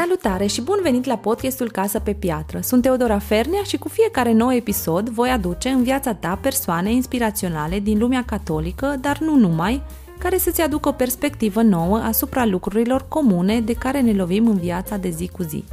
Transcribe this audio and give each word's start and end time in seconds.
Salutare 0.00 0.46
și 0.46 0.62
bun 0.62 0.78
venit 0.82 1.04
la 1.04 1.16
podcastul 1.16 1.70
Casă 1.70 1.98
pe 1.98 2.12
Piatră. 2.12 2.60
Sunt 2.62 2.82
Teodora 2.82 3.18
Fernea 3.18 3.62
și 3.62 3.78
cu 3.78 3.88
fiecare 3.88 4.32
nou 4.32 4.52
episod 4.52 5.08
voi 5.08 5.30
aduce 5.30 5.68
în 5.68 5.82
viața 5.82 6.14
ta 6.14 6.38
persoane 6.42 6.92
inspiraționale 6.92 7.78
din 7.78 7.98
lumea 7.98 8.24
catolică, 8.26 8.96
dar 9.00 9.18
nu 9.18 9.36
numai, 9.36 9.82
care 10.18 10.38
să-ți 10.38 10.60
aducă 10.60 10.88
o 10.88 10.92
perspectivă 10.92 11.62
nouă 11.62 11.96
asupra 11.96 12.44
lucrurilor 12.44 13.04
comune 13.08 13.60
de 13.60 13.72
care 13.72 14.00
ne 14.00 14.12
lovim 14.12 14.46
în 14.46 14.56
viața 14.56 14.96
de 14.96 15.08
zi 15.08 15.28
cu 15.28 15.42
zi. 15.42 15.64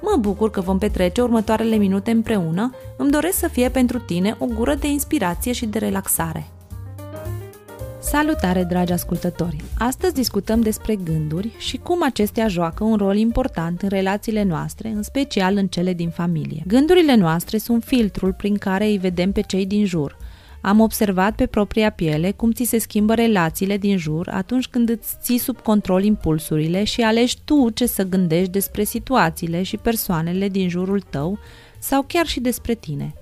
Mă 0.00 0.16
bucur 0.20 0.50
că 0.50 0.60
vom 0.60 0.78
petrece 0.78 1.20
următoarele 1.20 1.76
minute 1.76 2.10
împreună, 2.10 2.74
îmi 2.96 3.10
doresc 3.10 3.38
să 3.38 3.48
fie 3.48 3.68
pentru 3.68 3.98
tine 3.98 4.36
o 4.38 4.46
gură 4.46 4.74
de 4.74 4.86
inspirație 4.86 5.52
și 5.52 5.66
de 5.66 5.78
relaxare. 5.78 6.46
Salutare, 8.04 8.64
dragi 8.64 8.92
ascultători! 8.92 9.56
Astăzi 9.78 10.14
discutăm 10.14 10.60
despre 10.60 10.96
gânduri 10.96 11.52
și 11.58 11.76
cum 11.76 12.02
acestea 12.02 12.48
joacă 12.48 12.84
un 12.84 12.96
rol 12.96 13.16
important 13.16 13.82
în 13.82 13.88
relațiile 13.88 14.42
noastre, 14.42 14.88
în 14.88 15.02
special 15.02 15.56
în 15.56 15.66
cele 15.66 15.92
din 15.92 16.10
familie. 16.10 16.62
Gândurile 16.66 17.14
noastre 17.14 17.58
sunt 17.58 17.84
filtrul 17.84 18.32
prin 18.32 18.56
care 18.56 18.84
îi 18.84 18.98
vedem 18.98 19.32
pe 19.32 19.40
cei 19.40 19.66
din 19.66 19.84
jur. 19.84 20.16
Am 20.60 20.80
observat 20.80 21.34
pe 21.34 21.46
propria 21.46 21.90
piele 21.90 22.30
cum 22.30 22.52
ți 22.52 22.64
se 22.64 22.78
schimbă 22.78 23.14
relațiile 23.14 23.76
din 23.76 23.96
jur 23.96 24.28
atunci 24.28 24.66
când 24.66 24.88
îți 24.88 25.16
ții 25.20 25.38
sub 25.38 25.60
control 25.60 26.04
impulsurile 26.04 26.84
și 26.84 27.00
alegi 27.00 27.38
tu 27.44 27.70
ce 27.70 27.86
să 27.86 28.02
gândești 28.02 28.50
despre 28.50 28.84
situațiile 28.84 29.62
și 29.62 29.76
persoanele 29.76 30.48
din 30.48 30.68
jurul 30.68 31.00
tău 31.00 31.38
sau 31.78 32.04
chiar 32.08 32.26
și 32.26 32.40
despre 32.40 32.74
tine. 32.74 33.14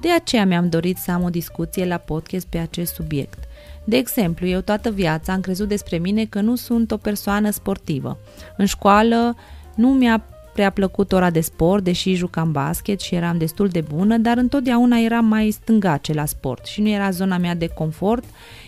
De 0.00 0.10
aceea 0.10 0.46
mi-am 0.46 0.68
dorit 0.68 0.96
să 0.96 1.10
am 1.10 1.22
o 1.22 1.30
discuție 1.30 1.86
la 1.86 1.96
podcast 1.96 2.46
pe 2.46 2.58
acest 2.58 2.94
subiect. 2.94 3.48
De 3.90 3.96
exemplu, 3.96 4.46
eu 4.46 4.60
toată 4.60 4.90
viața 4.90 5.32
am 5.32 5.40
crezut 5.40 5.68
despre 5.68 5.98
mine 5.98 6.24
că 6.24 6.40
nu 6.40 6.54
sunt 6.56 6.90
o 6.90 6.96
persoană 6.96 7.50
sportivă. 7.50 8.18
În 8.56 8.66
școală 8.66 9.36
nu 9.74 9.88
mi-a 9.88 10.24
prea 10.52 10.70
plăcut 10.70 11.12
ora 11.12 11.30
de 11.30 11.40
sport, 11.40 11.84
deși 11.84 12.14
jucam 12.14 12.52
basket 12.52 13.00
și 13.00 13.14
eram 13.14 13.38
destul 13.38 13.68
de 13.68 13.80
bună, 13.94 14.16
dar 14.16 14.36
întotdeauna 14.36 14.98
eram 14.98 15.24
mai 15.24 15.50
stângace 15.50 16.12
la 16.12 16.24
sport 16.24 16.66
și 16.66 16.80
nu 16.80 16.88
era 16.88 17.10
zona 17.10 17.38
mea 17.38 17.54
de 17.54 17.66
confort, 17.66 18.24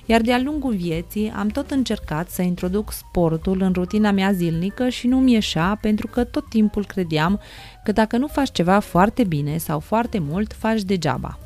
iar 0.06 0.20
de-a 0.20 0.40
lungul 0.40 0.74
vieții 0.74 1.32
am 1.36 1.48
tot 1.48 1.70
încercat 1.70 2.30
să 2.30 2.42
introduc 2.42 2.92
sportul 2.92 3.62
în 3.62 3.72
rutina 3.72 4.10
mea 4.10 4.32
zilnică 4.32 4.88
și 4.88 5.06
nu 5.06 5.20
mi 5.20 5.32
ieșea 5.32 5.78
pentru 5.80 6.06
că 6.06 6.24
tot 6.24 6.48
timpul 6.48 6.86
credeam 6.86 7.40
că 7.84 7.92
dacă 7.92 8.16
nu 8.16 8.26
faci 8.26 8.52
ceva 8.52 8.78
foarte 8.78 9.24
bine 9.24 9.56
sau 9.56 9.78
foarte 9.78 10.18
mult, 10.18 10.52
faci 10.52 10.82
degeaba. 10.82 11.38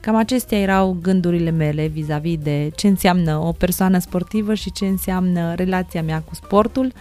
Cam 0.00 0.16
acestea 0.16 0.58
erau 0.58 0.96
gândurile 1.02 1.50
mele 1.50 1.86
vis-a-vis 1.86 2.38
de 2.38 2.70
ce 2.76 2.86
înseamnă 2.86 3.36
o 3.36 3.52
persoană 3.52 3.98
sportivă 3.98 4.54
și 4.54 4.72
ce 4.72 4.86
înseamnă 4.86 5.54
relația 5.54 6.02
mea 6.02 6.22
cu 6.22 6.34
sportul, 6.34 6.92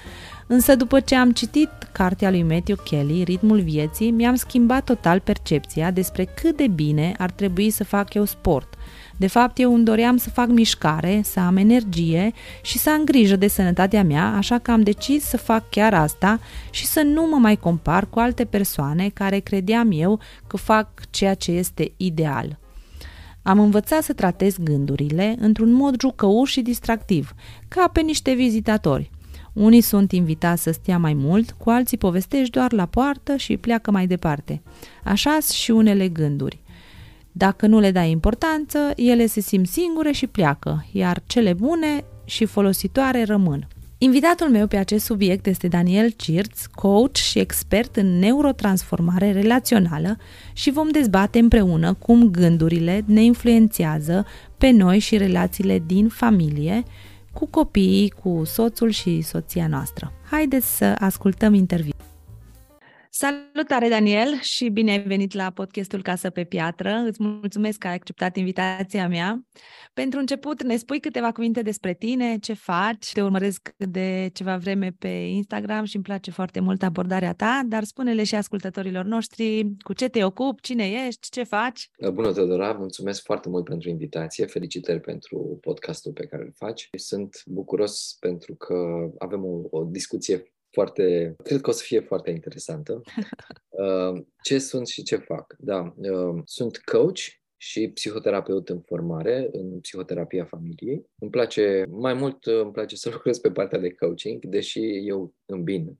însă 0.47 0.75
după 0.75 0.99
ce 0.99 1.15
am 1.15 1.31
citit 1.31 1.69
cartea 1.91 2.29
lui 2.29 2.43
Matthew 2.43 2.75
Kelly, 2.75 3.23
Ritmul 3.23 3.59
vieții, 3.59 4.11
mi-am 4.11 4.35
schimbat 4.35 4.83
total 4.83 5.19
percepția 5.19 5.91
despre 5.91 6.23
cât 6.23 6.57
de 6.57 6.67
bine 6.67 7.13
ar 7.17 7.31
trebui 7.31 7.69
să 7.69 7.83
fac 7.83 8.13
eu 8.13 8.25
sport. 8.25 8.73
De 9.17 9.27
fapt, 9.27 9.59
eu 9.59 9.73
îmi 9.73 9.83
doream 9.83 10.17
să 10.17 10.29
fac 10.29 10.47
mișcare, 10.47 11.21
să 11.23 11.39
am 11.39 11.57
energie 11.57 12.31
și 12.61 12.77
să 12.77 12.89
am 12.89 13.03
grijă 13.03 13.35
de 13.35 13.47
sănătatea 13.47 14.03
mea, 14.03 14.33
așa 14.35 14.57
că 14.57 14.71
am 14.71 14.81
decis 14.81 15.23
să 15.23 15.37
fac 15.37 15.69
chiar 15.69 15.93
asta 15.93 16.39
și 16.69 16.85
să 16.85 17.01
nu 17.01 17.27
mă 17.31 17.37
mai 17.37 17.55
compar 17.55 18.05
cu 18.09 18.19
alte 18.19 18.45
persoane 18.45 19.09
care 19.09 19.39
credeam 19.39 19.89
eu 19.91 20.19
că 20.47 20.57
fac 20.57 20.87
ceea 21.09 21.33
ce 21.33 21.51
este 21.51 21.91
ideal. 21.97 22.57
Am 23.47 23.59
învățat 23.59 24.03
să 24.03 24.13
tratez 24.13 24.57
gândurile 24.57 25.35
într-un 25.39 25.71
mod 25.71 26.01
jucăuș 26.01 26.51
și 26.51 26.61
distractiv, 26.61 27.33
ca 27.67 27.89
pe 27.93 28.01
niște 28.01 28.33
vizitatori. 28.33 29.11
Unii 29.53 29.81
sunt 29.81 30.11
invitați 30.11 30.63
să 30.63 30.71
stea 30.71 30.97
mai 30.97 31.13
mult, 31.13 31.51
cu 31.51 31.69
alții 31.69 31.97
povestești 31.97 32.51
doar 32.51 32.71
la 32.71 32.85
poartă 32.85 33.35
și 33.35 33.57
pleacă 33.57 33.91
mai 33.91 34.07
departe. 34.07 34.61
așa 35.03 35.37
și 35.53 35.71
unele 35.71 36.07
gânduri. 36.07 36.59
Dacă 37.31 37.67
nu 37.67 37.79
le 37.79 37.91
dai 37.91 38.09
importanță, 38.11 38.79
ele 38.95 39.25
se 39.25 39.39
simt 39.39 39.67
singure 39.67 40.11
și 40.11 40.27
pleacă, 40.27 40.85
iar 40.91 41.21
cele 41.25 41.53
bune 41.53 42.03
și 42.25 42.45
folositoare 42.45 43.23
rămân. 43.23 43.67
Invitatul 43.99 44.49
meu 44.49 44.67
pe 44.67 44.77
acest 44.77 45.05
subiect 45.05 45.45
este 45.45 45.67
Daniel 45.67 46.09
Cirț, 46.09 46.65
coach 46.65 47.15
și 47.15 47.39
expert 47.39 47.95
în 47.95 48.19
neurotransformare 48.19 49.31
relațională 49.31 50.17
și 50.53 50.71
vom 50.71 50.89
dezbate 50.89 51.39
împreună 51.39 51.93
cum 51.93 52.29
gândurile 52.29 53.03
ne 53.05 53.23
influențează 53.23 54.25
pe 54.57 54.69
noi 54.69 54.99
și 54.99 55.17
relațiile 55.17 55.83
din 55.85 56.07
familie, 56.07 56.83
cu 57.33 57.47
copiii, 57.47 58.09
cu 58.09 58.41
soțul 58.45 58.89
și 58.89 59.21
soția 59.21 59.67
noastră. 59.67 60.11
Haideți 60.29 60.77
să 60.77 60.95
ascultăm 60.99 61.53
interviul. 61.53 61.95
Salutare, 63.09 63.89
Daniel, 63.89 64.39
și 64.41 64.69
bine 64.69 64.91
ai 64.91 65.03
venit 65.03 65.33
la 65.33 65.51
podcastul 65.51 66.01
Casă 66.01 66.29
pe 66.29 66.43
Piatră. 66.43 67.03
Îți 67.05 67.23
mulțumesc 67.23 67.77
că 67.77 67.87
ai 67.87 67.93
acceptat 67.93 68.35
invitația 68.35 69.07
mea. 69.07 69.41
Pentru 69.93 70.19
început, 70.19 70.63
ne 70.63 70.77
spui 70.77 70.99
câteva 70.99 71.31
cuvinte 71.31 71.61
despre 71.61 71.93
tine, 71.93 72.37
ce 72.37 72.53
faci. 72.53 73.11
Te 73.11 73.21
urmăresc 73.21 73.73
de 73.77 74.29
ceva 74.33 74.57
vreme 74.57 74.95
pe 74.99 75.07
Instagram 75.07 75.83
și 75.83 75.95
îmi 75.95 76.03
place 76.03 76.31
foarte 76.31 76.59
mult 76.59 76.83
abordarea 76.83 77.33
ta, 77.33 77.61
dar 77.65 77.83
spune-le 77.83 78.23
și 78.23 78.35
ascultătorilor 78.35 79.05
noștri 79.05 79.75
cu 79.83 79.93
ce 79.93 80.07
te 80.07 80.23
ocupi, 80.23 80.61
cine 80.61 81.05
ești, 81.07 81.29
ce 81.29 81.43
faci. 81.43 81.89
Bună, 82.13 82.33
Teodora! 82.33 82.71
Mulțumesc 82.71 83.23
foarte 83.23 83.49
mult 83.49 83.63
pentru 83.63 83.89
invitație. 83.89 84.45
Felicitări 84.45 84.99
pentru 84.99 85.57
podcastul 85.61 86.11
pe 86.11 86.25
care 86.25 86.43
îl 86.43 86.51
faci. 86.55 86.89
Sunt 86.97 87.41
bucuros 87.45 88.17
pentru 88.19 88.55
că 88.55 88.75
avem 89.17 89.45
o, 89.45 89.61
o 89.69 89.83
discuție 89.83 90.51
foarte, 90.77 91.35
cred 91.43 91.61
că 91.61 91.69
o 91.69 91.73
să 91.73 91.83
fie 91.83 91.99
foarte 91.99 92.29
interesantă. 92.29 93.01
Uh, 93.77 94.21
ce 94.43 94.57
sunt 94.59 94.87
și 94.87 95.03
ce 95.03 95.15
fac? 95.15 95.55
Da, 95.59 95.93
uh, 95.97 96.41
sunt 96.45 96.77
coach 96.77 97.19
și 97.57 97.89
psihoterapeut 97.89 98.69
în 98.69 98.81
formare, 98.81 99.49
în 99.51 99.79
psihoterapia 99.79 100.45
familiei. 100.45 101.05
Îmi 101.19 101.31
place, 101.31 101.85
mai 101.89 102.13
mult 102.13 102.45
îmi 102.45 102.71
place 102.71 102.95
să 102.95 103.09
lucrez 103.13 103.39
pe 103.39 103.51
partea 103.51 103.79
de 103.79 103.93
coaching, 103.93 104.45
deși 104.45 105.07
eu 105.07 105.33
îmbin 105.45 105.99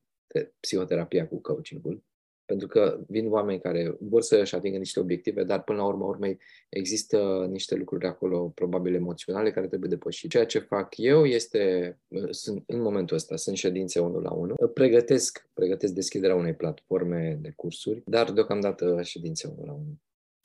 psihoterapia 0.60 1.28
cu 1.28 1.42
coachingul 1.42 2.04
pentru 2.48 2.68
că 2.68 3.00
vin 3.08 3.32
oameni 3.32 3.62
care 3.62 3.96
vor 4.00 4.22
să-și 4.22 4.56
atingă 4.56 4.78
niște 4.78 5.00
obiective, 5.00 5.44
dar 5.44 5.64
până 5.64 5.78
la 5.78 5.86
urmă 5.86 6.06
urmei 6.06 6.38
există 6.70 7.48
niște 7.50 7.76
lucruri 7.76 8.06
acolo, 8.06 8.52
probabil 8.56 8.94
emoționale, 8.94 9.52
care 9.52 9.68
trebuie 9.68 9.90
depășite. 9.90 10.28
Ceea 10.28 10.46
ce 10.46 10.60
fac 10.60 10.98
eu 10.98 11.26
este, 11.26 11.98
sunt, 12.30 12.64
în 12.68 12.82
momentul 12.82 13.16
ăsta, 13.16 13.36
sunt 13.36 13.58
ședințe 13.58 14.00
unul 14.00 14.22
la 14.22 14.32
unul, 14.32 14.72
pregătesc, 14.74 15.48
pregătesc 15.54 15.94
deschiderea 15.94 16.36
unei 16.36 16.54
platforme 16.54 17.40
de 17.42 17.54
cursuri, 17.56 18.04
dar 18.06 18.32
deocamdată 18.32 19.02
ședințe 19.04 19.48
unul 19.48 19.66
la 19.66 19.74
unul 19.74 19.98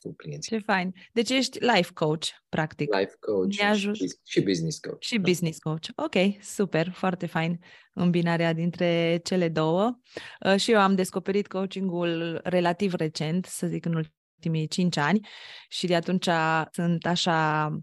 cu 0.03 0.15
clienții. 0.15 0.57
Ce 0.57 0.65
fain. 0.65 0.95
Deci 1.13 1.31
ești 1.31 1.59
life 1.59 1.91
coach, 1.95 2.27
practic. 2.49 2.95
Life 2.95 3.17
coach 3.21 3.75
și, 3.75 4.15
și 4.25 4.41
business 4.41 4.79
coach. 4.79 5.03
Și 5.03 5.17
da. 5.17 5.23
business 5.23 5.59
coach. 5.59 5.87
Ok, 5.97 6.43
super, 6.43 6.91
foarte 6.91 7.27
fain 7.27 7.59
îmbinarea 7.93 8.53
dintre 8.53 9.21
cele 9.25 9.49
două. 9.49 9.99
Uh, 10.47 10.57
și 10.57 10.73
eu 10.73 10.81
am 10.81 10.95
descoperit 10.95 11.49
coachingul 11.49 12.41
relativ 12.45 12.95
recent, 12.95 13.45
să 13.45 13.67
zic 13.67 13.85
în 13.85 13.95
ultimii 13.95 14.67
cinci 14.69 14.97
ani 14.97 15.29
și 15.69 15.87
de 15.87 15.95
atunci 15.95 16.29
sunt 16.71 17.07
așa 17.07 17.67
Uh, 17.67 17.83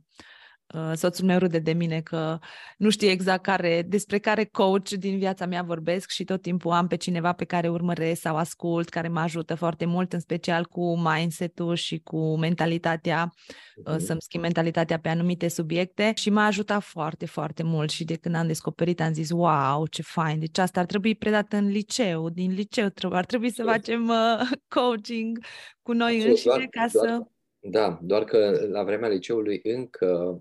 soțul 0.93 1.25
meu 1.25 1.37
râde 1.37 1.59
de 1.59 1.73
mine 1.73 2.01
că 2.01 2.39
nu 2.77 2.89
știe 2.89 3.09
exact 3.09 3.43
care, 3.43 3.81
despre 3.87 4.17
care 4.17 4.45
coach 4.45 4.89
din 4.89 5.17
viața 5.17 5.45
mea 5.45 5.61
vorbesc 5.61 6.09
și 6.09 6.23
tot 6.23 6.41
timpul 6.41 6.71
am 6.71 6.87
pe 6.87 6.95
cineva 6.95 7.33
pe 7.33 7.45
care 7.45 7.69
urmăresc 7.69 8.21
sau 8.21 8.35
ascult, 8.35 8.89
care 8.89 9.07
mă 9.07 9.19
ajută 9.19 9.55
foarte 9.55 9.85
mult, 9.85 10.13
în 10.13 10.19
special 10.19 10.65
cu 10.65 10.97
mindset-ul 10.97 11.75
și 11.75 11.99
cu 11.99 12.37
mentalitatea, 12.37 13.33
uh-huh. 13.33 13.97
să-mi 13.97 14.21
schimb 14.21 14.43
mentalitatea 14.43 14.99
pe 14.99 15.09
anumite 15.09 15.47
subiecte 15.47 16.11
și 16.15 16.29
m-a 16.29 16.45
ajutat 16.45 16.83
foarte, 16.83 17.25
foarte 17.25 17.63
mult 17.63 17.89
și 17.89 18.03
de 18.03 18.15
când 18.15 18.35
am 18.35 18.47
descoperit 18.47 19.01
am 19.01 19.13
zis, 19.13 19.29
wow, 19.29 19.87
ce 19.87 20.01
fain, 20.01 20.39
deci 20.39 20.57
asta 20.57 20.79
ar 20.79 20.85
trebui 20.85 21.15
predat 21.15 21.53
în 21.53 21.67
liceu, 21.67 22.29
din 22.29 22.51
liceu 22.51 22.89
ar 23.11 23.25
trebui 23.25 23.51
să 23.51 23.63
facem 23.63 24.09
uh, 24.09 24.49
coaching 24.75 25.39
cu 25.81 25.93
noi 25.93 26.27
înșine 26.27 26.67
ca 26.69 26.87
doar, 26.91 27.07
să 27.07 27.23
da, 27.61 27.99
doar 28.03 28.23
că 28.23 28.67
la 28.71 28.83
vremea 28.83 29.09
liceului 29.09 29.59
încă 29.63 30.39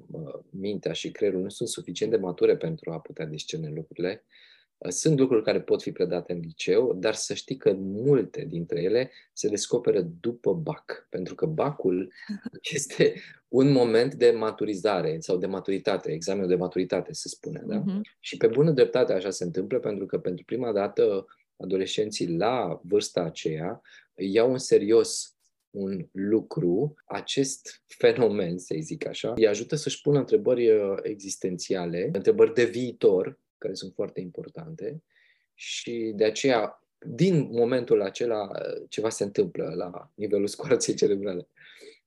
mintea 0.51 0.93
și 0.93 1.11
creierul 1.11 1.41
nu 1.41 1.49
sunt 1.49 1.69
suficient 1.69 2.13
de 2.13 2.19
mature 2.19 2.57
pentru 2.57 2.91
a 2.91 3.01
putea 3.01 3.27
discerne 3.27 3.71
lucrurile. 3.75 4.25
Sunt 4.89 5.19
lucruri 5.19 5.43
care 5.45 5.61
pot 5.61 5.83
fi 5.83 5.93
predate 5.93 6.33
în 6.33 6.39
liceu, 6.39 6.95
dar 6.95 7.15
să 7.15 7.35
știi 7.35 7.57
că 7.57 7.73
multe 7.79 8.45
dintre 8.45 8.83
ele 8.83 9.11
se 9.33 9.49
descoperă 9.49 10.01
după 10.21 10.53
BAC, 10.53 11.07
pentru 11.11 11.35
că 11.35 11.47
BAC-ul 11.47 12.13
este 12.75 13.15
un 13.49 13.73
moment 13.73 14.15
de 14.15 14.31
maturizare 14.31 15.17
sau 15.21 15.37
de 15.37 15.47
maturitate, 15.47 16.13
examenul 16.13 16.49
de 16.49 16.55
maturitate, 16.55 17.13
se 17.13 17.29
spune. 17.29 17.63
Da? 17.67 17.83
Uh-huh. 17.83 18.01
Și 18.21 18.37
pe 18.37 18.47
bună 18.47 18.71
dreptate 18.71 19.13
așa 19.13 19.31
se 19.31 19.45
întâmplă, 19.45 19.79
pentru 19.79 20.07
că 20.07 20.19
pentru 20.19 20.45
prima 20.45 20.73
dată 20.73 21.27
adolescenții 21.57 22.37
la 22.37 22.81
vârsta 22.85 23.21
aceea 23.21 23.83
iau 24.15 24.53
în 24.53 24.59
serios 24.59 25.38
un 25.79 26.07
lucru, 26.13 26.95
acest 27.05 27.83
fenomen, 27.87 28.59
să 28.59 28.75
zic 28.81 29.07
așa, 29.07 29.33
îi 29.37 29.47
ajută 29.47 29.77
să-și 29.77 30.01
pună 30.01 30.19
întrebări 30.19 30.71
uh, 30.71 30.99
existențiale, 31.03 32.11
întrebări 32.13 32.55
de 32.55 32.65
viitor, 32.65 33.39
care 33.59 33.75
sunt 33.75 33.93
foarte 33.95 34.21
importante 34.21 35.03
și 35.55 36.13
de 36.17 36.25
aceea 36.25 36.83
din 37.07 37.49
momentul 37.51 38.03
acela 38.03 38.49
ceva 38.89 39.09
se 39.09 39.25
întâmplă 39.25 39.73
la 39.77 40.13
nivelul 40.15 40.47
scoarței 40.57 40.95
cerebrale. 40.95 41.49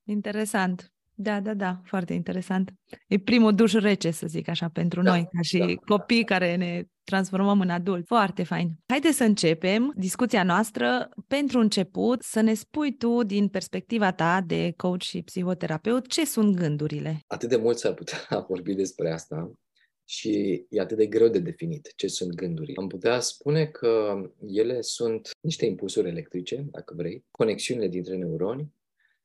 Interesant. 0.03 0.91
Da, 1.13 1.39
da, 1.39 1.53
da, 1.53 1.81
foarte 1.83 2.13
interesant. 2.13 2.73
E 3.07 3.19
primul 3.19 3.55
duș 3.55 3.73
rece, 3.73 4.11
să 4.11 4.27
zic 4.27 4.47
așa, 4.47 4.69
pentru 4.69 5.01
da, 5.01 5.11
noi, 5.11 5.27
ca 5.31 5.41
și 5.41 5.57
da, 5.57 5.95
copii 5.95 6.23
da. 6.23 6.35
care 6.35 6.55
ne 6.55 6.83
transformăm 7.03 7.59
în 7.59 7.69
adult. 7.69 8.05
Foarte 8.05 8.43
fain. 8.43 8.71
Haideți 8.87 9.17
să 9.17 9.23
începem 9.23 9.93
discuția 9.95 10.43
noastră. 10.43 11.09
Pentru 11.27 11.59
început, 11.59 12.21
să 12.21 12.41
ne 12.41 12.53
spui 12.53 12.97
tu, 12.97 13.23
din 13.23 13.47
perspectiva 13.47 14.11
ta 14.11 14.43
de 14.47 14.73
coach 14.77 15.01
și 15.01 15.21
psihoterapeut, 15.21 16.07
ce 16.07 16.25
sunt 16.25 16.55
gândurile? 16.55 17.19
Atât 17.27 17.49
de 17.49 17.55
mult 17.55 17.77
s-ar 17.77 17.93
putea 17.93 18.19
vorbi 18.49 18.73
despre 18.73 19.11
asta 19.11 19.51
și 20.03 20.65
e 20.69 20.79
atât 20.79 20.97
de 20.97 21.05
greu 21.05 21.27
de 21.27 21.39
definit 21.39 21.93
ce 21.95 22.07
sunt 22.07 22.33
gândurile. 22.33 22.73
Am 22.77 22.87
putea 22.87 23.19
spune 23.19 23.65
că 23.65 24.21
ele 24.47 24.81
sunt 24.81 25.29
niște 25.41 25.65
impulsuri 25.65 26.07
electrice, 26.07 26.65
dacă 26.71 26.93
vrei, 26.97 27.25
conexiunile 27.31 27.87
dintre 27.87 28.15
neuroni 28.15 28.73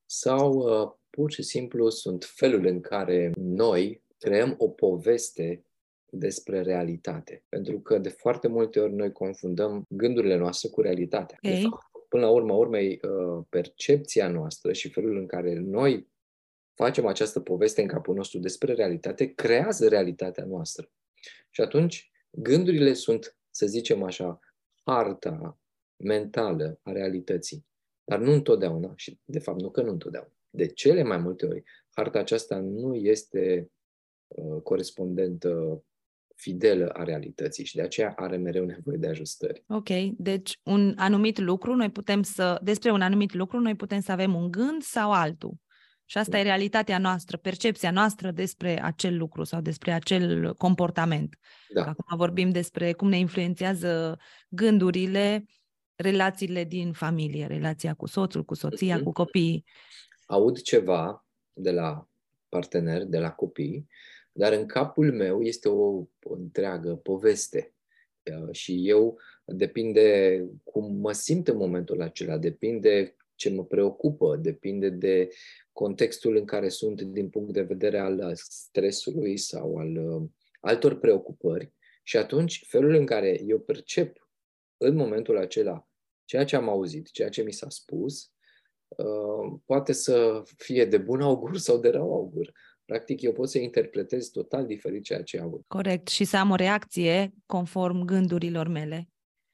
sau 0.04 0.52
uh, 0.52 0.92
pur 1.10 1.32
și 1.32 1.42
simplu 1.42 1.90
sunt 1.90 2.24
felul 2.24 2.66
în 2.66 2.80
care 2.80 3.32
noi 3.36 4.02
creăm 4.18 4.54
o 4.58 4.68
poveste 4.68 5.64
despre 6.10 6.62
realitate. 6.62 7.44
Pentru 7.48 7.80
că 7.80 7.98
de 7.98 8.08
foarte 8.08 8.48
multe 8.48 8.80
ori 8.80 8.92
noi 8.92 9.12
confundăm 9.12 9.84
gândurile 9.88 10.36
noastre 10.36 10.68
cu 10.68 10.80
realitatea. 10.80 11.38
Okay. 11.42 11.60
De 11.60 11.66
fapt, 11.68 12.08
până 12.08 12.24
la 12.24 12.30
urmă 12.30 12.54
urmei, 12.54 13.00
uh, 13.02 13.44
percepția 13.48 14.28
noastră 14.28 14.72
și 14.72 14.90
felul 14.90 15.16
în 15.16 15.26
care 15.26 15.54
noi 15.58 16.08
facem 16.74 17.06
această 17.06 17.40
poveste 17.40 17.80
în 17.80 17.86
capul 17.86 18.14
nostru 18.14 18.38
despre 18.38 18.72
realitate, 18.72 19.34
creează 19.34 19.88
realitatea 19.88 20.44
noastră. 20.44 20.90
Și 21.50 21.60
atunci, 21.60 22.10
gândurile 22.30 22.92
sunt, 22.92 23.36
să 23.50 23.66
zicem 23.66 24.02
așa, 24.02 24.40
harta 24.84 25.58
mentală 25.96 26.80
a 26.82 26.92
realității. 26.92 27.66
Dar 28.04 28.18
nu 28.18 28.32
întotdeauna, 28.32 28.92
și 28.96 29.18
de 29.24 29.38
fapt 29.38 29.60
nu 29.60 29.70
că 29.70 29.82
nu 29.82 29.90
întotdeauna. 29.90 30.32
De 30.50 30.66
cele 30.66 31.02
mai 31.02 31.18
multe 31.18 31.46
ori, 31.46 31.62
harta 31.90 32.18
aceasta 32.18 32.58
nu 32.58 32.94
este 32.94 33.70
uh, 34.26 34.62
corespondentă 34.62 35.84
fidelă 36.36 36.88
a 36.88 37.02
realității 37.02 37.64
și 37.64 37.74
de 37.74 37.82
aceea 37.82 38.12
are 38.16 38.36
mereu 38.36 38.64
nevoie 38.64 38.96
de 38.96 39.08
ajustări. 39.08 39.64
Ok, 39.66 39.88
deci 40.16 40.58
un 40.62 40.94
anumit 40.96 41.38
lucru, 41.38 41.74
noi 41.74 41.90
putem 41.90 42.22
să, 42.22 42.58
despre 42.62 42.90
un 42.90 43.00
anumit 43.00 43.34
lucru, 43.34 43.60
noi 43.60 43.74
putem 43.74 44.00
să 44.00 44.12
avem 44.12 44.34
un 44.34 44.50
gând 44.50 44.82
sau 44.82 45.12
altul. 45.12 45.54
Și 46.08 46.18
asta 46.18 46.30
da. 46.30 46.38
e 46.38 46.42
realitatea 46.42 46.98
noastră, 46.98 47.36
percepția 47.36 47.90
noastră 47.90 48.30
despre 48.30 48.82
acel 48.82 49.16
lucru 49.16 49.44
sau 49.44 49.60
despre 49.60 49.92
acel 49.92 50.54
comportament. 50.54 51.38
Da. 51.74 51.84
Acum 51.84 52.16
vorbim 52.16 52.50
despre 52.50 52.92
cum 52.92 53.08
ne 53.08 53.18
influențează 53.18 54.18
gândurile, 54.48 55.44
relațiile 55.94 56.64
din 56.64 56.92
familie, 56.92 57.46
relația 57.46 57.94
cu 57.94 58.06
soțul, 58.06 58.44
cu 58.44 58.54
soția, 58.54 58.98
mm-hmm. 58.98 59.02
cu 59.02 59.12
copiii. 59.12 59.64
Aud 60.26 60.60
ceva 60.60 61.26
de 61.52 61.70
la 61.70 62.08
partener, 62.48 63.04
de 63.04 63.18
la 63.18 63.30
copii, 63.30 63.86
dar 64.36 64.52
în 64.52 64.66
capul 64.66 65.12
meu 65.12 65.42
este 65.42 65.68
o, 65.68 66.06
o 66.22 66.34
întreagă 66.34 66.96
poveste. 66.96 67.74
Și 68.50 68.88
eu 68.88 69.18
depinde 69.44 70.44
cum 70.64 70.94
mă 70.94 71.12
simt 71.12 71.48
în 71.48 71.56
momentul 71.56 72.02
acela, 72.02 72.38
depinde 72.38 73.16
ce 73.34 73.50
mă 73.50 73.64
preocupă, 73.64 74.36
depinde 74.36 74.88
de 74.88 75.28
contextul 75.72 76.36
în 76.36 76.44
care 76.44 76.68
sunt 76.68 77.02
din 77.02 77.28
punct 77.28 77.52
de 77.52 77.62
vedere 77.62 77.98
al 77.98 78.32
stresului 78.34 79.36
sau 79.36 79.76
al 79.76 79.96
uh, 79.96 80.28
altor 80.60 80.98
preocupări 80.98 81.72
și 82.02 82.16
atunci 82.16 82.64
felul 82.66 82.94
în 82.94 83.06
care 83.06 83.40
eu 83.46 83.58
percep 83.58 84.28
în 84.76 84.94
momentul 84.94 85.36
acela 85.36 85.88
ceea 86.24 86.44
ce 86.44 86.56
am 86.56 86.68
auzit, 86.68 87.10
ceea 87.10 87.28
ce 87.28 87.42
mi 87.42 87.52
s-a 87.52 87.68
spus, 87.68 88.30
uh, 88.88 89.58
poate 89.64 89.92
să 89.92 90.42
fie 90.56 90.84
de 90.84 90.98
bun 90.98 91.20
augur 91.20 91.58
sau 91.58 91.78
de 91.78 91.88
rău 91.88 92.14
augur. 92.14 92.52
Practic, 92.86 93.22
eu 93.22 93.32
pot 93.32 93.48
să 93.48 93.58
interpretez 93.58 94.28
total 94.28 94.66
diferit 94.66 95.04
ceea 95.04 95.22
ce 95.22 95.40
aud. 95.40 95.64
Corect. 95.66 96.08
Și 96.08 96.24
să 96.24 96.36
am 96.36 96.50
o 96.50 96.54
reacție 96.54 97.34
conform 97.46 98.04
gândurilor 98.04 98.68
mele. 98.68 99.08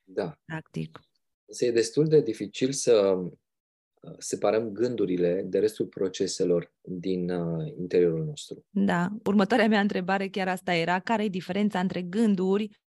Da. 0.05 0.39
Practic. 0.45 1.01
Însă 1.45 1.65
e 1.65 1.71
destul 1.71 2.09
de 2.09 2.21
dificil 2.21 2.73
să 2.73 3.17
separăm 4.19 4.69
gândurile 4.69 5.43
de 5.45 5.59
restul 5.59 5.87
proceselor 5.87 6.73
din 6.81 7.31
uh, 7.31 7.73
interiorul 7.79 8.25
nostru. 8.25 8.67
Da. 8.71 9.09
Următoarea 9.25 9.69
mea 9.69 9.81
întrebare 9.81 10.29
chiar 10.29 10.49
asta 10.49 10.75
era, 10.75 10.99
care 10.99 11.25
e 11.25 11.29
diferența 11.29 11.81
între 11.81 12.03
gânduri, 12.03 12.81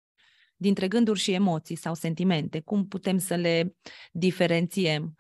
dintre 0.57 0.89
gânduri 0.89 1.19
și 1.19 1.33
emoții 1.33 1.77
sau 1.77 1.95
sentimente? 1.95 2.61
Cum 2.61 2.89
putem 2.89 3.19
să 3.19 3.35
le 3.35 3.77
diferențiem? 4.13 5.15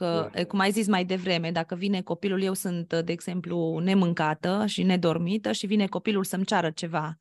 Că, 0.00 0.30
da. 0.34 0.44
cum 0.44 0.58
ai 0.58 0.70
zis 0.70 0.86
mai 0.86 1.04
devreme, 1.04 1.50
dacă 1.50 1.74
vine 1.74 2.02
copilul, 2.02 2.42
eu 2.42 2.52
sunt, 2.52 2.94
de 3.04 3.12
exemplu, 3.12 3.78
nemâncată 3.78 4.66
și 4.66 4.82
nedormită 4.82 5.52
și 5.52 5.66
vine 5.66 5.86
copilul 5.86 6.24
să-mi 6.24 6.44
ceară 6.44 6.70
ceva. 6.70 7.16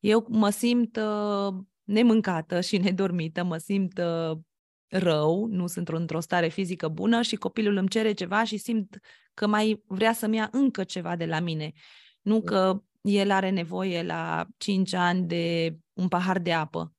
Eu 0.00 0.26
mă 0.28 0.50
simt 0.50 0.96
uh, 0.96 1.54
nemâncată 1.82 2.60
și 2.60 2.78
nedormită, 2.78 3.44
mă 3.44 3.56
simt 3.56 3.98
uh, 3.98 4.38
rău, 4.86 5.46
nu 5.46 5.66
sunt 5.66 5.88
într-o 5.88 6.20
stare 6.20 6.48
fizică 6.48 6.88
bună 6.88 7.22
și 7.22 7.36
copilul 7.36 7.76
îmi 7.76 7.88
cere 7.88 8.12
ceva 8.12 8.44
și 8.44 8.56
simt 8.56 8.98
că 9.34 9.46
mai 9.46 9.82
vrea 9.86 10.12
să-mi 10.12 10.36
ia 10.36 10.48
încă 10.52 10.84
ceva 10.84 11.16
de 11.16 11.26
la 11.26 11.40
mine. 11.40 11.72
Nu 12.20 12.42
că 12.42 12.82
el 13.00 13.30
are 13.30 13.50
nevoie 13.50 14.02
la 14.02 14.46
5 14.56 14.92
ani 14.92 15.26
de 15.26 15.76
un 15.92 16.08
pahar 16.08 16.38
de 16.38 16.52
apă. 16.52 16.94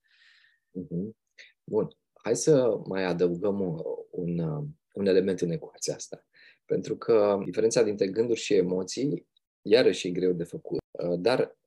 Mhm. 0.72 1.18
Bun. 1.64 1.88
Hai 2.14 2.36
să 2.36 2.80
mai 2.88 3.04
adăugăm 3.04 3.60
un, 3.60 3.78
un 4.10 4.64
element 5.06 5.42
în 5.42 5.52
ecuația 5.52 5.96
asta. 5.96 6.26
Pentru 6.66 6.98
că 6.98 7.42
diferența 7.46 7.84
dintre 7.84 8.08
gânduri 8.08 8.40
și 8.40 8.54
emoții, 8.54 9.28
iarăși 9.62 10.08
e 10.08 10.12
greu 10.12 10.32
de 10.32 10.44
făcut. 10.44 10.80
Dar 11.20 11.58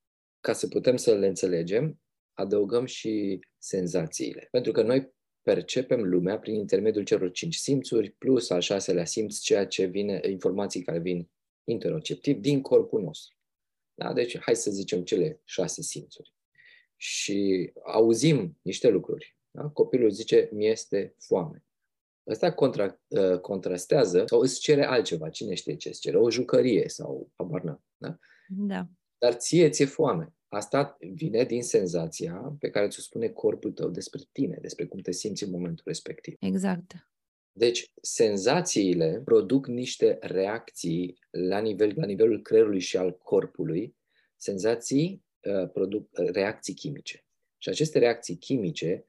ca 0.41 0.53
să 0.53 0.69
putem 0.69 0.97
să 0.97 1.15
le 1.15 1.27
înțelegem, 1.27 2.01
adăugăm 2.35 2.85
și 2.85 3.41
senzațiile. 3.59 4.49
Pentru 4.51 4.73
că 4.73 4.83
noi 4.83 5.13
percepem 5.43 6.03
lumea 6.03 6.39
prin 6.39 6.55
intermediul 6.55 7.05
celor 7.05 7.31
cinci 7.31 7.55
simțuri, 7.55 8.11
plus 8.11 8.51
al 8.51 8.61
șaselea 8.61 9.05
simț, 9.05 9.39
ceea 9.39 9.67
ce 9.67 9.85
vine, 9.85 10.21
informații 10.29 10.83
care 10.83 10.99
vin 10.99 11.31
interoceptiv 11.65 12.39
din 12.39 12.61
corpul 12.61 13.03
nostru. 13.03 13.37
Da? 13.95 14.13
Deci, 14.13 14.39
hai 14.39 14.57
să 14.57 14.71
zicem 14.71 15.03
cele 15.03 15.41
șase 15.45 15.83
simțuri. 15.83 16.35
Și 16.97 17.71
auzim 17.85 18.59
niște 18.63 18.89
lucruri. 18.89 19.37
Da? 19.51 19.63
Copilul 19.63 20.11
zice, 20.11 20.49
mi 20.53 20.67
este 20.67 21.15
foame. 21.19 21.64
Ăsta 22.27 22.53
contra, 22.53 23.01
uh, 23.09 23.41
contrastează 23.41 24.25
sau 24.27 24.41
îți 24.41 24.61
cere 24.61 24.85
altceva. 24.85 25.29
Cine 25.29 25.55
știe 25.55 25.77
ce 25.77 25.89
îți 25.89 26.01
cere? 26.01 26.17
O 26.17 26.31
jucărie 26.31 26.89
sau 26.89 27.31
habar 27.37 27.81
Da? 27.97 28.19
da. 28.49 28.87
Dar 29.19 29.33
ție 29.33 29.69
ți-e 29.69 29.85
foame. 29.85 30.35
Asta 30.49 30.97
vine 31.15 31.45
din 31.45 31.63
senzația 31.63 32.57
pe 32.59 32.71
care 32.71 32.89
ți-o 32.89 33.03
spune 33.03 33.29
corpul 33.29 33.73
tău 33.73 33.89
despre 33.89 34.21
tine, 34.33 34.59
despre 34.61 34.87
cum 34.87 35.01
te 35.01 35.13
simți 35.13 35.45
în 35.45 35.51
momentul 35.51 35.85
respectiv. 35.87 36.37
Exact. 36.41 37.09
Deci, 37.53 37.93
senzațiile 38.03 39.23
produc 39.25 39.67
niște 39.67 40.19
reacții 40.21 41.19
la, 41.31 41.59
nivel, 41.59 41.93
la 41.97 42.07
nivelul 42.07 42.43
creierului 42.43 42.81
și 42.81 42.97
al 42.97 43.19
corpului. 43.19 43.97
Senzații 44.37 45.25
uh, 45.41 45.71
produc 45.71 46.09
uh, 46.19 46.29
reacții 46.33 46.75
chimice. 46.75 47.25
Și 47.59 47.69
aceste 47.69 47.99
reacții 47.99 48.37
chimice 48.37 49.05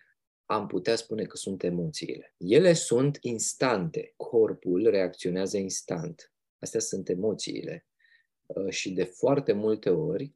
am 0.45 0.67
putea 0.67 0.95
spune 0.95 1.23
că 1.23 1.37
sunt 1.37 1.63
emoțiile. 1.63 2.33
Ele 2.37 2.73
sunt 2.73 3.17
instante. 3.21 4.13
Corpul 4.15 4.89
reacționează 4.89 5.57
instant. 5.57 6.33
Astea 6.59 6.79
sunt 6.79 7.09
emoțiile. 7.09 7.87
Uh, 8.45 8.69
și 8.69 8.91
de 8.91 9.03
foarte 9.03 9.53
multe 9.53 9.89
ori 9.89 10.33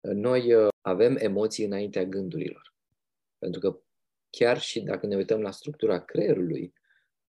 noi 0.00 0.54
uh, 0.54 0.68
avem 0.80 1.16
emoții 1.16 1.64
înaintea 1.64 2.04
gândurilor. 2.04 2.74
Pentru 3.38 3.60
că 3.60 3.82
chiar 4.30 4.60
și 4.60 4.80
dacă 4.80 5.06
ne 5.06 5.16
uităm 5.16 5.40
la 5.40 5.50
structura 5.50 6.04
creierului, 6.04 6.72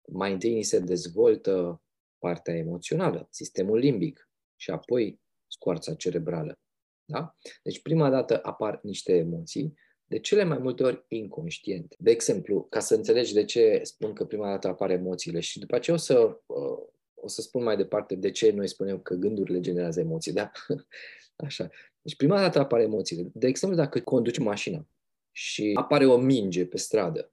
mai 0.08 0.32
întâi 0.32 0.54
ni 0.54 0.62
se 0.62 0.78
dezvoltă 0.78 1.82
partea 2.18 2.54
emoțională, 2.54 3.28
sistemul 3.30 3.78
limbic 3.78 4.30
și 4.56 4.70
apoi 4.70 5.20
scoarța 5.46 5.94
cerebrală. 5.94 6.58
Da? 7.04 7.36
Deci 7.62 7.82
prima 7.82 8.10
dată 8.10 8.40
apar 8.42 8.80
niște 8.82 9.16
emoții, 9.16 9.74
de 10.08 10.18
cele 10.18 10.44
mai 10.44 10.58
multe 10.58 10.82
ori 10.82 11.04
inconștient. 11.08 11.94
De 11.98 12.10
exemplu, 12.10 12.66
ca 12.70 12.80
să 12.80 12.94
înțelegi 12.94 13.34
de 13.34 13.44
ce 13.44 13.80
spun 13.82 14.12
că 14.12 14.24
prima 14.24 14.50
dată 14.50 14.68
apar 14.68 14.90
emoțiile 14.90 15.40
și 15.40 15.58
după 15.58 15.74
aceea 15.74 15.96
o 15.96 15.98
să, 15.98 16.40
uh, 16.46 16.78
o 17.14 17.28
să 17.28 17.40
spun 17.40 17.62
mai 17.62 17.76
departe 17.76 18.14
de 18.14 18.30
ce 18.30 18.50
noi 18.50 18.68
spunem 18.68 19.00
că 19.00 19.14
gândurile 19.14 19.60
generează 19.60 20.00
emoții, 20.00 20.32
da? 20.32 20.50
Așa. 21.46 21.68
Deci 22.02 22.16
prima 22.16 22.40
dată 22.40 22.58
apare 22.58 22.82
emoțiile. 22.82 23.30
De 23.32 23.46
exemplu, 23.46 23.78
dacă 23.78 24.00
conduci 24.00 24.38
mașina 24.38 24.86
și 25.32 25.72
apare 25.74 26.06
o 26.06 26.16
minge 26.16 26.66
pe 26.66 26.76
stradă, 26.76 27.32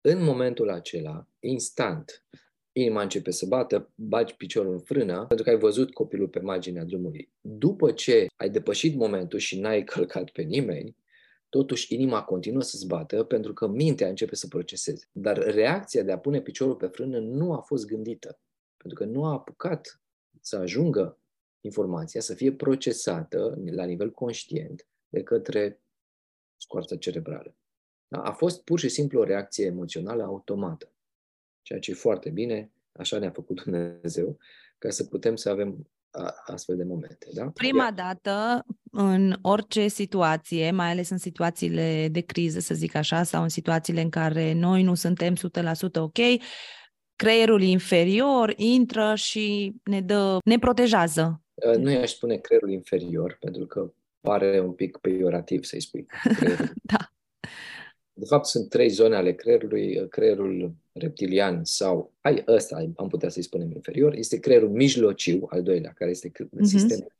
în 0.00 0.24
momentul 0.24 0.70
acela, 0.70 1.28
instant, 1.38 2.26
inima 2.72 3.02
începe 3.02 3.30
să 3.30 3.46
bată, 3.46 3.92
bagi 3.94 4.34
piciorul 4.34 4.72
în 4.72 4.78
frână, 4.78 5.24
pentru 5.26 5.44
că 5.44 5.50
ai 5.50 5.58
văzut 5.58 5.92
copilul 5.92 6.28
pe 6.28 6.40
marginea 6.40 6.84
drumului. 6.84 7.32
După 7.40 7.92
ce 7.92 8.26
ai 8.36 8.50
depășit 8.50 8.94
momentul 8.94 9.38
și 9.38 9.60
n-ai 9.60 9.84
călcat 9.84 10.30
pe 10.30 10.42
nimeni, 10.42 10.96
totuși 11.52 11.94
inima 11.94 12.22
continuă 12.22 12.62
să 12.62 12.78
zbată 12.78 13.24
pentru 13.24 13.52
că 13.52 13.66
mintea 13.66 14.08
începe 14.08 14.34
să 14.34 14.46
proceseze. 14.48 15.08
Dar 15.12 15.38
reacția 15.38 16.02
de 16.02 16.12
a 16.12 16.18
pune 16.18 16.40
piciorul 16.40 16.76
pe 16.76 16.86
frână 16.86 17.18
nu 17.18 17.52
a 17.52 17.60
fost 17.60 17.86
gândită, 17.86 18.40
pentru 18.76 19.04
că 19.04 19.10
nu 19.10 19.24
a 19.24 19.32
apucat 19.32 20.00
să 20.40 20.56
ajungă 20.56 21.18
informația 21.60 22.20
să 22.20 22.34
fie 22.34 22.52
procesată 22.52 23.58
la 23.64 23.84
nivel 23.84 24.10
conștient 24.10 24.86
de 25.08 25.22
către 25.22 25.82
scoarța 26.56 26.96
cerebrală. 26.96 27.56
Da? 28.08 28.22
A 28.22 28.32
fost 28.32 28.62
pur 28.62 28.78
și 28.78 28.88
simplu 28.88 29.20
o 29.20 29.24
reacție 29.24 29.66
emoțională 29.66 30.22
automată, 30.22 30.92
ceea 31.62 31.78
ce 31.78 31.90
e 31.90 31.94
foarte 31.94 32.30
bine, 32.30 32.72
așa 32.92 33.18
ne-a 33.18 33.30
făcut 33.30 33.60
Dumnezeu, 33.62 34.38
ca 34.78 34.90
să 34.90 35.04
putem 35.04 35.36
să 35.36 35.48
avem 35.48 35.90
astfel 36.46 36.76
de 36.76 36.84
momente. 36.84 37.26
Da? 37.32 37.50
Prima 37.54 37.82
Iar... 37.84 37.92
dată, 37.92 38.64
în 38.90 39.38
orice 39.42 39.88
situație, 39.88 40.70
mai 40.70 40.90
ales 40.90 41.10
în 41.10 41.18
situațiile 41.18 42.08
de 42.10 42.20
criză, 42.20 42.60
să 42.60 42.74
zic 42.74 42.94
așa, 42.94 43.22
sau 43.22 43.42
în 43.42 43.48
situațiile 43.48 44.00
în 44.00 44.10
care 44.10 44.52
noi 44.52 44.82
nu 44.82 44.94
suntem 44.94 45.34
100% 45.34 45.38
ok, 45.94 46.18
creierul 47.16 47.62
inferior 47.62 48.52
intră 48.56 49.14
și 49.14 49.74
ne 49.84 50.00
dă, 50.00 50.38
ne 50.44 50.58
protejează. 50.58 51.42
Uh, 51.54 51.76
nu 51.76 51.90
i-aș 51.90 52.10
spune 52.10 52.36
creierul 52.36 52.70
inferior, 52.70 53.36
pentru 53.40 53.66
că 53.66 53.92
pare 54.20 54.60
un 54.60 54.72
pic 54.72 54.96
peiorativ 54.96 55.64
să-i 55.64 55.80
spui. 55.80 56.06
da. 56.92 57.12
De 58.12 58.24
fapt, 58.26 58.46
sunt 58.46 58.68
trei 58.68 58.88
zone 58.88 59.16
ale 59.16 59.34
creierului. 59.34 60.08
Creierul 60.08 60.74
reptilian 60.92 61.64
sau, 61.64 62.12
hai, 62.20 62.44
ăsta 62.46 62.92
am 62.96 63.08
putea 63.08 63.28
să-i 63.28 63.42
spunem 63.42 63.70
inferior, 63.70 64.14
este 64.14 64.38
creierul 64.38 64.70
mijlociu, 64.70 65.46
al 65.50 65.62
doilea, 65.62 65.92
care 65.92 66.10
este 66.10 66.30
uh-huh. 66.30 66.62
sistemul 66.62 67.12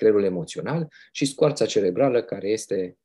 creierul 0.00 0.24
emoțional 0.24 0.88
și 1.12 1.24
scoarța 1.24 1.66
cerebrală, 1.66 2.22
care 2.22 2.48
este, 2.48 2.98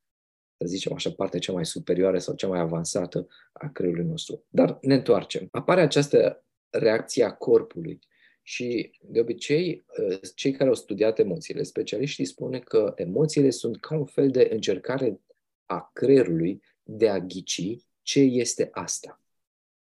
să 0.58 0.68
zicem 0.68 0.94
așa, 0.94 1.12
partea 1.12 1.40
cea 1.40 1.54
mai 1.54 1.66
superioară 1.66 2.18
sau 2.18 2.36
cea 2.36 2.48
mai 2.48 2.60
avansată 2.60 3.28
a 3.54 3.70
creierului 3.70 4.10
nostru. 4.10 4.46
Dar 4.50 4.78
ne 4.82 4.94
întoarcem. 4.94 5.48
Apare 5.52 5.82
această 5.82 6.46
reacție 6.70 7.24
a 7.24 7.34
corpului 7.34 8.00
și, 8.42 8.92
de 9.02 9.20
obicei, 9.20 9.86
ă, 10.00 10.20
cei 10.36 10.52
care 10.52 10.70
au 10.70 10.76
studiat 10.76 11.20
emoțiile, 11.20 11.64
specialiștii 11.64 12.26
spune 12.26 12.60
că 12.60 12.94
emoțiile 12.96 13.50
sunt 13.50 13.80
ca 13.80 13.98
un 13.98 14.06
fel 14.06 14.30
de 14.30 14.50
încercare 14.52 15.20
a 15.66 15.90
creierului 15.94 16.62
de 16.88 17.10
a 17.10 17.20
ghici 17.20 17.78
ce 18.02 18.20
este 18.20 18.70
asta, 18.72 19.22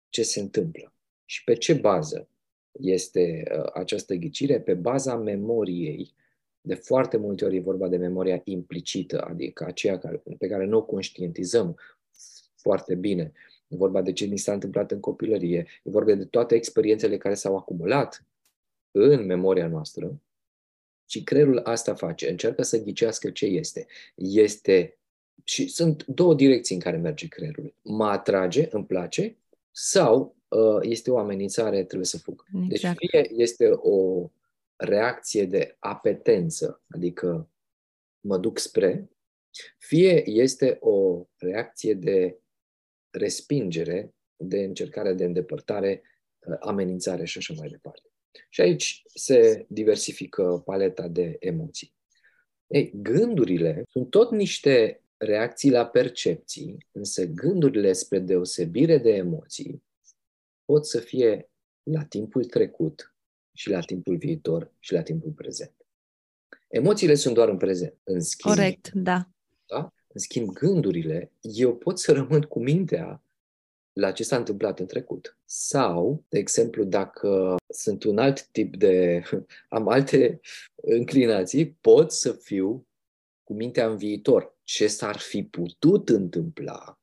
ce 0.08 0.22
se 0.22 0.40
întâmplă 0.40 0.94
și 1.24 1.44
pe 1.44 1.54
ce 1.54 1.74
bază 1.74 2.28
este 2.72 3.44
ă, 3.50 3.70
această 3.74 4.14
ghicire, 4.14 4.60
pe 4.60 4.74
baza 4.74 5.16
memoriei. 5.16 6.14
De 6.60 6.74
foarte 6.74 7.16
multe 7.16 7.44
ori 7.44 7.56
e 7.56 7.60
vorba 7.60 7.88
de 7.88 7.96
memoria 7.96 8.40
implicită, 8.44 9.20
adică 9.20 9.64
aceea 9.64 9.98
pe 10.38 10.46
care 10.46 10.64
nu 10.64 10.76
o 10.76 10.82
conștientizăm 10.82 11.78
foarte 12.56 12.94
bine. 12.94 13.32
E 13.68 13.76
vorba 13.76 14.02
de 14.02 14.12
ce 14.12 14.24
ni 14.24 14.38
s-a 14.38 14.52
întâmplat 14.52 14.90
în 14.90 15.00
copilărie, 15.00 15.66
e 15.82 15.90
vorba 15.90 16.14
de 16.14 16.24
toate 16.24 16.54
experiențele 16.54 17.16
care 17.16 17.34
s-au 17.34 17.56
acumulat 17.56 18.26
în 18.90 19.24
memoria 19.24 19.66
noastră 19.66 20.20
și 21.06 21.22
creierul 21.22 21.58
asta 21.58 21.94
face, 21.94 22.30
încearcă 22.30 22.62
să 22.62 22.82
ghicească 22.82 23.30
ce 23.30 23.46
este. 23.46 23.86
Este 24.14 24.98
și 25.44 25.68
sunt 25.68 26.04
două 26.04 26.34
direcții 26.34 26.74
în 26.74 26.80
care 26.80 26.96
merge 26.96 27.28
creierul. 27.28 27.74
Mă 27.82 28.06
atrage, 28.06 28.68
îmi 28.70 28.86
place, 28.86 29.36
sau 29.70 30.36
uh, 30.48 30.78
este 30.80 31.10
o 31.10 31.18
amenințare, 31.18 31.84
trebuie 31.84 32.06
să 32.06 32.18
fug. 32.18 32.44
Deci 32.52 32.82
exact. 32.82 32.98
Deci 32.98 33.10
fie 33.10 33.42
este 33.42 33.70
o 33.70 34.30
reacție 34.76 35.44
de 35.44 35.76
apetență, 35.78 36.82
adică 36.88 37.48
mă 38.20 38.38
duc 38.38 38.58
spre, 38.58 39.08
fie 39.78 40.28
este 40.30 40.76
o 40.80 41.26
reacție 41.36 41.94
de 41.94 42.38
respingere, 43.10 44.14
de 44.36 44.62
încercare 44.62 45.12
de 45.12 45.24
îndepărtare, 45.24 46.02
uh, 46.38 46.56
amenințare 46.60 47.24
și 47.24 47.38
așa 47.38 47.54
mai 47.56 47.68
departe. 47.68 48.08
Și 48.48 48.60
aici 48.60 49.02
se 49.14 49.66
diversifică 49.68 50.62
paleta 50.64 51.08
de 51.08 51.36
emoții. 51.38 51.92
Ei, 52.66 52.92
gândurile 52.94 53.82
sunt 53.90 54.10
tot 54.10 54.30
niște 54.30 55.03
reacții 55.24 55.70
la 55.70 55.86
percepții, 55.86 56.86
însă 56.92 57.24
gândurile 57.24 57.92
spre 57.92 58.18
deosebire 58.18 58.98
de 58.98 59.10
emoții 59.10 59.82
pot 60.64 60.86
să 60.86 61.00
fie 61.00 61.50
la 61.82 62.04
timpul 62.04 62.44
trecut 62.44 63.14
și 63.52 63.70
la 63.70 63.80
timpul 63.80 64.16
viitor 64.16 64.72
și 64.78 64.92
la 64.92 65.02
timpul 65.02 65.30
prezent. 65.30 65.74
Emoțiile 66.68 67.14
sunt 67.14 67.34
doar 67.34 67.48
în 67.48 67.56
prezent. 67.56 67.94
În 68.02 68.20
schimb, 68.20 68.54
Corect, 68.54 68.90
da. 68.92 69.28
da. 69.66 69.92
În 70.08 70.20
schimb, 70.20 70.52
gândurile, 70.52 71.32
eu 71.40 71.76
pot 71.76 71.98
să 71.98 72.12
rămân 72.12 72.40
cu 72.40 72.62
mintea 72.62 73.22
la 73.92 74.12
ce 74.12 74.22
s-a 74.22 74.36
întâmplat 74.36 74.78
în 74.78 74.86
trecut. 74.86 75.38
Sau, 75.44 76.24
de 76.28 76.38
exemplu, 76.38 76.84
dacă 76.84 77.56
sunt 77.68 78.04
un 78.04 78.18
alt 78.18 78.46
tip 78.46 78.76
de... 78.76 79.22
am 79.68 79.88
alte 79.88 80.40
înclinații, 80.98 81.70
pot 81.70 82.12
să 82.12 82.32
fiu 82.32 82.86
cu 83.44 83.54
mintea 83.54 83.86
în 83.86 83.96
viitor. 83.96 84.58
Ce 84.62 84.86
s-ar 84.86 85.16
fi 85.16 85.42
putut 85.42 86.08
întâmpla 86.08 87.00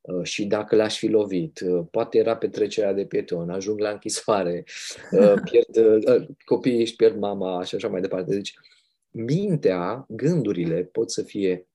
uh, 0.00 0.24
și 0.24 0.44
dacă 0.46 0.76
l-aș 0.76 0.98
fi 0.98 1.06
lovit, 1.06 1.60
uh, 1.60 1.86
poate 1.90 2.18
era 2.18 2.36
petrecerea 2.36 2.92
de 2.92 3.06
pieton, 3.06 3.50
ajung 3.50 3.78
la 3.78 3.90
închisoare, 3.90 4.64
uh, 5.20 5.34
pierd, 5.44 6.04
copiii 6.44 6.80
își 6.80 6.96
pierd 6.96 7.18
mama 7.18 7.64
și 7.64 7.74
așa 7.74 7.88
mai 7.88 8.00
departe. 8.00 8.34
Deci, 8.34 8.54
mintea, 9.10 10.06
gândurile 10.08 10.84
pot 10.84 11.10
să 11.10 11.22
fie 11.22 11.68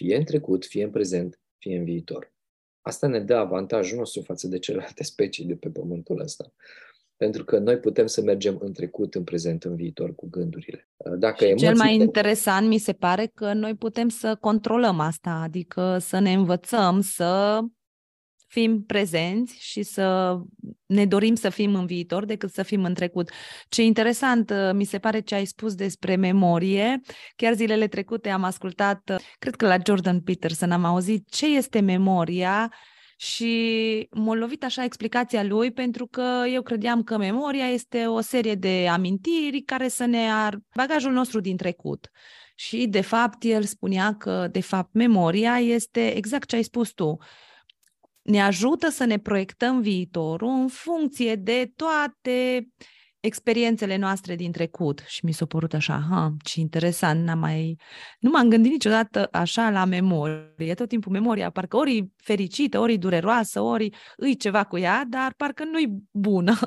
fie 0.00 0.16
în 0.16 0.24
trecut, 0.24 0.64
fie 0.64 0.84
în 0.84 0.90
prezent, 0.90 1.40
fie 1.58 1.76
în 1.76 1.84
viitor. 1.84 2.32
Asta 2.80 3.06
ne 3.06 3.20
dă 3.20 3.34
avantajul 3.34 3.98
nostru 3.98 4.22
față 4.22 4.46
de 4.46 4.58
celelalte 4.58 5.02
specii 5.12 5.44
de 5.44 5.56
pe 5.56 5.68
pământul 5.68 6.20
ăsta. 6.20 6.52
Pentru 7.20 7.44
că 7.44 7.58
noi 7.58 7.78
putem 7.78 8.06
să 8.06 8.22
mergem 8.22 8.58
în 8.60 8.72
trecut, 8.72 9.14
în 9.14 9.24
prezent, 9.24 9.64
în 9.64 9.76
viitor 9.76 10.14
cu 10.14 10.28
gândurile. 10.30 10.88
Dacă 11.18 11.46
și 11.46 11.54
cel 11.54 11.76
mai 11.76 11.94
interesant 11.94 12.68
mi 12.68 12.78
se 12.78 12.92
pare 12.92 13.30
că 13.34 13.52
noi 13.52 13.74
putem 13.74 14.08
să 14.08 14.36
controlăm 14.40 15.00
asta, 15.00 15.30
adică 15.30 15.98
să 15.98 16.18
ne 16.18 16.32
învățăm 16.32 17.00
să 17.00 17.60
fim 18.46 18.84
prezenți 18.84 19.56
și 19.58 19.82
să 19.82 20.38
ne 20.86 21.06
dorim 21.06 21.34
să 21.34 21.48
fim 21.48 21.74
în 21.74 21.86
viitor 21.86 22.24
decât 22.24 22.50
să 22.50 22.62
fim 22.62 22.84
în 22.84 22.94
trecut. 22.94 23.30
Ce 23.68 23.82
interesant 23.82 24.50
uh, 24.50 24.70
mi 24.72 24.84
se 24.84 24.98
pare 24.98 25.20
ce 25.20 25.34
ai 25.34 25.44
spus 25.44 25.74
despre 25.74 26.16
memorie. 26.16 27.00
Chiar 27.36 27.54
zilele 27.54 27.86
trecute 27.86 28.28
am 28.28 28.44
ascultat, 28.44 29.10
uh, 29.10 29.16
cred 29.38 29.54
că 29.54 29.66
la 29.66 29.76
Jordan 29.86 30.20
Peterson 30.20 30.70
am 30.70 30.84
auzit 30.84 31.28
ce 31.28 31.56
este 31.56 31.80
memoria 31.80 32.72
și 33.22 34.08
m-a 34.10 34.34
lovit 34.34 34.64
așa 34.64 34.84
explicația 34.84 35.42
lui 35.42 35.72
pentru 35.72 36.06
că 36.06 36.44
eu 36.52 36.62
credeam 36.62 37.02
că 37.02 37.16
memoria 37.16 37.66
este 37.66 38.06
o 38.06 38.20
serie 38.20 38.54
de 38.54 38.88
amintiri 38.90 39.60
care 39.60 39.88
să 39.88 40.04
ne 40.04 40.30
ar 40.30 40.58
bagajul 40.74 41.12
nostru 41.12 41.40
din 41.40 41.56
trecut. 41.56 42.10
Și 42.54 42.86
de 42.86 43.00
fapt 43.00 43.44
el 43.44 43.62
spunea 43.62 44.14
că 44.16 44.48
de 44.50 44.60
fapt 44.60 44.92
memoria 44.92 45.58
este 45.58 46.16
exact 46.16 46.48
ce 46.48 46.56
ai 46.56 46.62
spus 46.62 46.90
tu 46.90 47.16
ne 48.22 48.42
ajută 48.42 48.88
să 48.88 49.04
ne 49.04 49.18
proiectăm 49.18 49.80
viitorul 49.80 50.48
în 50.48 50.68
funcție 50.68 51.34
de 51.34 51.72
toate 51.76 52.68
experiențele 53.20 53.96
noastre 53.96 54.34
din 54.34 54.52
trecut. 54.52 55.02
Și 55.06 55.24
mi 55.24 55.32
s-a 55.32 55.46
părut 55.46 55.74
așa, 55.74 56.06
ha, 56.10 56.34
ce 56.42 56.60
interesant, 56.60 57.24
n-am 57.24 57.38
mai... 57.38 57.76
Nu 58.18 58.30
m-am 58.30 58.48
gândit 58.48 58.70
niciodată 58.70 59.28
așa 59.32 59.70
la 59.70 59.84
memorie. 59.84 60.74
Tot 60.74 60.88
timpul 60.88 61.12
memoria, 61.12 61.50
parcă 61.50 61.76
ori 61.76 62.08
fericită, 62.16 62.78
ori 62.78 62.96
dureroasă, 62.96 63.60
ori 63.60 63.90
îi 64.16 64.36
ceva 64.36 64.64
cu 64.64 64.78
ea, 64.78 65.04
dar 65.08 65.34
parcă 65.36 65.64
nu-i 65.64 66.02
bună. 66.10 66.58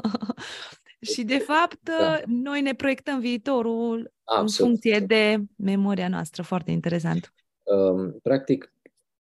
și 1.13 1.23
de 1.23 1.37
fapt, 1.37 1.89
da. 1.99 2.21
noi 2.25 2.61
ne 2.61 2.73
proiectăm 2.73 3.19
viitorul 3.19 4.13
Absolut. 4.23 4.49
în 4.49 4.65
funcție 4.65 4.99
de 4.99 5.43
memoria 5.55 6.07
noastră. 6.07 6.43
Foarte 6.43 6.71
interesant. 6.71 7.33
Um, 7.63 8.19
practic, 8.21 8.73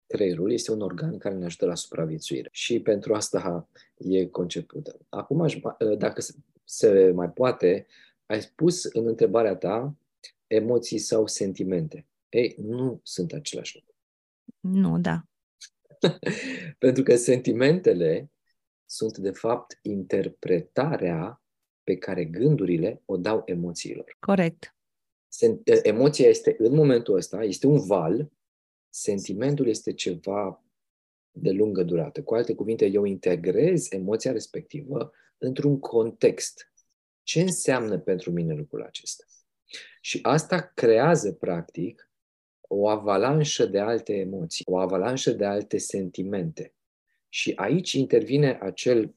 creierul 0.06 0.52
este 0.52 0.72
un 0.72 0.80
organ 0.80 1.18
care 1.18 1.34
ne 1.34 1.44
ajută 1.44 1.66
la 1.66 1.74
supraviețuire 1.74 2.48
și 2.52 2.80
pentru 2.80 3.14
asta 3.14 3.68
e 3.96 4.26
concepută. 4.26 4.98
Acum, 5.08 5.46
dacă 5.98 6.20
se 6.64 7.10
mai 7.14 7.30
poate, 7.30 7.86
ai 8.26 8.42
spus 8.42 8.84
în 8.84 9.06
întrebarea 9.06 9.56
ta 9.56 9.96
emoții 10.46 10.98
sau 10.98 11.26
sentimente. 11.26 12.06
Ei, 12.28 12.54
nu 12.58 13.00
sunt 13.02 13.32
același 13.32 13.74
lucru. 13.74 13.94
Nu, 14.60 14.98
da. 14.98 15.24
pentru 16.78 17.02
că 17.02 17.16
sentimentele 17.16 18.30
sunt, 18.84 19.18
de 19.18 19.30
fapt, 19.30 19.78
interpretarea 19.82 21.42
pe 21.82 21.96
care 21.96 22.24
gândurile 22.24 23.02
o 23.04 23.16
dau 23.16 23.42
emoțiilor. 23.44 24.16
Corect. 24.18 24.76
Emoția 25.82 26.28
este, 26.28 26.54
în 26.58 26.74
momentul 26.74 27.16
ăsta, 27.16 27.42
este 27.42 27.66
un 27.66 27.86
val 27.86 28.32
sentimentul 28.94 29.66
este 29.66 29.92
ceva 29.92 30.64
de 31.30 31.50
lungă 31.50 31.82
durată. 31.82 32.22
Cu 32.22 32.34
alte 32.34 32.54
cuvinte, 32.54 32.86
eu 32.86 33.04
integrez 33.04 33.92
emoția 33.92 34.32
respectivă 34.32 35.12
într-un 35.38 35.78
context. 35.80 36.72
Ce 37.22 37.40
înseamnă 37.40 37.98
pentru 37.98 38.30
mine 38.30 38.54
lucrul 38.54 38.82
acesta? 38.82 39.24
Și 40.00 40.18
asta 40.22 40.72
creează, 40.74 41.32
practic, 41.32 42.10
o 42.60 42.88
avalanșă 42.88 43.66
de 43.66 43.78
alte 43.78 44.12
emoții, 44.12 44.64
o 44.68 44.78
avalanșă 44.78 45.30
de 45.30 45.44
alte 45.44 45.78
sentimente. 45.78 46.74
Și 47.28 47.52
aici 47.56 47.92
intervine 47.92 48.58
acel 48.62 49.14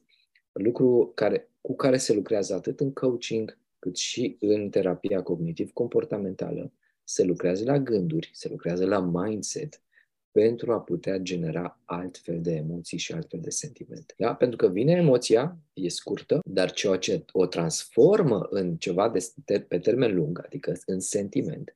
lucru 0.52 1.12
care, 1.14 1.50
cu 1.60 1.76
care 1.76 1.96
se 1.96 2.12
lucrează 2.12 2.54
atât 2.54 2.80
în 2.80 2.92
coaching 2.92 3.58
cât 3.78 3.96
și 3.96 4.36
în 4.40 4.70
terapia 4.70 5.22
cognitiv-comportamentală. 5.22 6.72
Se 7.04 7.22
lucrează 7.22 7.64
la 7.64 7.78
gânduri, 7.78 8.30
se 8.32 8.48
lucrează 8.48 8.86
la 8.86 9.00
mindset 9.00 9.82
pentru 10.30 10.72
a 10.72 10.80
putea 10.80 11.18
genera 11.18 11.80
altfel 11.84 12.40
de 12.40 12.52
emoții 12.52 12.98
și 12.98 13.12
altfel 13.12 13.40
de 13.40 13.50
sentimente. 13.50 14.14
Da? 14.16 14.34
Pentru 14.34 14.56
că 14.56 14.68
vine 14.68 14.92
emoția, 14.92 15.58
e 15.72 15.88
scurtă, 15.88 16.40
dar 16.44 16.70
ceea 16.70 16.96
ce 16.96 17.24
o 17.32 17.46
transformă 17.46 18.46
în 18.50 18.76
ceva 18.76 19.08
de, 19.44 19.60
pe 19.60 19.78
termen 19.78 20.14
lung, 20.14 20.40
adică 20.44 20.72
în 20.86 21.00
sentiment, 21.00 21.74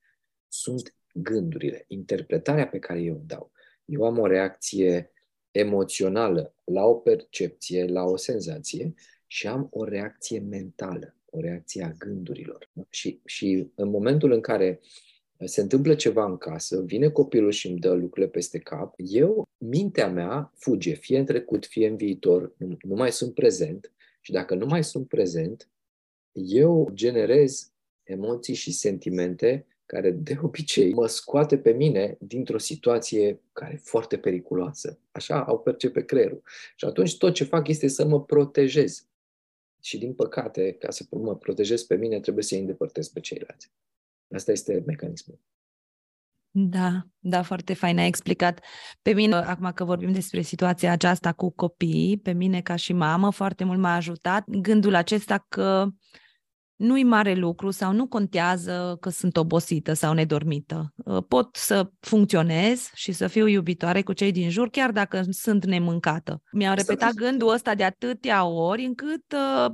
sunt 0.49 0.95
gândurile, 1.13 1.85
interpretarea 1.89 2.69
pe 2.69 2.79
care 2.79 3.01
eu 3.01 3.15
o 3.15 3.23
dau. 3.27 3.53
Eu 3.85 4.05
am 4.05 4.19
o 4.19 4.27
reacție 4.27 5.11
emoțională 5.51 6.55
la 6.65 6.85
o 6.85 6.95
percepție, 6.95 7.87
la 7.87 8.03
o 8.03 8.17
senzație 8.17 8.95
și 9.27 9.47
am 9.47 9.69
o 9.71 9.85
reacție 9.85 10.39
mentală, 10.39 11.17
o 11.31 11.41
reacție 11.41 11.85
a 11.85 11.91
gândurilor. 11.91 12.71
Și, 12.91 13.21
și 13.25 13.71
în 13.75 13.89
momentul 13.89 14.33
în 14.33 14.41
care 14.41 14.81
se 15.45 15.61
întâmplă 15.61 15.95
ceva 15.95 16.25
în 16.25 16.37
casă, 16.37 16.83
vine 16.83 17.09
copilul 17.09 17.51
și 17.51 17.69
îmi 17.69 17.79
dă 17.79 17.93
lucrurile 17.93 18.29
peste 18.29 18.59
cap, 18.59 18.95
eu, 18.97 19.49
mintea 19.59 20.09
mea 20.09 20.53
fuge, 20.57 20.95
fie 20.95 21.19
în 21.19 21.25
trecut, 21.25 21.67
fie 21.67 21.89
în 21.89 21.97
viitor, 21.97 22.55
nu, 22.57 22.77
nu 22.81 22.95
mai 22.95 23.13
sunt 23.13 23.35
prezent 23.35 23.93
și 24.21 24.33
dacă 24.33 24.55
nu 24.55 24.67
mai 24.67 24.85
sunt 24.85 25.09
prezent, 25.09 25.69
eu 26.33 26.91
generez 26.95 27.73
emoții 28.03 28.55
și 28.55 28.73
sentimente 28.73 29.67
care 29.87 30.11
de 30.11 30.39
obicei 30.43 30.93
mă 30.93 31.07
scoate 31.07 31.59
pe 31.59 31.73
mine 31.73 32.17
dintr-o 32.21 32.59
situație 32.59 33.41
care 33.53 33.73
e 33.73 33.77
foarte 33.77 34.19
periculoasă. 34.19 34.99
Așa 35.11 35.45
au 35.45 35.59
percepe 35.59 36.05
creierul. 36.05 36.43
Și 36.77 36.85
atunci 36.85 37.17
tot 37.17 37.35
ce 37.35 37.45
fac 37.45 37.69
este 37.69 37.89
să 37.89 38.07
mă 38.07 38.25
protejez. 38.25 39.07
Și 39.83 39.99
din 39.99 40.15
păcate, 40.15 40.73
ca 40.73 40.91
să 40.91 41.05
mă 41.11 41.37
protejez 41.37 41.83
pe 41.83 41.97
mine, 41.97 42.21
trebuie 42.21 42.45
să 42.45 42.55
îi 42.55 42.61
îndepărtez 42.61 43.09
pe 43.09 43.21
ceilalți. 43.21 43.71
Asta 44.35 44.53
este 44.53 44.83
mecanismul. 44.87 45.39
Da, 46.55 47.07
da, 47.19 47.43
foarte 47.43 47.75
fain 47.75 47.99
ai 47.99 48.07
explicat. 48.07 48.61
Pe 49.03 49.13
mine, 49.13 49.35
acum 49.35 49.71
că 49.75 49.85
vorbim 49.85 50.13
despre 50.13 50.41
situația 50.41 50.93
aceasta 50.93 51.33
cu 51.33 51.51
copiii, 51.51 52.19
pe 52.19 52.33
mine 52.33 52.61
ca 52.61 52.77
și 52.77 52.93
mamă 52.93 53.31
foarte 53.31 53.65
mult 53.65 53.79
m-a 53.79 53.95
ajutat 53.95 54.45
gândul 54.51 54.95
acesta 54.95 55.47
că 55.49 55.87
nu-i 56.77 57.03
mare 57.03 57.35
lucru 57.35 57.71
sau 57.71 57.93
nu 57.93 58.07
contează 58.07 58.97
că 59.01 59.09
sunt 59.09 59.37
obosită 59.37 59.93
sau 59.93 60.13
nedormită. 60.13 60.93
Uh, 60.97 61.25
pot 61.29 61.57
să 61.57 61.91
funcționez 62.01 62.91
și 62.95 63.13
să 63.13 63.27
fiu 63.27 63.47
iubitoare 63.47 64.03
cu 64.03 64.13
cei 64.13 64.33
din 64.33 64.51
jur, 64.51 64.71
chiar 64.71 64.91
dacă 64.91 65.23
sunt 65.31 65.65
nemâncată. 65.65 66.43
Mi-au 66.53 66.75
repetat 66.75 67.13
gândul 67.13 67.53
ăsta 67.53 67.75
de 67.75 67.85
atâtea 67.85 68.45
ori 68.45 68.85
încât 68.85 69.25
uh, 69.33 69.73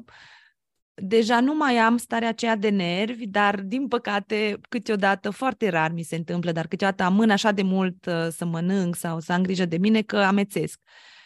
deja 1.00 1.40
nu 1.40 1.55
mai 1.55 1.76
am 1.76 1.97
starea 1.97 2.28
aceea 2.28 2.57
de 2.57 2.69
nervi, 2.69 3.26
dar 3.26 3.61
din 3.61 3.88
păcate 3.88 4.61
câteodată, 4.69 5.31
foarte 5.31 5.69
rar 5.69 5.90
mi 5.93 6.02
se 6.02 6.17
întâmplă, 6.17 6.52
dar 6.52 6.67
câteodată 6.67 7.02
amân 7.02 7.31
așa 7.31 7.50
de 7.50 7.62
mult 7.62 8.07
uh, 8.07 8.26
să 8.31 8.45
mănânc 8.45 8.97
sau 8.97 9.21
să 9.21 9.33
am 9.33 9.43
grijă 9.43 9.64
de 9.64 9.78
mine 9.78 10.02
că 10.02 10.17
amețesc. 10.17 10.81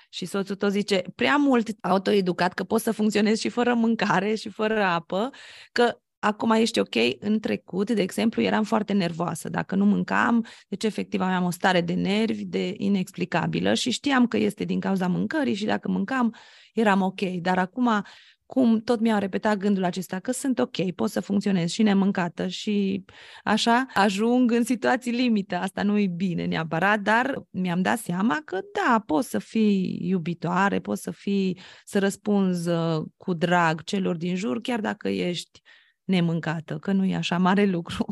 Și 0.08 0.24
soțul 0.24 0.54
tot 0.54 0.70
zice, 0.70 1.02
prea 1.14 1.36
mult 1.36 1.68
autoeducat 1.80 2.52
că 2.52 2.64
poți 2.64 2.84
să 2.84 2.92
funcționezi 2.92 3.40
și 3.40 3.48
fără 3.48 3.74
mâncare 3.74 4.34
și 4.34 4.48
fără 4.48 4.82
apă, 4.82 5.30
că 5.72 5.96
acum 6.18 6.50
ești 6.50 6.80
ok. 6.80 6.94
În 7.18 7.40
trecut, 7.40 7.90
de 7.90 8.02
exemplu, 8.02 8.42
eram 8.42 8.64
foarte 8.64 8.92
nervoasă. 8.92 9.48
Dacă 9.48 9.74
nu 9.74 9.84
mâncam, 9.84 10.46
deci 10.68 10.84
efectiv 10.84 11.20
aveam 11.20 11.44
o 11.44 11.50
stare 11.50 11.80
de 11.80 11.92
nervi 11.92 12.44
de 12.44 12.74
inexplicabilă 12.76 13.74
și 13.74 13.90
știam 13.90 14.26
că 14.26 14.36
este 14.36 14.64
din 14.64 14.80
cauza 14.80 15.06
mâncării 15.06 15.54
și 15.54 15.64
dacă 15.64 15.88
mâncam, 15.88 16.34
eram 16.74 17.02
ok. 17.02 17.20
Dar 17.20 17.58
acum 17.58 18.04
cum 18.52 18.80
tot 18.80 19.00
mi-au 19.00 19.18
repetat 19.18 19.56
gândul 19.56 19.84
acesta 19.84 20.18
că 20.18 20.32
sunt 20.32 20.58
ok, 20.58 20.92
pot 20.94 21.10
să 21.10 21.20
funcționez 21.20 21.70
și 21.70 21.82
nemâncată 21.82 22.46
și 22.46 23.04
așa 23.44 23.86
ajung 23.94 24.50
în 24.50 24.64
situații 24.64 25.12
limită. 25.12 25.54
Asta 25.54 25.82
nu 25.82 25.98
e 25.98 26.06
bine 26.06 26.44
neapărat, 26.44 27.00
dar 27.00 27.42
mi-am 27.50 27.82
dat 27.82 27.98
seama 27.98 28.42
că 28.44 28.60
da, 28.72 29.02
poți 29.06 29.28
să 29.28 29.38
fii 29.38 29.98
iubitoare, 30.02 30.80
poți 30.80 31.02
să 31.02 31.10
fii, 31.10 31.58
să 31.84 31.98
răspunzi 31.98 32.68
uh, 32.68 33.02
cu 33.16 33.34
drag 33.34 33.82
celor 33.82 34.16
din 34.16 34.36
jur, 34.36 34.60
chiar 34.60 34.80
dacă 34.80 35.08
ești 35.08 35.60
nemâncată, 36.04 36.78
că 36.78 36.92
nu 36.92 37.04
e 37.04 37.14
așa 37.14 37.38
mare 37.38 37.64
lucru. 37.64 38.06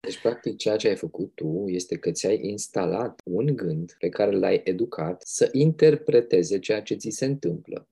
Deci, 0.00 0.20
practic, 0.20 0.56
ceea 0.56 0.76
ce 0.76 0.88
ai 0.88 0.96
făcut 0.96 1.34
tu 1.34 1.64
este 1.66 1.98
că 1.98 2.10
ți-ai 2.10 2.40
instalat 2.42 3.20
un 3.24 3.56
gând 3.56 3.94
pe 3.98 4.08
care 4.08 4.30
l-ai 4.30 4.60
educat 4.64 5.22
să 5.26 5.48
interpreteze 5.52 6.58
ceea 6.58 6.82
ce 6.82 6.94
ți 6.94 7.10
se 7.10 7.24
întâmplă. 7.24 7.88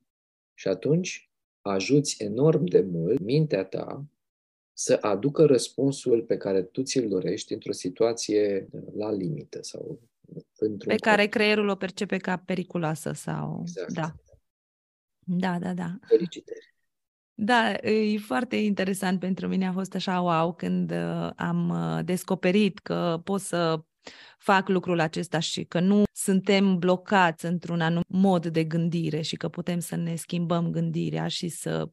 Și 0.55 0.69
atunci 0.69 1.28
ajuți 1.61 2.23
enorm 2.23 2.65
de 2.65 2.81
mult 2.81 3.21
mintea 3.21 3.65
ta 3.65 4.05
să 4.73 4.99
aducă 5.01 5.45
răspunsul 5.45 6.23
pe 6.23 6.37
care 6.37 6.63
tu 6.63 6.83
ți-l 6.83 7.09
dorești 7.09 7.53
într-o 7.53 7.73
situație 7.73 8.69
la 8.97 9.13
limită 9.13 9.59
sau 9.63 10.01
într-un 10.59 10.89
Pe 10.89 11.01
care 11.01 11.27
creierul 11.27 11.69
o 11.69 11.75
percepe 11.75 12.17
ca 12.17 12.37
periculoasă 12.37 13.13
sau... 13.13 13.61
Exact. 13.61 13.93
Da. 13.93 14.15
Da, 15.31 15.59
da, 15.59 15.75
da. 15.75 15.99
Felicitări. 16.07 16.75
Da, 17.35 17.73
e 17.73 18.19
foarte 18.19 18.57
interesant 18.57 19.21
pentru 19.21 19.49
mine. 19.49 19.67
A 19.67 19.73
fost 19.73 19.95
așa 19.95 20.21
wow 20.21 20.55
când 20.55 20.91
uh, 20.91 21.31
am 21.37 21.69
uh, 21.69 22.05
descoperit 22.05 22.79
că 22.79 23.21
pot 23.25 23.41
să 23.41 23.83
fac 24.39 24.69
lucrul 24.69 25.01
acesta 25.01 25.39
și 25.39 25.65
că 25.65 25.81
nu 25.81 26.03
suntem 26.13 26.79
blocați 26.79 27.45
într-un 27.45 27.81
anumit 27.81 28.09
mod 28.09 28.47
de 28.47 28.65
gândire 28.65 29.21
și 29.21 29.37
că 29.37 29.49
putem 29.49 29.79
să 29.79 29.97
ne 29.97 30.15
schimbăm 30.15 30.71
gândirea 30.71 31.29
și 31.29 31.49
să 31.49 31.91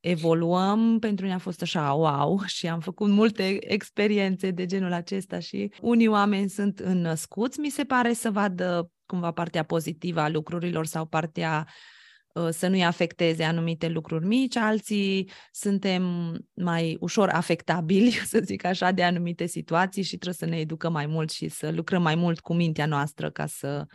evoluăm, 0.00 0.98
pentru 0.98 1.24
mine 1.24 1.36
a 1.36 1.40
fost 1.40 1.62
așa 1.62 1.92
wow 1.92 2.42
și 2.56 2.68
am 2.68 2.80
făcut 2.80 3.08
multe 3.08 3.72
experiențe 3.72 4.50
de 4.50 4.66
genul 4.66 4.92
acesta 4.92 5.38
și 5.38 5.72
unii 5.80 6.08
oameni 6.08 6.48
sunt 6.48 6.78
înnăscuți, 6.78 7.60
mi 7.60 7.70
se 7.70 7.84
pare, 7.84 8.12
să 8.12 8.30
vadă 8.30 8.90
cumva 9.06 9.32
partea 9.32 9.62
pozitivă 9.62 10.20
a 10.20 10.28
lucrurilor 10.28 10.86
sau 10.86 11.06
partea 11.06 11.66
Uh, 11.66 11.93
să 12.50 12.66
nu-i 12.68 12.84
afecteze 12.84 13.44
anumite 13.44 13.88
lucruri 13.88 14.26
mici, 14.26 14.56
alții 14.56 15.30
suntem 15.50 16.34
mai 16.54 16.96
ușor 17.00 17.28
afectabili, 17.28 18.10
să 18.32 18.40
zic 18.42 18.64
așa, 18.64 18.90
de 18.90 19.02
anumite 19.02 19.46
situații 19.46 20.02
și 20.02 20.16
trebuie 20.16 20.48
să 20.48 20.54
ne 20.54 20.60
educăm 20.60 20.92
mai 20.92 21.06
mult 21.06 21.30
și 21.30 21.48
să 21.48 21.70
lucrăm 21.70 22.02
mai 22.02 22.14
mult 22.14 22.40
cu 22.40 22.54
mintea 22.54 22.86
noastră 22.86 23.30
ca 23.30 23.46
să 23.46 23.86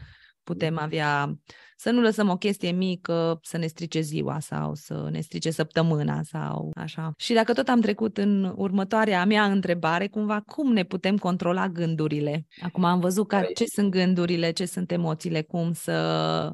putem 0.43 0.79
avea, 0.79 1.39
să 1.75 1.91
nu 1.91 2.01
lăsăm 2.01 2.29
o 2.29 2.37
chestie 2.37 2.71
mică 2.71 3.39
să 3.41 3.57
ne 3.57 3.67
strice 3.67 3.99
ziua 3.99 4.39
sau 4.39 4.73
să 4.73 5.07
ne 5.11 5.19
strice 5.19 5.51
săptămâna 5.51 6.21
sau 6.23 6.71
așa. 6.75 7.13
Și 7.17 7.33
dacă 7.33 7.53
tot 7.53 7.67
am 7.67 7.81
trecut 7.81 8.17
în 8.17 8.53
următoarea 8.55 9.25
mea 9.25 9.45
întrebare, 9.45 10.07
cumva, 10.07 10.41
cum 10.45 10.73
ne 10.73 10.83
putem 10.83 11.17
controla 11.17 11.67
gândurile? 11.67 12.45
Acum 12.61 12.83
am 12.83 12.99
văzut 12.99 13.27
că 13.27 13.45
ce 13.55 13.65
sunt 13.65 13.91
gândurile, 13.91 14.51
ce 14.51 14.65
sunt 14.65 14.91
emoțiile, 14.91 15.41
cum 15.41 15.73
să 15.73 16.53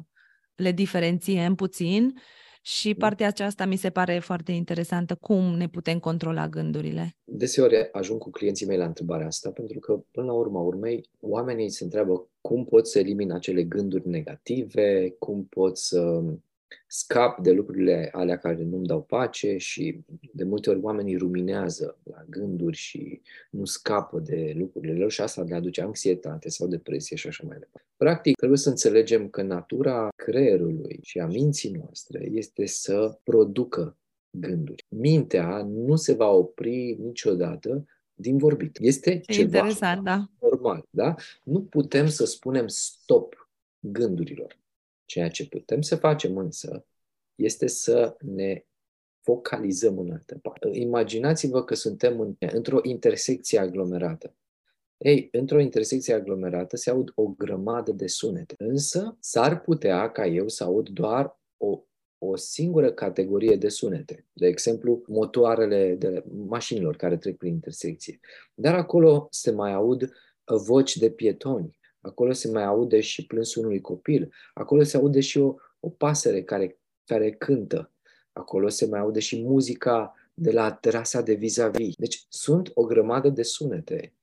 le 0.56 0.72
diferențiem 0.72 1.54
puțin 1.54 2.14
și 2.62 2.88
mm. 2.88 2.94
partea 2.94 3.26
aceasta 3.26 3.64
mi 3.64 3.76
se 3.76 3.90
pare 3.90 4.18
foarte 4.18 4.52
interesantă, 4.52 5.14
cum 5.14 5.56
ne 5.56 5.68
putem 5.68 5.98
controla 5.98 6.48
gândurile. 6.48 7.16
Deseori 7.24 7.88
ajung 7.92 8.20
cu 8.20 8.30
clienții 8.30 8.66
mei 8.66 8.76
la 8.76 8.84
întrebarea 8.84 9.26
asta, 9.26 9.50
pentru 9.50 9.78
că, 9.78 10.00
până 10.10 10.26
la 10.26 10.32
urma 10.32 10.60
urmei, 10.60 11.08
oamenii 11.20 11.70
se 11.70 11.84
întreabă 11.84 12.28
cum 12.40 12.64
pot 12.64 12.86
să 12.86 12.98
elimin 12.98 13.32
acele 13.32 13.62
gânduri 13.62 14.08
negative, 14.08 15.14
cum 15.18 15.44
pot 15.44 15.78
să 15.78 16.22
scap 16.86 17.42
de 17.42 17.52
lucrurile 17.52 18.08
alea 18.12 18.38
care 18.38 18.62
nu-mi 18.62 18.86
dau 18.86 19.02
pace 19.02 19.56
și 19.56 20.00
de 20.32 20.44
multe 20.44 20.70
ori 20.70 20.80
oamenii 20.80 21.16
ruminează 21.16 21.98
la 22.02 22.24
gânduri 22.28 22.76
și 22.76 23.20
nu 23.50 23.64
scapă 23.64 24.18
de 24.18 24.52
lucrurile 24.56 24.94
lor 24.94 25.10
și 25.10 25.20
asta 25.20 25.42
le 25.42 25.54
aduce 25.54 25.82
anxietate 25.82 26.48
sau 26.48 26.66
depresie 26.66 27.16
și 27.16 27.26
așa 27.26 27.44
mai 27.46 27.58
departe. 27.58 27.88
Practic, 27.96 28.36
trebuie 28.36 28.58
să 28.58 28.68
înțelegem 28.68 29.28
că 29.28 29.42
natura 29.42 30.08
creierului 30.16 30.98
și 31.02 31.18
a 31.18 31.26
minții 31.26 31.70
noastre 31.70 32.28
este 32.32 32.66
să 32.66 33.18
producă 33.22 33.96
gânduri. 34.30 34.84
Mintea 34.88 35.62
nu 35.62 35.96
se 35.96 36.12
va 36.12 36.28
opri 36.28 36.96
niciodată 37.00 37.84
din 38.14 38.36
vorbit. 38.36 38.78
Este 38.80 39.10
e 39.10 39.18
ceva 39.18 39.56
interesant, 39.56 40.04
da. 40.04 40.24
normal, 40.40 40.86
da? 40.90 41.14
Nu 41.44 41.62
putem 41.62 42.08
să 42.08 42.24
spunem 42.24 42.66
stop 42.66 43.50
gândurilor. 43.80 44.58
Ceea 45.06 45.28
ce 45.28 45.48
putem 45.48 45.80
să 45.80 45.96
facem 45.96 46.36
însă 46.36 46.86
este 47.34 47.66
să 47.66 48.16
ne 48.20 48.64
focalizăm 49.20 49.98
în 49.98 50.10
altă 50.10 50.38
parte. 50.42 50.68
Imaginați-vă 50.72 51.64
că 51.64 51.74
suntem 51.74 52.20
în, 52.20 52.36
într-o 52.38 52.78
intersecție 52.82 53.58
aglomerată. 53.58 54.34
Ei, 54.96 55.28
într-o 55.32 55.60
intersecție 55.60 56.14
aglomerată 56.14 56.76
se 56.76 56.90
aud 56.90 57.12
o 57.14 57.26
grămadă 57.26 57.92
de 57.92 58.06
sunete, 58.06 58.54
însă 58.58 59.16
s-ar 59.20 59.60
putea 59.60 60.10
ca 60.10 60.26
eu 60.26 60.48
să 60.48 60.64
aud 60.64 60.88
doar 60.88 61.40
o, 61.56 61.82
o 62.18 62.36
singură 62.36 62.92
categorie 62.92 63.56
de 63.56 63.68
sunete. 63.68 64.26
De 64.32 64.46
exemplu, 64.46 65.02
motoarele 65.06 65.94
de 65.94 66.24
mașinilor 66.46 66.96
care 66.96 67.16
trec 67.16 67.36
prin 67.36 67.52
intersecție. 67.52 68.20
Dar 68.54 68.74
acolo 68.74 69.28
se 69.30 69.50
mai 69.50 69.72
aud 69.72 70.10
voci 70.44 70.96
de 70.96 71.10
pietoni, 71.10 71.75
acolo 72.06 72.32
se 72.32 72.50
mai 72.50 72.64
aude 72.64 73.00
și 73.00 73.26
plânsul 73.26 73.64
unui 73.64 73.80
copil, 73.80 74.32
acolo 74.54 74.82
se 74.82 74.96
aude 74.96 75.20
și 75.20 75.38
o, 75.38 75.54
o 75.80 75.88
pasăre 75.88 76.42
care, 76.42 76.78
care 77.04 77.32
cântă, 77.32 77.92
acolo 78.32 78.68
se 78.68 78.86
mai 78.86 79.00
aude 79.00 79.20
și 79.20 79.42
muzica 79.42 80.14
de 80.34 80.50
la 80.50 80.72
terasa 80.72 81.20
de 81.22 81.34
vis-a-vis. 81.34 81.94
Deci 81.96 82.26
sunt 82.28 82.70
o 82.74 82.84
grămadă 82.84 83.28
de 83.28 83.42
sunete. 83.42 84.14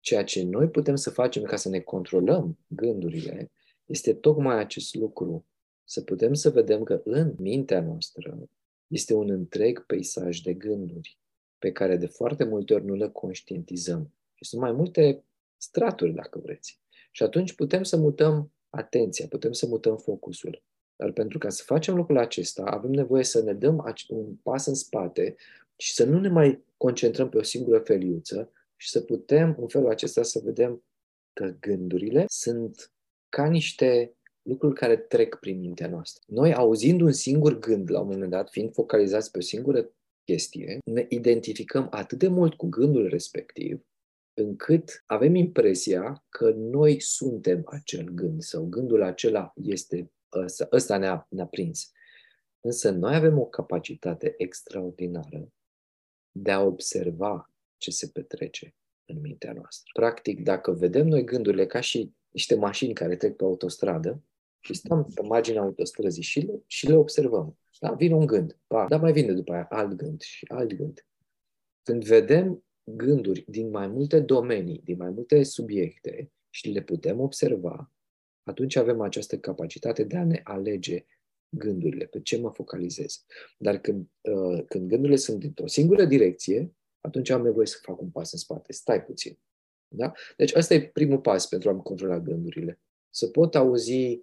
Ceea 0.00 0.24
ce 0.24 0.44
noi 0.44 0.68
putem 0.68 0.96
să 0.96 1.10
facem 1.10 1.42
ca 1.42 1.56
să 1.56 1.68
ne 1.68 1.80
controlăm 1.80 2.58
gândurile 2.66 3.50
este 3.88 4.14
tocmai 4.14 4.58
acest 4.58 4.94
lucru. 4.94 5.46
Să 5.84 6.00
putem 6.00 6.34
să 6.34 6.50
vedem 6.50 6.82
că 6.82 7.00
în 7.04 7.34
mintea 7.38 7.80
noastră 7.80 8.48
este 8.86 9.14
un 9.14 9.30
întreg 9.30 9.86
peisaj 9.86 10.40
de 10.40 10.54
gânduri 10.54 11.18
pe 11.58 11.72
care 11.72 11.96
de 11.96 12.06
foarte 12.06 12.44
multe 12.44 12.74
ori 12.74 12.84
nu 12.84 12.94
le 12.94 13.08
conștientizăm. 13.08 14.12
Și 14.34 14.44
sunt 14.44 14.60
mai 14.60 14.72
multe 14.72 15.24
straturi, 15.56 16.12
dacă 16.14 16.38
vreți. 16.38 16.80
Și 17.18 17.24
atunci 17.24 17.52
putem 17.52 17.82
să 17.82 17.96
mutăm 17.96 18.52
atenția, 18.70 19.26
putem 19.28 19.52
să 19.52 19.66
mutăm 19.66 19.96
focusul. 19.96 20.62
Dar 20.96 21.12
pentru 21.12 21.38
ca 21.38 21.48
să 21.48 21.62
facem 21.66 21.94
lucrul 21.94 22.18
acesta, 22.18 22.62
avem 22.62 22.90
nevoie 22.90 23.24
să 23.24 23.42
ne 23.42 23.52
dăm 23.52 23.94
un 24.08 24.34
pas 24.42 24.66
în 24.66 24.74
spate 24.74 25.34
și 25.76 25.92
să 25.92 26.04
nu 26.04 26.20
ne 26.20 26.28
mai 26.28 26.64
concentrăm 26.76 27.28
pe 27.28 27.36
o 27.36 27.42
singură 27.42 27.78
feliuță 27.78 28.52
și 28.76 28.90
să 28.90 29.00
putem, 29.00 29.56
în 29.60 29.68
felul 29.68 29.90
acesta, 29.90 30.22
să 30.22 30.40
vedem 30.44 30.84
că 31.32 31.54
gândurile 31.60 32.24
sunt 32.28 32.92
ca 33.28 33.48
niște 33.48 34.14
lucruri 34.42 34.74
care 34.74 34.96
trec 34.96 35.34
prin 35.34 35.58
mintea 35.58 35.88
noastră. 35.88 36.22
Noi, 36.26 36.54
auzind 36.54 37.00
un 37.00 37.12
singur 37.12 37.58
gând 37.58 37.90
la 37.90 38.00
un 38.00 38.06
moment 38.06 38.30
dat, 38.30 38.50
fiind 38.50 38.72
focalizați 38.72 39.30
pe 39.30 39.38
o 39.38 39.40
singură 39.40 39.90
chestie, 40.24 40.78
ne 40.84 41.06
identificăm 41.08 41.86
atât 41.90 42.18
de 42.18 42.28
mult 42.28 42.54
cu 42.54 42.66
gândul 42.66 43.08
respectiv, 43.08 43.87
încât 44.38 45.02
avem 45.06 45.34
impresia 45.34 46.24
că 46.28 46.50
noi 46.50 47.00
suntem 47.00 47.62
acel 47.66 48.04
gând 48.04 48.42
sau 48.42 48.64
gândul 48.64 49.02
acela 49.02 49.52
este 49.54 50.10
ăsta, 50.32 50.68
ăsta 50.72 50.96
ne-a, 50.96 51.26
ne-a 51.30 51.46
prins. 51.46 51.92
Însă 52.60 52.90
noi 52.90 53.14
avem 53.14 53.38
o 53.38 53.46
capacitate 53.46 54.34
extraordinară 54.36 55.52
de 56.30 56.50
a 56.50 56.60
observa 56.60 57.52
ce 57.76 57.90
se 57.90 58.10
petrece 58.12 58.74
în 59.04 59.20
mintea 59.20 59.52
noastră. 59.52 59.90
Practic, 59.92 60.42
dacă 60.42 60.72
vedem 60.72 61.06
noi 61.06 61.24
gândurile 61.24 61.66
ca 61.66 61.80
și 61.80 62.12
niște 62.28 62.54
mașini 62.54 62.92
care 62.92 63.16
trec 63.16 63.36
pe 63.36 63.44
autostradă 63.44 64.22
și 64.60 64.74
stăm 64.74 65.04
pe 65.14 65.22
marginea 65.22 65.62
autostrăzii 65.62 66.22
și 66.22 66.40
le, 66.40 66.62
și 66.66 66.86
le 66.86 66.94
observăm. 66.94 67.58
Da, 67.80 67.92
vine 67.92 68.14
un 68.14 68.26
gând, 68.26 68.58
pa, 68.66 68.86
dar 68.88 69.00
mai 69.00 69.12
vine 69.12 69.32
după 69.32 69.52
aia 69.52 69.66
alt 69.70 69.92
gând 69.92 70.20
și 70.20 70.44
alt 70.48 70.72
gând. 70.72 71.06
Când 71.82 72.04
vedem 72.04 72.64
gânduri 72.96 73.44
din 73.48 73.70
mai 73.70 73.86
multe 73.86 74.20
domenii, 74.20 74.80
din 74.84 74.96
mai 74.96 75.10
multe 75.10 75.42
subiecte 75.42 76.32
și 76.50 76.68
le 76.68 76.82
putem 76.82 77.20
observa, 77.20 77.92
atunci 78.42 78.76
avem 78.76 79.00
această 79.00 79.38
capacitate 79.38 80.04
de 80.04 80.16
a 80.16 80.24
ne 80.24 80.40
alege 80.44 81.04
gândurile, 81.48 82.04
pe 82.04 82.20
ce 82.20 82.38
mă 82.38 82.50
focalizez. 82.50 83.24
Dar 83.58 83.78
când, 83.78 84.06
uh, 84.20 84.64
când 84.66 84.88
gândurile 84.88 85.16
sunt 85.16 85.38
dintr-o 85.38 85.66
singură 85.66 86.04
direcție, 86.04 86.74
atunci 87.00 87.30
am 87.30 87.42
nevoie 87.42 87.66
să 87.66 87.78
fac 87.82 88.00
un 88.00 88.10
pas 88.10 88.32
în 88.32 88.38
spate. 88.38 88.72
Stai 88.72 89.04
puțin. 89.04 89.38
Da? 89.88 90.12
Deci 90.36 90.54
ăsta 90.54 90.74
e 90.74 90.88
primul 90.88 91.18
pas 91.18 91.48
pentru 91.48 91.68
a-mi 91.68 91.82
controla 91.82 92.20
gândurile. 92.20 92.80
Să 93.10 93.28
pot 93.28 93.54
auzi 93.54 94.22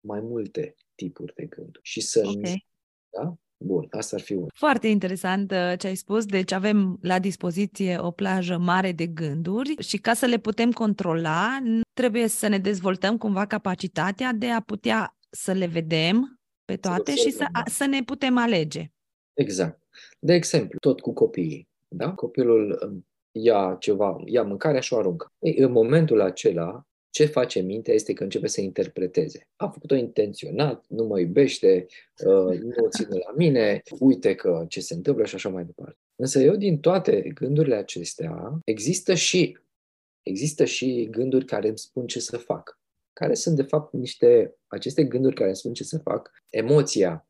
mai 0.00 0.20
multe 0.20 0.76
tipuri 0.94 1.34
de 1.34 1.44
gânduri 1.44 1.80
și 1.82 2.00
să... 2.00 2.22
Okay. 2.26 2.66
Da? 3.10 3.36
Bun, 3.64 3.86
asta 3.90 4.16
ar 4.16 4.22
fi 4.22 4.34
un. 4.34 4.46
Foarte 4.54 4.88
interesant 4.88 5.50
uh, 5.50 5.72
ce 5.78 5.86
ai 5.86 5.94
spus. 5.94 6.24
Deci 6.24 6.52
avem 6.52 6.98
la 7.02 7.18
dispoziție 7.18 7.98
o 8.00 8.10
plajă 8.10 8.58
mare 8.58 8.92
de 8.92 9.06
gânduri 9.06 9.74
și 9.78 9.96
ca 9.96 10.14
să 10.14 10.26
le 10.26 10.38
putem 10.38 10.70
controla, 10.70 11.58
trebuie 11.92 12.28
să 12.28 12.48
ne 12.48 12.58
dezvoltăm 12.58 13.16
cumva 13.16 13.46
capacitatea 13.46 14.32
de 14.32 14.50
a 14.50 14.60
putea 14.60 15.16
să 15.30 15.52
le 15.52 15.66
vedem 15.66 16.40
pe 16.64 16.76
toate 16.76 17.10
să 17.10 17.16
și 17.16 17.30
să, 17.30 17.46
da. 17.52 17.62
să 17.66 17.86
ne 17.86 18.02
putem 18.02 18.38
alege. 18.38 18.92
Exact. 19.34 19.82
De 20.18 20.32
exemplu, 20.32 20.78
tot 20.78 21.00
cu 21.00 21.12
copiii. 21.12 21.68
Da? 21.88 22.12
Copilul 22.12 22.82
um, 22.86 23.06
ia 23.32 23.76
ceva, 23.80 24.16
ia 24.24 24.42
mâncarea 24.42 24.80
și 24.80 24.92
o 24.92 24.98
aruncă. 24.98 25.32
Ei, 25.38 25.56
în 25.58 25.72
momentul 25.72 26.20
acela, 26.20 26.86
ce 27.12 27.24
face 27.24 27.60
mintea 27.60 27.94
este 27.94 28.12
că 28.12 28.22
începe 28.22 28.46
să 28.46 28.60
interpreteze. 28.60 29.48
A 29.56 29.68
făcut-o 29.68 29.94
intenționat, 29.94 30.84
nu 30.88 31.04
mă 31.04 31.20
iubește, 31.20 31.86
uh, 32.24 32.58
nu 32.58 32.84
o 32.84 32.88
ține 32.88 33.18
la 33.26 33.32
mine, 33.36 33.82
uite 33.98 34.34
că 34.34 34.64
ce 34.68 34.80
se 34.80 34.94
întâmplă 34.94 35.24
și 35.24 35.34
așa 35.34 35.48
mai 35.48 35.64
departe. 35.64 35.98
Însă 36.16 36.38
eu 36.38 36.56
din 36.56 36.80
toate 36.80 37.20
gândurile 37.34 37.74
acestea, 37.74 38.60
există 38.64 39.14
și, 39.14 39.58
există 40.22 40.64
și 40.64 41.08
gânduri 41.10 41.44
care 41.44 41.68
îmi 41.68 41.78
spun 41.78 42.06
ce 42.06 42.20
să 42.20 42.36
fac. 42.36 42.80
Care 43.12 43.34
sunt 43.34 43.56
de 43.56 43.62
fapt 43.62 43.92
niște, 43.92 44.54
aceste 44.66 45.04
gânduri 45.04 45.34
care 45.34 45.48
îmi 45.48 45.56
spun 45.56 45.72
ce 45.72 45.84
să 45.84 45.98
fac, 45.98 46.30
emoția 46.50 47.28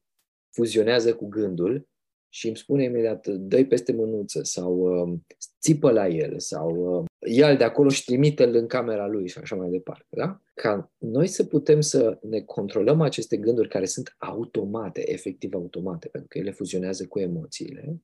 fuzionează 0.51 1.15
cu 1.15 1.29
gândul 1.29 1.89
și 2.35 2.47
îmi 2.47 2.57
spune 2.57 2.85
imediat, 2.85 3.27
dă 3.27 3.65
peste 3.65 3.93
mânuță 3.93 4.43
sau 4.43 4.77
uh, 4.79 5.19
țipă 5.61 5.91
la 5.91 6.09
el 6.09 6.39
sau 6.39 6.99
uh, 6.99 7.05
ia 7.31 7.55
de 7.55 7.65
acolo 7.65 7.89
și 7.89 8.05
trimite-l 8.05 8.55
în 8.55 8.67
camera 8.67 9.07
lui 9.07 9.29
și 9.29 9.39
așa 9.39 9.57
mai 9.57 9.71
departe. 9.71 10.07
Da? 10.09 10.41
Ca 10.55 10.93
noi 10.99 11.27
să 11.27 11.45
putem 11.45 11.81
să 11.81 12.19
ne 12.23 12.41
controlăm 12.41 13.01
aceste 13.01 13.37
gânduri 13.37 13.69
care 13.69 13.85
sunt 13.85 14.15
automate, 14.19 15.13
efectiv 15.13 15.55
automate, 15.55 16.09
pentru 16.09 16.29
că 16.29 16.39
ele 16.39 16.51
fuzionează 16.51 17.07
cu 17.07 17.19
emoțiile, 17.19 18.03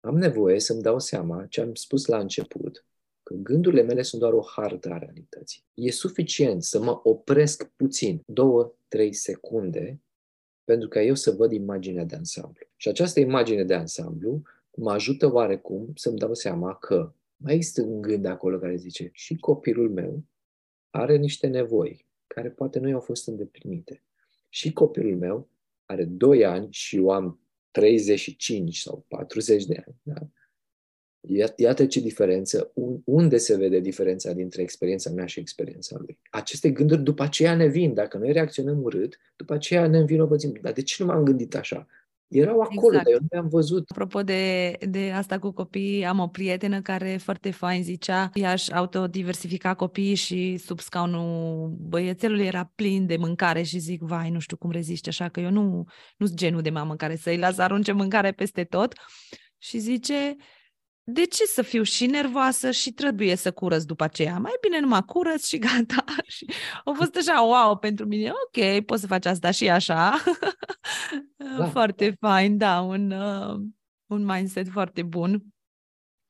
am 0.00 0.16
nevoie 0.16 0.60
să-mi 0.60 0.82
dau 0.82 0.98
seama 0.98 1.46
ce 1.46 1.60
am 1.60 1.74
spus 1.74 2.06
la 2.06 2.18
început, 2.18 2.86
că 3.22 3.34
gândurile 3.34 3.82
mele 3.82 4.02
sunt 4.02 4.20
doar 4.20 4.32
o 4.32 4.42
hartă 4.56 4.90
a 4.90 4.98
realității. 4.98 5.64
E 5.74 5.90
suficient 5.90 6.62
să 6.62 6.80
mă 6.80 7.00
opresc 7.02 7.70
puțin, 7.76 8.22
două, 8.26 8.74
trei 8.88 9.12
secunde, 9.12 10.00
pentru 10.64 10.88
ca 10.88 11.02
eu 11.02 11.14
să 11.14 11.30
văd 11.30 11.52
imaginea 11.52 12.04
de 12.04 12.14
ansamblu. 12.14 12.66
Și 12.82 12.88
această 12.88 13.20
imagine 13.20 13.64
de 13.64 13.74
ansamblu 13.74 14.42
mă 14.76 14.90
ajută 14.90 15.32
oarecum 15.32 15.92
să-mi 15.94 16.18
dau 16.18 16.34
seama 16.34 16.74
că 16.74 17.12
mai 17.36 17.54
există 17.54 17.82
un 17.82 18.00
gând 18.00 18.24
acolo 18.24 18.58
care 18.58 18.76
zice 18.76 19.10
și 19.12 19.36
copilul 19.36 19.90
meu 19.90 20.24
are 20.90 21.16
niște 21.16 21.46
nevoi 21.46 22.06
care 22.26 22.50
poate 22.50 22.78
nu 22.78 22.88
i-au 22.88 23.00
fost 23.00 23.28
îndeplinite. 23.28 24.02
Și 24.48 24.72
copilul 24.72 25.16
meu 25.16 25.48
are 25.84 26.04
2 26.04 26.44
ani 26.44 26.68
și 26.70 26.96
eu 26.96 27.10
am 27.10 27.40
35 27.70 28.78
sau 28.78 29.04
40 29.08 29.64
de 29.64 29.82
ani. 29.86 29.96
Da? 30.02 30.28
Iată 31.56 31.86
ce 31.86 32.00
diferență, 32.00 32.72
unde 33.04 33.36
se 33.36 33.56
vede 33.56 33.80
diferența 33.80 34.32
dintre 34.32 34.62
experiența 34.62 35.10
mea 35.10 35.26
și 35.26 35.40
experiența 35.40 35.96
lui. 35.98 36.18
Aceste 36.30 36.70
gânduri 36.70 37.02
după 37.02 37.22
aceea 37.22 37.54
ne 37.54 37.66
vin. 37.66 37.94
Dacă 37.94 38.18
noi 38.18 38.32
reacționăm 38.32 38.82
urât, 38.82 39.18
după 39.36 39.52
aceea 39.52 39.86
ne 39.86 39.98
învinovățim. 39.98 40.58
Dar 40.62 40.72
de 40.72 40.82
ce 40.82 41.02
nu 41.02 41.08
m-am 41.08 41.24
gândit 41.24 41.54
așa? 41.54 41.86
Erau 42.32 42.60
acolo, 42.60 42.96
exact. 42.96 43.04
dar 43.04 43.12
eu 43.12 43.18
nu 43.20 43.26
le-am 43.30 43.48
văzut. 43.48 43.90
Apropo 43.90 44.22
de, 44.22 44.76
de 44.80 45.10
asta 45.10 45.38
cu 45.38 45.50
copii, 45.50 46.04
am 46.04 46.18
o 46.18 46.26
prietenă 46.26 46.80
care 46.80 47.16
foarte 47.16 47.50
fain 47.50 47.82
zicea, 47.82 48.30
ea 48.34 48.52
își 48.52 48.72
autodiversifica 48.72 49.74
copiii 49.74 50.14
și 50.14 50.56
sub 50.56 50.80
scaunul 50.80 51.68
băiețelului 51.78 52.46
era 52.46 52.72
plin 52.74 53.06
de 53.06 53.16
mâncare 53.16 53.62
și 53.62 53.78
zic, 53.78 54.00
vai, 54.00 54.30
nu 54.30 54.38
știu 54.38 54.56
cum 54.56 54.70
reziște, 54.70 55.08
așa 55.08 55.28
că 55.28 55.40
eu 55.40 55.50
nu, 55.50 55.84
nu 56.16 56.26
sunt 56.26 56.38
genul 56.38 56.60
de 56.60 56.70
mamă 56.70 56.96
care 56.96 57.16
să-i 57.16 57.38
las 57.38 57.58
arunce 57.58 57.92
mâncare 57.92 58.32
peste 58.32 58.64
tot. 58.64 58.92
Și 59.58 59.78
zice, 59.78 60.36
de 61.04 61.24
ce 61.24 61.44
să 61.44 61.62
fiu 61.62 61.82
și 61.82 62.06
nervoasă 62.06 62.70
și 62.70 62.92
trebuie 62.92 63.34
să 63.36 63.52
curăț 63.52 63.82
după 63.82 64.04
aceea? 64.04 64.38
Mai 64.38 64.52
bine 64.60 64.80
numai 64.80 65.02
curăț 65.06 65.46
și 65.46 65.58
gata. 65.68 66.04
și 66.26 66.46
a 66.84 66.92
fost 66.92 67.16
așa, 67.16 67.40
wow, 67.42 67.76
pentru 67.76 68.06
mine, 68.06 68.30
ok, 68.30 68.84
poți 68.84 69.00
să 69.00 69.06
faci 69.06 69.26
asta 69.26 69.50
și 69.50 69.70
așa. 69.70 70.14
Da. 71.36 71.66
foarte 71.76 72.16
fain, 72.20 72.56
da, 72.56 72.80
un, 72.80 73.10
uh, 73.10 73.60
un 74.06 74.24
mindset 74.24 74.68
foarte 74.68 75.02
bun 75.02 75.42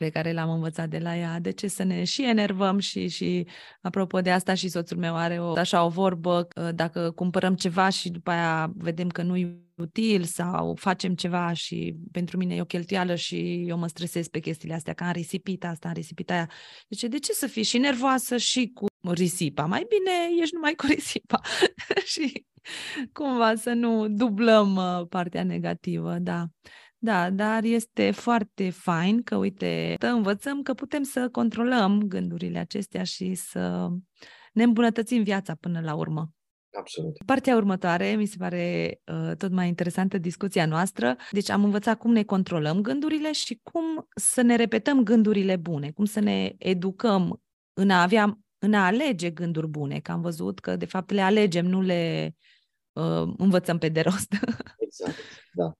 pe 0.02 0.08
care 0.08 0.32
l-am 0.32 0.50
învățat 0.50 0.88
de 0.88 0.98
la 0.98 1.16
ea. 1.16 1.40
De 1.40 1.50
ce 1.50 1.68
să 1.68 1.82
ne 1.82 2.04
și 2.04 2.24
enervăm 2.24 2.78
și, 2.78 3.08
și 3.08 3.46
apropo 3.80 4.20
de 4.20 4.30
asta 4.30 4.54
și 4.54 4.68
soțul 4.68 4.96
meu 4.96 5.16
are 5.16 5.40
o, 5.40 5.52
așa 5.52 5.84
o 5.84 5.88
vorbă, 5.88 6.48
dacă 6.74 7.10
cumpărăm 7.10 7.54
ceva 7.54 7.88
și 7.88 8.10
după 8.10 8.30
aia 8.30 8.72
vedem 8.76 9.08
că 9.08 9.22
nu 9.22 9.36
e 9.36 9.56
util 9.76 10.22
sau 10.22 10.74
facem 10.74 11.14
ceva 11.14 11.52
și 11.52 11.96
pentru 12.12 12.36
mine 12.36 12.54
e 12.54 12.60
o 12.60 12.64
cheltuială 12.64 13.14
și 13.14 13.64
eu 13.66 13.78
mă 13.78 13.86
stresez 13.86 14.28
pe 14.28 14.38
chestiile 14.38 14.74
astea, 14.74 14.92
că 14.92 15.04
am 15.04 15.12
risipit 15.12 15.64
asta, 15.64 15.88
am 15.88 15.94
risipit 15.94 16.30
aia. 16.30 16.50
Deci 16.88 17.02
de 17.02 17.18
ce 17.18 17.32
să 17.32 17.46
fii 17.46 17.62
și 17.62 17.78
nervoasă 17.78 18.36
și 18.36 18.70
cu 18.74 18.86
risipa? 19.12 19.66
Mai 19.66 19.86
bine 19.88 20.42
ești 20.42 20.54
numai 20.54 20.74
cu 20.74 20.86
risipa 20.86 21.40
și 22.12 22.46
cumva 23.12 23.54
să 23.54 23.72
nu 23.72 24.08
dublăm 24.08 24.76
uh, 24.76 25.06
partea 25.08 25.44
negativă, 25.44 26.16
da. 26.18 26.46
Da, 27.04 27.30
dar 27.30 27.64
este 27.64 28.10
foarte 28.10 28.70
fain 28.70 29.22
că, 29.22 29.36
uite, 29.36 29.96
învățăm 30.00 30.62
că 30.62 30.74
putem 30.74 31.02
să 31.02 31.28
controlăm 31.28 32.02
gândurile 32.02 32.58
acestea 32.58 33.04
și 33.04 33.34
să 33.34 33.88
ne 34.52 34.62
îmbunătățim 34.62 35.22
viața 35.22 35.54
până 35.54 35.80
la 35.80 35.94
urmă. 35.94 36.32
Absolut. 36.78 37.16
Partea 37.26 37.56
următoare 37.56 38.14
mi 38.14 38.26
se 38.26 38.36
pare 38.38 39.00
uh, 39.06 39.36
tot 39.36 39.50
mai 39.50 39.68
interesantă 39.68 40.18
discuția 40.18 40.66
noastră. 40.66 41.16
Deci 41.30 41.48
am 41.48 41.64
învățat 41.64 41.98
cum 41.98 42.12
ne 42.12 42.22
controlăm 42.22 42.80
gândurile 42.80 43.32
și 43.32 43.60
cum 43.62 44.08
să 44.14 44.42
ne 44.42 44.56
repetăm 44.56 45.02
gândurile 45.02 45.56
bune, 45.56 45.90
cum 45.90 46.04
să 46.04 46.20
ne 46.20 46.52
educăm 46.58 47.42
în 47.72 47.90
a 47.90 48.02
avea, 48.02 48.38
în 48.58 48.74
a 48.74 48.86
alege 48.86 49.30
gânduri 49.30 49.68
bune, 49.68 50.00
că 50.00 50.12
am 50.12 50.20
văzut 50.20 50.58
că 50.58 50.76
de 50.76 50.86
fapt 50.86 51.10
le 51.10 51.20
alegem, 51.20 51.66
nu 51.66 51.80
le 51.80 52.34
uh, 52.92 53.32
învățăm 53.36 53.78
pe 53.78 53.88
de 53.88 54.00
rost. 54.00 54.32
exact, 54.86 55.16
da. 55.52 55.76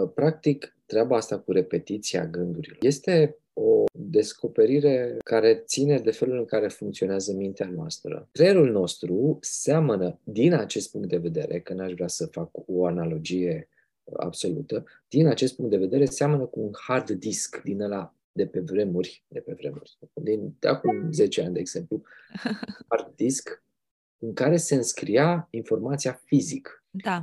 Uh, 0.00 0.10
practic, 0.14 0.76
treaba 0.86 1.16
asta 1.16 1.38
cu 1.38 1.52
repetiția 1.52 2.26
gândurilor 2.26 2.76
este 2.80 3.36
o 3.52 3.84
descoperire 3.92 5.16
care 5.24 5.62
ține 5.66 5.98
de 5.98 6.10
felul 6.10 6.38
în 6.38 6.44
care 6.44 6.68
funcționează 6.68 7.32
mintea 7.32 7.66
noastră. 7.66 8.28
Creierul 8.32 8.70
nostru 8.70 9.38
seamănă, 9.40 10.20
din 10.24 10.52
acest 10.52 10.90
punct 10.90 11.08
de 11.08 11.16
vedere, 11.16 11.60
că 11.60 11.72
n-aș 11.72 11.92
vrea 11.92 12.08
să 12.08 12.26
fac 12.26 12.50
o 12.52 12.86
analogie 12.86 13.68
absolută, 14.16 14.84
din 15.08 15.26
acest 15.26 15.56
punct 15.56 15.70
de 15.70 15.76
vedere 15.76 16.04
seamănă 16.04 16.44
cu 16.44 16.60
un 16.60 16.70
hard 16.86 17.10
disk 17.10 17.62
din 17.62 17.80
ăla 17.80 18.14
de 18.32 18.46
pe 18.46 18.60
vremuri, 18.60 19.24
de 19.28 19.40
pe 19.40 19.52
vremuri, 19.52 19.98
din, 20.22 20.54
de 20.58 20.68
acum 20.68 21.12
10 21.12 21.42
ani, 21.42 21.54
de 21.54 21.60
exemplu, 21.60 22.02
hard 22.88 23.12
disk 23.14 23.62
în 24.18 24.32
care 24.32 24.56
se 24.56 24.74
înscria 24.74 25.48
informația 25.50 26.20
fizic. 26.24 26.84
Da. 26.90 27.22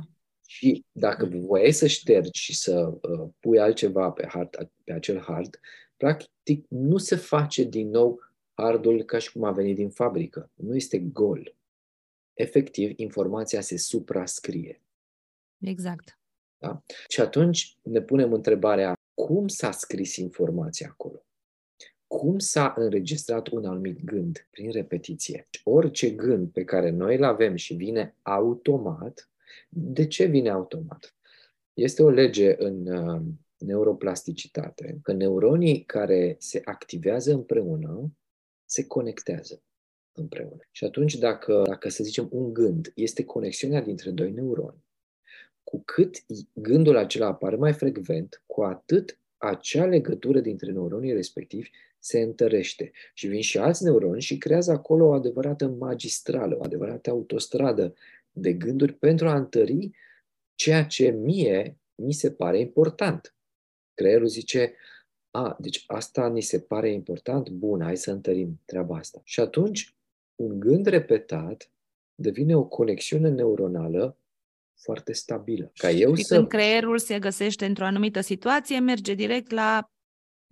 Și 0.50 0.84
dacă 0.92 1.26
voiai 1.26 1.72
să 1.72 1.86
ștergi 1.86 2.40
și 2.40 2.56
să 2.56 2.98
uh, 3.02 3.28
pui 3.40 3.58
altceva 3.58 4.10
pe, 4.10 4.26
hard, 4.26 4.70
pe 4.84 4.92
acel 4.92 5.18
hard, 5.18 5.60
practic 5.96 6.66
nu 6.68 6.96
se 6.96 7.16
face 7.16 7.64
din 7.64 7.88
nou 7.88 8.20
hardul 8.54 9.02
ca 9.02 9.18
și 9.18 9.32
cum 9.32 9.44
a 9.44 9.52
venit 9.52 9.76
din 9.76 9.90
fabrică. 9.90 10.50
Nu 10.54 10.74
este 10.76 10.98
gol. 10.98 11.56
Efectiv, 12.34 12.92
informația 12.96 13.60
se 13.60 13.78
suprascrie. 13.78 14.82
Exact. 15.58 16.18
Da? 16.58 16.82
Și 17.08 17.20
atunci 17.20 17.76
ne 17.82 18.02
punem 18.02 18.32
întrebarea, 18.32 18.94
cum 19.14 19.48
s-a 19.48 19.70
scris 19.70 20.16
informația 20.16 20.88
acolo? 20.90 21.24
Cum 22.06 22.38
s-a 22.38 22.74
înregistrat 22.76 23.48
un 23.48 23.64
anumit 23.64 24.04
gând? 24.04 24.48
Prin 24.50 24.70
repetiție. 24.70 25.48
Orice 25.64 26.10
gând 26.10 26.52
pe 26.52 26.64
care 26.64 26.90
noi 26.90 27.16
îl 27.16 27.24
avem 27.24 27.56
și 27.56 27.74
vine 27.74 28.16
automat, 28.22 29.30
de 29.68 30.06
ce 30.06 30.24
vine 30.24 30.50
automat? 30.50 31.14
Este 31.74 32.02
o 32.02 32.10
lege 32.10 32.54
în 32.58 32.86
uh, 32.86 33.22
neuroplasticitate, 33.58 34.98
că 35.02 35.12
neuronii 35.12 35.84
care 35.84 36.36
se 36.38 36.60
activează 36.64 37.32
împreună 37.32 38.12
se 38.64 38.86
conectează 38.86 39.62
împreună. 40.12 40.68
Și 40.70 40.84
atunci, 40.84 41.14
dacă, 41.14 41.62
dacă 41.66 41.88
să 41.88 42.04
zicem 42.04 42.28
un 42.32 42.52
gând 42.52 42.92
este 42.94 43.24
conexiunea 43.24 43.80
dintre 43.80 44.10
doi 44.10 44.30
neuroni, 44.30 44.84
cu 45.64 45.82
cât 45.84 46.24
gândul 46.52 46.96
acela 46.96 47.26
apare 47.26 47.56
mai 47.56 47.72
frecvent, 47.72 48.42
cu 48.46 48.62
atât 48.62 49.18
acea 49.36 49.84
legătură 49.84 50.40
dintre 50.40 50.72
neuronii 50.72 51.12
respectivi 51.12 51.70
se 51.98 52.20
întărește. 52.20 52.90
Și 53.14 53.26
vin 53.26 53.40
și 53.40 53.58
alți 53.58 53.84
neuroni 53.84 54.20
și 54.20 54.38
creează 54.38 54.72
acolo 54.72 55.06
o 55.06 55.12
adevărată 55.12 55.68
magistrală, 55.68 56.56
o 56.56 56.64
adevărată 56.64 57.10
autostradă 57.10 57.94
de 58.32 58.52
gânduri 58.52 58.92
pentru 58.92 59.28
a 59.28 59.36
întări 59.36 59.90
ceea 60.54 60.84
ce 60.84 61.10
mie 61.10 61.78
mi 61.94 62.12
se 62.12 62.32
pare 62.32 62.58
important. 62.58 63.34
Creierul 63.94 64.26
zice, 64.26 64.74
a, 65.30 65.56
deci 65.58 65.84
asta 65.86 66.28
ni 66.28 66.40
se 66.40 66.60
pare 66.60 66.92
important, 66.92 67.48
bun, 67.48 67.80
hai 67.80 67.96
să 67.96 68.10
întărim 68.10 68.60
treaba 68.64 68.96
asta. 68.96 69.20
Și 69.24 69.40
atunci, 69.40 69.94
un 70.34 70.60
gând 70.60 70.86
repetat 70.86 71.70
devine 72.14 72.56
o 72.56 72.64
conexiune 72.64 73.28
neuronală 73.28 74.18
foarte 74.82 75.12
stabilă. 75.12 75.70
Ca 75.74 75.90
eu 75.90 76.14
și 76.14 76.24
să... 76.24 76.34
când 76.34 76.48
creierul 76.48 76.98
se 76.98 77.18
găsește 77.18 77.64
într-o 77.64 77.84
anumită 77.84 78.20
situație, 78.20 78.78
merge 78.78 79.14
direct 79.14 79.50
la 79.50 79.90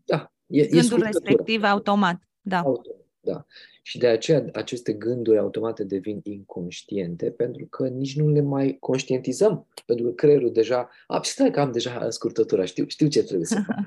da, 0.05 0.33
e, 0.47 0.67
gândul 0.67 1.03
e 1.03 1.05
respectiv 1.05 1.63
automat. 1.63 2.23
Da. 2.41 2.59
Automat, 2.59 2.98
da. 3.33 3.47
Și 3.83 3.99
de 3.99 4.07
aceea 4.07 4.45
aceste 4.53 4.93
gânduri 4.93 5.39
automate 5.39 5.85
devin 5.85 6.21
inconștiente 6.23 7.31
pentru 7.31 7.67
că 7.67 7.89
nici 7.89 8.17
nu 8.17 8.29
le 8.29 8.41
mai 8.41 8.77
conștientizăm. 8.81 9.67
Pentru 9.87 10.07
că 10.07 10.13
creierul 10.13 10.53
deja, 10.53 10.91
a, 11.07 11.21
stai 11.23 11.51
că 11.51 11.61
am 11.61 11.73
deja 11.73 12.11
scurtătura, 12.11 12.65
știu, 12.65 12.87
știu 12.87 13.09
ce 13.09 13.23
trebuie 13.23 13.47
să 13.47 13.63
fac. 13.67 13.87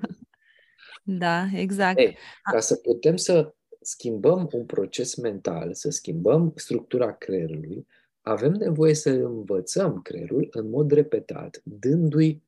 da, 1.24 1.46
exact. 1.54 2.00
Ei, 2.00 2.18
ca 2.52 2.60
să 2.60 2.76
putem 2.76 3.16
să 3.16 3.54
schimbăm 3.82 4.50
un 4.54 4.66
proces 4.66 5.16
mental, 5.16 5.74
să 5.74 5.90
schimbăm 5.90 6.54
structura 6.56 7.14
creierului, 7.14 7.88
avem 8.22 8.52
nevoie 8.52 8.94
să 8.94 9.10
învățăm 9.10 10.02
creierul 10.02 10.48
în 10.52 10.70
mod 10.70 10.92
repetat, 10.92 11.62
dându-i 11.64 12.44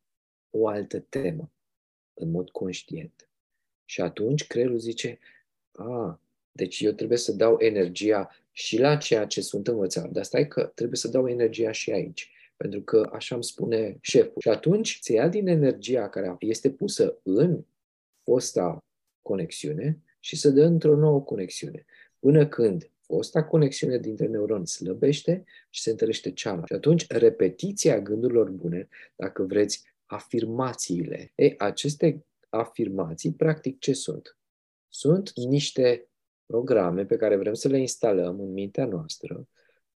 o 0.50 0.68
altă 0.68 1.00
temă, 1.00 1.52
în 2.14 2.32
mod 2.32 2.50
conștient. 2.50 3.30
Și 3.86 4.02
atunci 4.02 4.48
creierul 4.48 4.78
zice, 4.78 5.20
a, 5.72 6.23
deci 6.56 6.80
eu 6.80 6.92
trebuie 6.92 7.18
să 7.18 7.32
dau 7.32 7.56
energia 7.60 8.30
și 8.52 8.80
la 8.80 8.96
ceea 8.96 9.26
ce 9.26 9.42
sunt 9.42 9.68
învățat, 9.68 10.10
dar 10.10 10.24
stai 10.24 10.48
că 10.48 10.72
trebuie 10.76 10.98
să 10.98 11.08
dau 11.08 11.28
energia 11.28 11.72
și 11.72 11.92
aici, 11.92 12.32
pentru 12.58 12.82
că 12.82 13.10
așa 13.14 13.36
îmi 13.36 13.44
spune 13.44 13.98
șeful. 14.02 14.42
Și 14.42 14.50
atunci 14.50 14.98
se 15.02 15.14
ia 15.14 15.28
din 15.28 15.48
energia 15.48 16.10
care 16.10 16.36
este 16.40 16.72
pusă 16.72 17.18
în 17.24 17.66
fosta 18.24 18.78
conexiune 19.22 20.00
și 20.20 20.36
se 20.36 20.50
dă 20.50 20.64
într-o 20.64 20.96
nouă 20.96 21.22
conexiune. 21.22 21.86
Până 22.20 22.48
când 22.48 22.92
fosta 23.00 23.44
conexiune 23.44 23.98
dintre 23.98 24.28
neuroni 24.28 24.68
slăbește 24.68 25.44
și 25.70 25.82
se 25.82 25.90
întărește 25.90 26.32
cealaltă. 26.32 26.66
Și 26.68 26.74
atunci, 26.74 27.08
repetiția 27.08 28.00
gândurilor 28.00 28.50
bune, 28.50 28.88
dacă 29.16 29.44
vreți, 29.44 29.84
afirmațiile. 30.06 31.32
E, 31.36 31.54
aceste 31.58 32.26
afirmații, 32.50 33.34
practic, 33.34 33.80
ce 33.80 33.94
sunt? 33.94 34.38
Sunt 34.90 35.32
niște 35.36 36.08
programe 36.46 37.06
pe 37.06 37.16
care 37.16 37.36
vrem 37.36 37.54
să 37.54 37.68
le 37.68 37.80
instalăm 37.80 38.40
în 38.40 38.52
mintea 38.52 38.86
noastră 38.86 39.48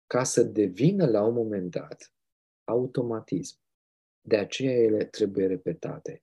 ca 0.06 0.24
să 0.24 0.42
devină 0.42 1.06
la 1.06 1.22
un 1.22 1.34
moment 1.34 1.70
dat 1.70 2.12
automatism. 2.64 3.58
De 4.20 4.36
aceea 4.36 4.74
ele 4.74 5.04
trebuie 5.04 5.46
repetate. 5.46 6.22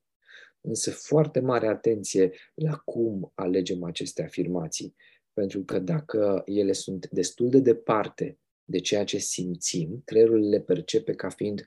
Însă 0.62 0.91
foarte 0.91 1.39
mare 1.39 1.67
atenție 1.67 2.31
la 2.53 2.75
cum 2.75 3.31
alegem 3.36 3.83
aceste 3.83 4.23
afirmații. 4.23 4.95
Pentru 5.33 5.63
că 5.63 5.79
dacă 5.79 6.41
ele 6.45 6.71
sunt 6.71 7.09
destul 7.09 7.49
de 7.49 7.59
departe 7.59 8.39
de 8.63 8.79
ceea 8.79 9.03
ce 9.03 9.17
simțim, 9.17 10.01
creierul 10.05 10.49
le 10.49 10.62
percepe 10.62 11.13
ca 11.13 11.29
fiind 11.29 11.65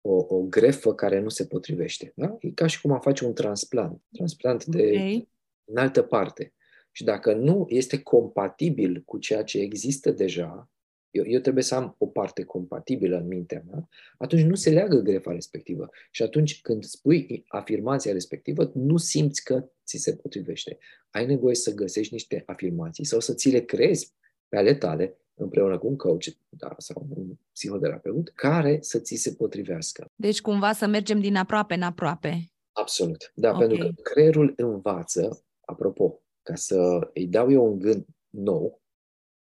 o, 0.00 0.24
o 0.28 0.42
grefă 0.42 0.94
care 0.94 1.20
nu 1.20 1.28
se 1.28 1.46
potrivește. 1.46 2.12
Da? 2.16 2.36
E 2.40 2.50
ca 2.50 2.66
și 2.66 2.80
cum 2.80 2.92
am 2.92 3.00
face 3.00 3.24
un 3.24 3.34
transplant. 3.34 4.02
Transplant 4.12 4.64
de 4.64 4.82
okay. 4.82 5.28
în 5.64 5.76
altă 5.76 6.02
parte. 6.02 6.53
Și 6.96 7.04
dacă 7.04 7.32
nu 7.32 7.66
este 7.68 8.02
compatibil 8.02 9.02
cu 9.04 9.18
ceea 9.18 9.42
ce 9.42 9.58
există 9.58 10.10
deja, 10.10 10.68
eu, 11.10 11.24
eu 11.26 11.40
trebuie 11.40 11.62
să 11.62 11.74
am 11.74 11.94
o 11.98 12.06
parte 12.06 12.44
compatibilă 12.44 13.16
în 13.16 13.26
mintea 13.26 13.62
mea, 13.66 13.88
atunci 14.18 14.42
nu 14.42 14.54
se 14.54 14.70
leagă 14.70 14.96
grefa 14.96 15.32
respectivă. 15.32 15.90
Și 16.10 16.22
atunci 16.22 16.60
când 16.60 16.84
spui 16.84 17.44
afirmația 17.48 18.12
respectivă, 18.12 18.70
nu 18.74 18.96
simți 18.96 19.44
că 19.44 19.64
ți 19.84 19.96
se 19.96 20.16
potrivește. 20.16 20.78
Ai 21.10 21.26
nevoie 21.26 21.54
să 21.54 21.74
găsești 21.74 22.12
niște 22.12 22.42
afirmații 22.46 23.04
sau 23.04 23.20
să 23.20 23.34
ți 23.34 23.48
le 23.48 23.60
crezi 23.60 24.12
pe 24.48 24.56
ale 24.56 24.74
tale, 24.74 25.16
împreună 25.34 25.78
cu 25.78 25.86
un 25.86 25.96
coach 25.96 26.26
da, 26.48 26.74
sau 26.78 27.06
un 27.08 27.26
psihoterapeut, 27.52 28.28
care 28.34 28.78
să 28.80 28.98
ți 28.98 29.14
se 29.14 29.34
potrivească. 29.34 30.10
Deci 30.14 30.40
cumva 30.40 30.72
să 30.72 30.86
mergem 30.86 31.20
din 31.20 31.36
aproape 31.36 31.74
în 31.74 31.82
aproape. 31.82 32.52
Absolut. 32.72 33.32
Da, 33.34 33.50
okay. 33.50 33.66
pentru 33.66 33.86
că 33.86 34.02
creierul 34.02 34.52
învață, 34.56 35.44
apropo, 35.60 36.23
ca 36.44 36.54
să 36.54 37.10
îi 37.14 37.26
dau 37.26 37.50
eu 37.50 37.64
un 37.64 37.78
gând 37.78 38.06
nou, 38.28 38.82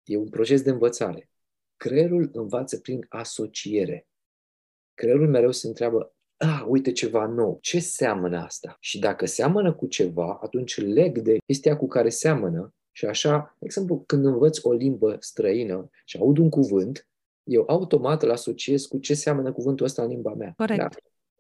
e 0.05 0.17
un 0.17 0.29
proces 0.29 0.63
de 0.63 0.71
învățare. 0.71 1.31
Creierul 1.77 2.31
învață 2.33 2.79
prin 2.79 3.07
asociere. 3.09 4.09
Creierul 4.95 5.29
mereu 5.29 5.51
se 5.51 5.67
întreabă, 5.67 6.15
ah, 6.37 6.65
uite 6.67 6.93
ceva 6.93 7.27
nou, 7.27 7.59
ce 7.61 7.81
seamănă 7.81 8.39
asta? 8.39 8.77
Și 8.81 8.99
dacă 8.99 9.27
seamănă 9.27 9.75
cu 9.75 9.87
ceva, 9.87 10.39
atunci 10.43 10.81
leg 10.81 11.19
de 11.19 11.37
chestia 11.47 11.77
cu 11.77 11.87
care 11.87 12.09
seamănă 12.09 12.75
și 12.93 13.07
așa, 13.07 13.57
de 13.59 13.65
exemplu, 13.65 14.03
când 14.07 14.25
învăț 14.25 14.65
o 14.65 14.73
limbă 14.73 15.17
străină 15.21 15.91
și 16.05 16.17
aud 16.17 16.39
un 16.39 16.49
cuvânt, 16.49 17.09
eu 17.43 17.65
automat 17.67 18.23
îl 18.23 18.31
asociez 18.31 18.85
cu 18.85 18.99
ce 18.99 19.15
seamănă 19.15 19.53
cuvântul 19.53 19.87
ăsta 19.87 20.03
în 20.03 20.09
limba 20.09 20.35
mea. 20.35 20.53
Corect. 20.57 20.81
Da? 20.81 20.89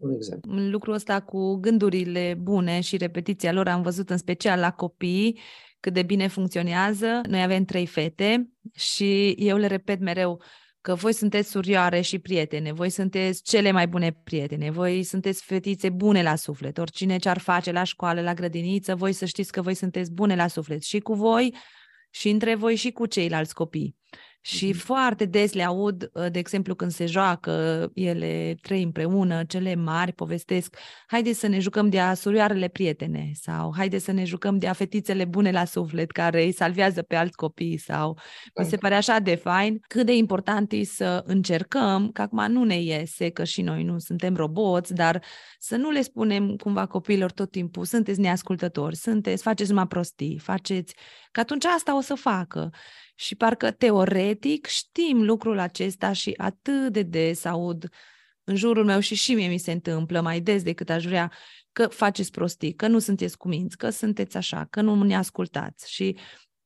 Un 0.01 0.13
exemplu. 0.13 0.53
Lucrul 0.53 0.95
ăsta 0.95 1.21
cu 1.21 1.55
gândurile 1.55 2.37
bune 2.41 2.81
și 2.81 2.97
repetiția 2.97 3.53
lor 3.53 3.69
am 3.69 3.83
văzut 3.83 4.11
în 4.11 4.17
special 4.17 4.61
la 4.61 4.71
copii 4.71 5.39
cât 5.81 5.93
de 5.93 6.03
bine 6.03 6.27
funcționează. 6.27 7.21
Noi 7.29 7.43
avem 7.43 7.65
trei 7.65 7.87
fete 7.87 8.51
și 8.75 9.31
eu 9.31 9.57
le 9.57 9.67
repet 9.67 10.01
mereu 10.01 10.43
că 10.81 10.95
voi 10.95 11.13
sunteți 11.13 11.51
surioare 11.51 12.01
și 12.01 12.19
prietene, 12.19 12.73
voi 12.73 12.91
sunteți 12.91 13.43
cele 13.43 13.71
mai 13.71 13.89
bune 13.89 14.21
prietene, 14.25 14.71
voi 14.71 15.03
sunteți 15.03 15.45
fetițe 15.45 15.89
bune 15.89 16.23
la 16.23 16.37
suflet, 16.37 16.79
oricine 16.79 17.17
ce 17.17 17.29
ar 17.29 17.39
face 17.39 17.73
la 17.73 17.83
școală, 17.83 18.21
la 18.21 18.35
grădiniță, 18.35 18.95
voi 18.95 19.13
să 19.13 19.25
știți 19.25 19.53
că 19.53 19.63
voi 19.63 19.75
sunteți 19.75 20.13
bune 20.13 20.37
la 20.37 20.47
suflet 20.47 20.83
și 20.83 20.99
cu 20.99 21.15
voi 21.15 21.55
și 22.11 22.29
între 22.29 22.55
voi 22.55 22.75
și 22.75 22.91
cu 22.91 23.07
ceilalți 23.07 23.55
copii. 23.55 23.97
Și 24.43 24.73
mm-hmm. 24.73 24.77
foarte 24.77 25.25
des 25.25 25.53
le 25.53 25.63
aud, 25.63 26.11
uh, 26.13 26.27
de 26.31 26.39
exemplu, 26.39 26.75
când 26.75 26.91
se 26.91 27.07
joacă 27.07 27.87
ele 27.95 28.55
trei 28.63 28.83
împreună, 28.83 29.45
cele 29.45 29.75
mari 29.75 30.13
povestesc, 30.13 30.77
haide 31.07 31.33
să 31.33 31.47
ne 31.47 31.59
jucăm 31.59 31.89
de 31.89 32.01
surioarele 32.15 32.69
prietene 32.69 33.31
sau 33.35 33.73
haide 33.77 33.99
să 33.99 34.13
ne 34.13 34.25
jucăm 34.25 34.59
de 34.59 34.71
fetițele 34.73 35.25
bune 35.25 35.51
la 35.51 35.65
suflet 35.65 36.11
care 36.11 36.43
îi 36.43 36.53
salvează 36.53 37.03
pe 37.03 37.17
alți 37.17 37.37
copii 37.37 37.77
sau 37.77 38.19
mi 38.59 38.65
se 38.65 38.77
pare 38.77 38.95
așa 38.95 39.19
de 39.19 39.35
fain 39.35 39.81
cât 39.89 40.07
de 40.07 40.17
important 40.17 40.73
e 40.73 40.85
să 40.85 41.23
încercăm, 41.27 42.11
că 42.13 42.23
acum 42.23 42.53
nu 42.53 42.65
ne 42.65 42.83
iese, 42.83 43.29
că 43.29 43.45
și 43.45 43.63
noi 43.63 43.83
nu 43.83 43.99
suntem 43.99 44.37
roboți, 44.37 44.95
dar 44.95 45.23
să 45.59 45.77
nu 45.77 45.91
le 45.91 46.03
spunem 46.03 46.57
cumva 46.57 46.87
copiilor 46.87 47.33
tot 47.33 47.51
timpul, 47.51 47.85
sunteți 47.85 48.21
neascultători, 48.21 48.97
sunteți, 48.97 49.43
faceți 49.43 49.73
mai 49.73 49.87
prostii, 49.87 50.39
faceți, 50.39 50.95
că 51.33 51.41
atunci 51.41 51.65
asta 51.65 51.97
o 51.97 52.01
să 52.01 52.15
facă. 52.15 52.71
Și 53.21 53.35
parcă 53.35 53.71
teoretic 53.71 54.67
știm 54.67 55.23
lucrul 55.23 55.59
acesta 55.59 56.13
și 56.13 56.35
atât 56.37 56.93
de 56.93 57.03
des 57.03 57.45
aud 57.45 57.89
în 58.45 58.57
jurul 58.57 58.85
meu 58.85 59.01
și 59.01 59.15
și 59.15 59.35
mie 59.35 59.49
mi 59.49 59.59
se 59.59 59.73
întâmplă 59.73 60.21
mai 60.21 60.41
des 60.41 60.63
decât 60.63 60.91
aș 60.91 61.05
vrea 61.05 61.33
că 61.73 61.87
faceți 61.87 62.31
prostii, 62.31 62.75
că 62.75 62.87
nu 62.87 62.99
sunteți 62.99 63.37
cuminți, 63.37 63.77
că 63.77 63.91
sunteți 63.91 64.37
așa, 64.37 64.67
că 64.71 64.81
nu 64.81 65.03
ne 65.03 65.17
ascultați. 65.17 65.93
Și 65.93 66.17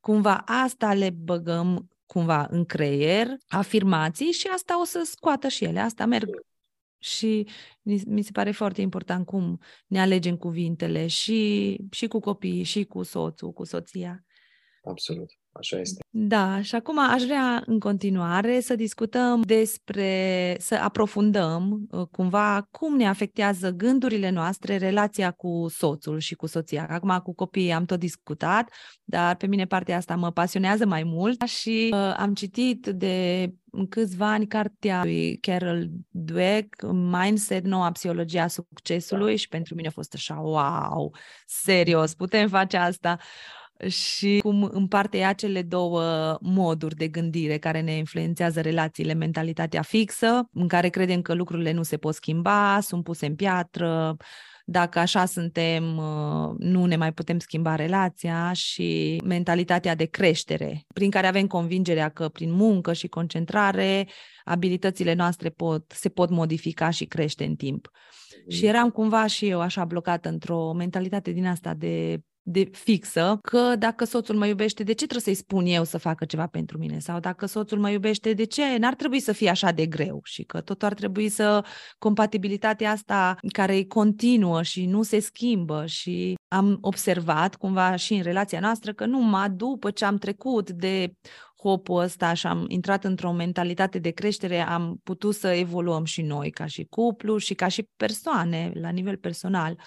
cumva 0.00 0.36
asta 0.36 0.92
le 0.92 1.10
băgăm 1.10 1.88
cumva 2.06 2.46
în 2.50 2.64
creier, 2.64 3.28
afirmații 3.48 4.32
și 4.32 4.46
asta 4.46 4.80
o 4.80 4.84
să 4.84 5.02
scoată 5.04 5.48
și 5.48 5.64
ele, 5.64 5.80
asta 5.80 6.06
merg. 6.06 6.28
Și 6.98 7.48
mi 8.06 8.22
se 8.22 8.30
pare 8.32 8.50
foarte 8.50 8.80
important 8.80 9.26
cum 9.26 9.60
ne 9.86 10.00
alegem 10.00 10.36
cuvintele 10.36 11.06
și, 11.06 11.76
și 11.90 12.06
cu 12.06 12.20
copiii, 12.20 12.62
și 12.62 12.84
cu 12.84 13.02
soțul, 13.02 13.52
cu 13.52 13.64
soția. 13.64 14.24
Absolut. 14.82 15.30
Așa 15.58 15.78
este. 15.78 16.04
Da, 16.10 16.62
și 16.62 16.74
acum 16.74 16.98
aș 16.98 17.22
vrea 17.22 17.62
în 17.66 17.78
continuare 17.78 18.60
să 18.60 18.74
discutăm 18.74 19.40
despre, 19.40 20.56
să 20.58 20.74
aprofundăm 20.74 21.86
uh, 21.90 22.06
cumva 22.10 22.68
cum 22.70 22.96
ne 22.96 23.08
afectează 23.08 23.70
gândurile 23.70 24.30
noastre 24.30 24.76
relația 24.76 25.30
cu 25.30 25.66
soțul 25.68 26.18
și 26.18 26.34
cu 26.34 26.46
soția. 26.46 26.86
Acum 26.90 27.20
cu 27.22 27.34
copiii 27.34 27.72
am 27.72 27.84
tot 27.84 27.98
discutat, 27.98 28.70
dar 29.04 29.36
pe 29.36 29.46
mine 29.46 29.64
partea 29.64 29.96
asta 29.96 30.16
mă 30.16 30.30
pasionează 30.30 30.86
mai 30.86 31.02
mult 31.02 31.42
și 31.42 31.90
uh, 31.92 32.14
am 32.16 32.34
citit 32.34 32.86
de 32.86 33.48
câțiva 33.88 34.32
ani 34.32 34.46
cartea 34.46 35.02
lui 35.02 35.36
Carol 35.36 35.88
Dweck, 36.10 36.82
Mindset, 36.92 37.64
noua 37.64 37.90
psihologia 37.90 38.42
a 38.42 38.46
succesului 38.46 39.30
da. 39.30 39.36
și 39.36 39.48
pentru 39.48 39.74
mine 39.74 39.88
a 39.88 39.90
fost 39.90 40.14
așa, 40.14 40.34
wow, 40.34 41.14
serios, 41.46 42.14
putem 42.14 42.48
face 42.48 42.76
asta 42.76 43.18
și 43.88 44.38
cum 44.42 44.70
împarte 44.72 45.18
ea 45.18 45.32
cele 45.32 45.62
două 45.62 46.02
moduri 46.40 46.96
de 46.96 47.08
gândire 47.08 47.58
care 47.58 47.80
ne 47.80 47.96
influențează 47.96 48.60
relațiile, 48.60 49.12
mentalitatea 49.12 49.82
fixă, 49.82 50.48
în 50.52 50.68
care 50.68 50.88
credem 50.88 51.22
că 51.22 51.34
lucrurile 51.34 51.72
nu 51.72 51.82
se 51.82 51.96
pot 51.96 52.14
schimba, 52.14 52.80
sunt 52.80 53.04
puse 53.04 53.26
în 53.26 53.34
piatră, 53.34 54.16
dacă 54.66 54.98
așa 54.98 55.24
suntem, 55.24 55.96
uh, 55.96 56.54
nu 56.58 56.84
ne 56.84 56.96
mai 56.96 57.12
putem 57.12 57.38
schimba 57.38 57.74
relația 57.74 58.52
și 58.52 59.20
mentalitatea 59.24 59.94
de 59.94 60.04
creștere, 60.04 60.84
prin 60.94 61.10
care 61.10 61.26
avem 61.26 61.46
convingerea 61.46 62.08
că 62.08 62.28
prin 62.28 62.52
muncă 62.52 62.92
și 62.92 63.08
concentrare, 63.08 64.08
abilitățile 64.44 65.14
noastre 65.14 65.48
pot, 65.48 65.92
se 65.94 66.08
pot 66.08 66.30
modifica 66.30 66.90
și 66.90 67.04
crește 67.04 67.44
în 67.44 67.54
timp. 67.54 67.90
Și 68.48 68.62
mm. 68.62 68.68
eram 68.68 68.90
cumva 68.90 69.26
și 69.26 69.48
eu 69.48 69.60
așa 69.60 69.84
blocată 69.84 70.28
într-o 70.28 70.72
mentalitate 70.72 71.30
din 71.30 71.46
asta 71.46 71.74
de 71.74 72.20
de 72.46 72.68
fixă 72.72 73.38
că 73.42 73.76
dacă 73.78 74.04
soțul 74.04 74.36
mă 74.36 74.46
iubește, 74.46 74.82
de 74.82 74.92
ce 74.92 75.06
trebuie 75.06 75.34
să-i 75.34 75.44
spun 75.44 75.66
eu 75.66 75.84
să 75.84 75.98
facă 75.98 76.24
ceva 76.24 76.46
pentru 76.46 76.78
mine? 76.78 76.98
Sau 76.98 77.20
dacă 77.20 77.46
soțul 77.46 77.78
mă 77.78 77.90
iubește, 77.90 78.32
de 78.32 78.44
ce 78.44 78.76
n-ar 78.76 78.94
trebui 78.94 79.20
să 79.20 79.32
fie 79.32 79.48
așa 79.48 79.70
de 79.70 79.86
greu? 79.86 80.20
Și 80.24 80.42
că 80.42 80.60
tot 80.60 80.82
ar 80.82 80.94
trebui 80.94 81.28
să 81.28 81.64
compatibilitatea 81.98 82.90
asta 82.90 83.36
care 83.52 83.76
e 83.76 83.84
continuă 83.84 84.62
și 84.62 84.86
nu 84.86 85.02
se 85.02 85.18
schimbă 85.18 85.86
și 85.86 86.34
am 86.48 86.78
observat 86.80 87.56
cumva 87.56 87.96
și 87.96 88.14
în 88.14 88.22
relația 88.22 88.60
noastră 88.60 88.92
că 88.92 89.06
numai 89.06 89.50
după 89.50 89.90
ce 89.90 90.04
am 90.04 90.16
trecut 90.16 90.70
de 90.70 91.14
hopul 91.64 92.00
ăsta 92.00 92.32
și 92.32 92.46
am 92.46 92.64
intrat 92.68 93.04
într-o 93.04 93.32
mentalitate 93.32 93.98
de 93.98 94.10
creștere, 94.10 94.60
am 94.60 95.00
putut 95.02 95.34
să 95.34 95.48
evoluăm 95.48 96.04
și 96.04 96.22
noi 96.22 96.50
ca 96.50 96.66
și 96.66 96.84
cuplu 96.84 97.36
și 97.36 97.54
ca 97.54 97.68
și 97.68 97.88
persoane 97.96 98.72
la 98.74 98.88
nivel 98.88 99.16
personal. 99.16 99.78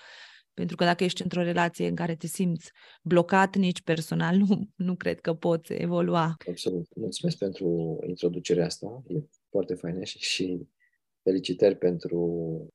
Pentru 0.58 0.76
că 0.76 0.84
dacă 0.84 1.04
ești 1.04 1.22
într-o 1.22 1.42
relație 1.42 1.88
în 1.88 1.96
care 1.96 2.16
te 2.16 2.28
simți 2.28 2.72
blocat 3.04 3.56
nici 3.56 3.82
personal, 3.82 4.36
nu, 4.36 4.70
nu 4.76 4.96
cred 4.96 5.20
că 5.20 5.34
poți 5.34 5.74
evolua. 5.74 6.36
Absolut. 6.50 6.88
Mulțumesc 6.96 7.38
pentru 7.38 7.98
introducerea 8.08 8.66
asta. 8.66 9.04
E 9.08 9.20
foarte 9.50 9.74
faină 9.74 10.04
și, 10.04 10.18
și 10.20 10.68
felicitări 11.24 11.78
pentru 11.78 12.20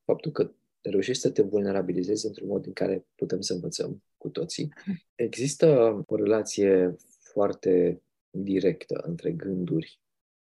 faptul 0.04 0.32
că 0.32 0.52
reușești 0.80 1.22
să 1.22 1.30
te 1.30 1.42
vulnerabilizezi 1.42 2.26
într-un 2.26 2.48
mod 2.48 2.66
în 2.66 2.72
care 2.72 3.06
putem 3.14 3.40
să 3.40 3.52
învățăm 3.52 4.02
cu 4.16 4.28
toții. 4.28 4.72
Există 5.14 5.66
o 6.06 6.16
relație 6.16 6.96
foarte 7.32 8.02
directă 8.30 9.04
între 9.06 9.32
gânduri 9.32 10.00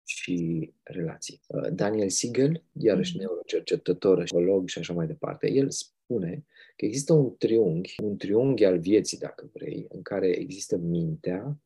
și 0.05 0.71
relații. 0.83 1.41
Daniel 1.73 2.09
Siegel, 2.09 2.65
iarăși 2.73 3.13
mm-hmm. 3.13 3.21
neurocercetător, 3.21 4.23
psiholog 4.23 4.69
și 4.69 4.79
așa 4.79 4.93
mai 4.93 5.07
departe, 5.07 5.51
el 5.51 5.71
spune 5.71 6.45
că 6.77 6.85
există 6.85 7.13
un 7.13 7.37
triunghi, 7.37 7.95
un 8.03 8.17
triunghi 8.17 8.65
al 8.65 8.79
vieții, 8.79 9.19
dacă 9.19 9.51
vrei, 9.53 9.87
în 9.89 10.03
care 10.03 10.29
există 10.29 10.77
mintea, 10.77 11.61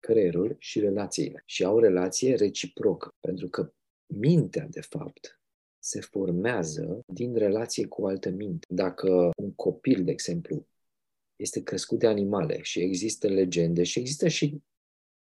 creierul 0.00 0.56
și 0.58 0.80
relațiile. 0.80 1.42
Și 1.46 1.64
au 1.64 1.78
relație 1.78 2.34
reciprocă, 2.34 3.14
pentru 3.20 3.48
că 3.48 3.72
mintea, 4.06 4.66
de 4.70 4.80
fapt, 4.80 5.40
se 5.78 6.00
formează 6.00 7.02
din 7.06 7.34
relație 7.34 7.86
cu 7.86 8.06
altă 8.06 8.30
minte. 8.30 8.66
Dacă 8.70 9.30
un 9.36 9.52
copil, 9.52 10.04
de 10.04 10.10
exemplu, 10.10 10.66
este 11.36 11.62
crescut 11.62 11.98
de 11.98 12.06
animale 12.06 12.62
și 12.62 12.80
există 12.80 13.28
legende 13.28 13.82
și 13.82 13.98
există 13.98 14.28
și 14.28 14.62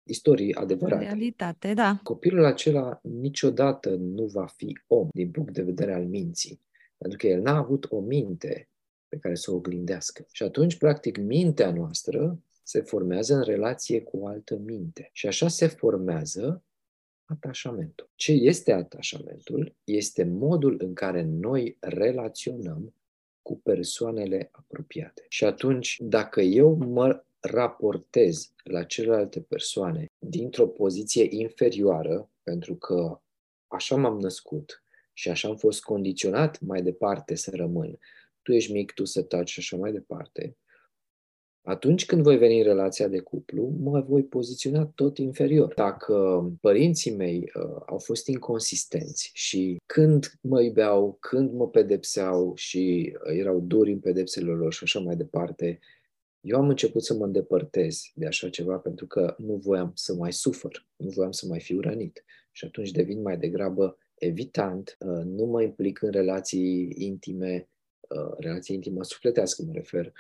istorii 0.04 0.54
adevărate. 0.54 1.04
Realitate, 1.04 1.73
da. 1.73 2.00
Copilul 2.04 2.45
acela 2.45 3.00
niciodată 3.04 3.95
nu 3.95 4.26
va 4.26 4.45
fi 4.45 4.80
om 4.88 5.08
din 5.12 5.32
punct 5.32 5.54
de 5.54 5.62
vedere 5.62 5.93
al 5.93 6.06
minții. 6.06 6.62
Pentru 6.97 7.17
că 7.17 7.28
el 7.28 7.41
n-a 7.41 7.58
avut 7.58 7.86
o 7.89 8.00
minte 8.00 8.69
pe 9.10 9.17
care 9.17 9.36
să 9.36 9.52
o 9.52 9.56
oglindească. 9.56 10.26
Și 10.32 10.43
atunci, 10.43 10.78
practic, 10.78 11.17
mintea 11.17 11.72
noastră 11.72 12.39
se 12.63 12.82
formează 12.82 13.34
în 13.34 13.41
relație 13.41 14.02
cu 14.02 14.17
o 14.17 14.28
altă 14.28 14.56
minte. 14.56 15.10
Și 15.13 15.28
așa 15.28 15.48
se 15.48 15.67
formează 15.67 16.63
atașamentul. 17.26 18.10
Ce 18.15 18.32
este 18.32 18.72
atașamentul? 18.72 19.76
Este 19.84 20.24
modul 20.24 20.76
în 20.80 20.93
care 20.93 21.24
noi 21.24 21.78
relaționăm 21.80 22.93
cu 23.41 23.60
persoanele 23.60 24.50
apropiate. 24.52 25.26
Și 25.30 25.46
atunci, 25.46 25.98
dacă 26.00 26.41
eu 26.41 26.76
mă 26.76 27.24
raportez 27.39 28.52
la 28.63 28.84
celelalte 28.84 29.41
persoane 29.41 30.06
dintr-o 30.20 30.67
poziție 30.67 31.28
inferioară, 31.30 32.30
pentru 32.43 32.76
că 32.76 33.20
așa 33.67 33.96
m-am 33.96 34.20
născut, 34.20 34.82
și 35.13 35.30
așa 35.30 35.48
am 35.48 35.56
fost 35.56 35.84
condiționat 35.84 36.60
mai 36.60 36.82
departe 36.82 37.36
să 37.36 37.52
rămân. 37.54 38.00
Tu 38.47 38.53
ești 38.53 38.71
mic, 38.71 38.91
tu 38.91 39.05
să 39.05 39.21
taci 39.21 39.49
și 39.49 39.60
așa 39.60 39.77
mai 39.77 39.91
departe. 39.91 40.57
Atunci 41.62 42.05
când 42.05 42.21
voi 42.21 42.38
veni 42.38 42.57
în 42.57 42.63
relația 42.63 43.07
de 43.07 43.19
cuplu, 43.19 43.73
mă 43.79 44.01
voi 44.01 44.23
poziționa 44.23 44.86
tot 44.86 45.17
inferior. 45.17 45.73
Dacă 45.73 46.45
părinții 46.62 47.15
mei 47.15 47.51
uh, 47.55 47.81
au 47.86 47.97
fost 47.97 48.27
inconsistenți 48.27 49.29
și 49.33 49.77
când 49.86 50.39
mă 50.41 50.62
iubeau, 50.62 51.17
când 51.19 51.51
mă 51.51 51.69
pedepseau 51.69 52.55
și 52.55 53.13
uh, 53.13 53.38
erau 53.38 53.60
duri 53.60 53.91
în 53.91 53.99
pedepsele 53.99 54.51
lor 54.51 54.73
și 54.73 54.83
așa 54.83 54.99
mai 54.99 55.15
departe, 55.15 55.79
eu 56.41 56.57
am 56.57 56.69
început 56.69 57.03
să 57.03 57.13
mă 57.13 57.25
îndepărtez 57.25 58.12
de 58.13 58.25
așa 58.25 58.49
ceva 58.49 58.77
pentru 58.77 59.07
că 59.07 59.36
nu 59.38 59.55
voiam 59.55 59.91
să 59.95 60.13
mai 60.13 60.33
sufăr, 60.33 60.88
nu 60.95 61.10
voiam 61.10 61.31
să 61.31 61.45
mai 61.47 61.60
fiu 61.60 61.79
rănit. 61.79 62.23
Și 62.51 62.65
atunci 62.65 62.91
devin 62.91 63.21
mai 63.21 63.38
degrabă 63.38 63.97
evitant, 64.15 64.97
uh, 64.99 65.23
nu 65.25 65.45
mă 65.45 65.62
implic 65.62 66.01
în 66.01 66.12
relații 66.12 66.93
intime, 66.97 67.69
uh, 68.10 68.38
relații 68.38 68.76
intimă 68.76 69.04
sufletească 69.04 69.63
mă 69.65 69.72
refer, 69.74 70.13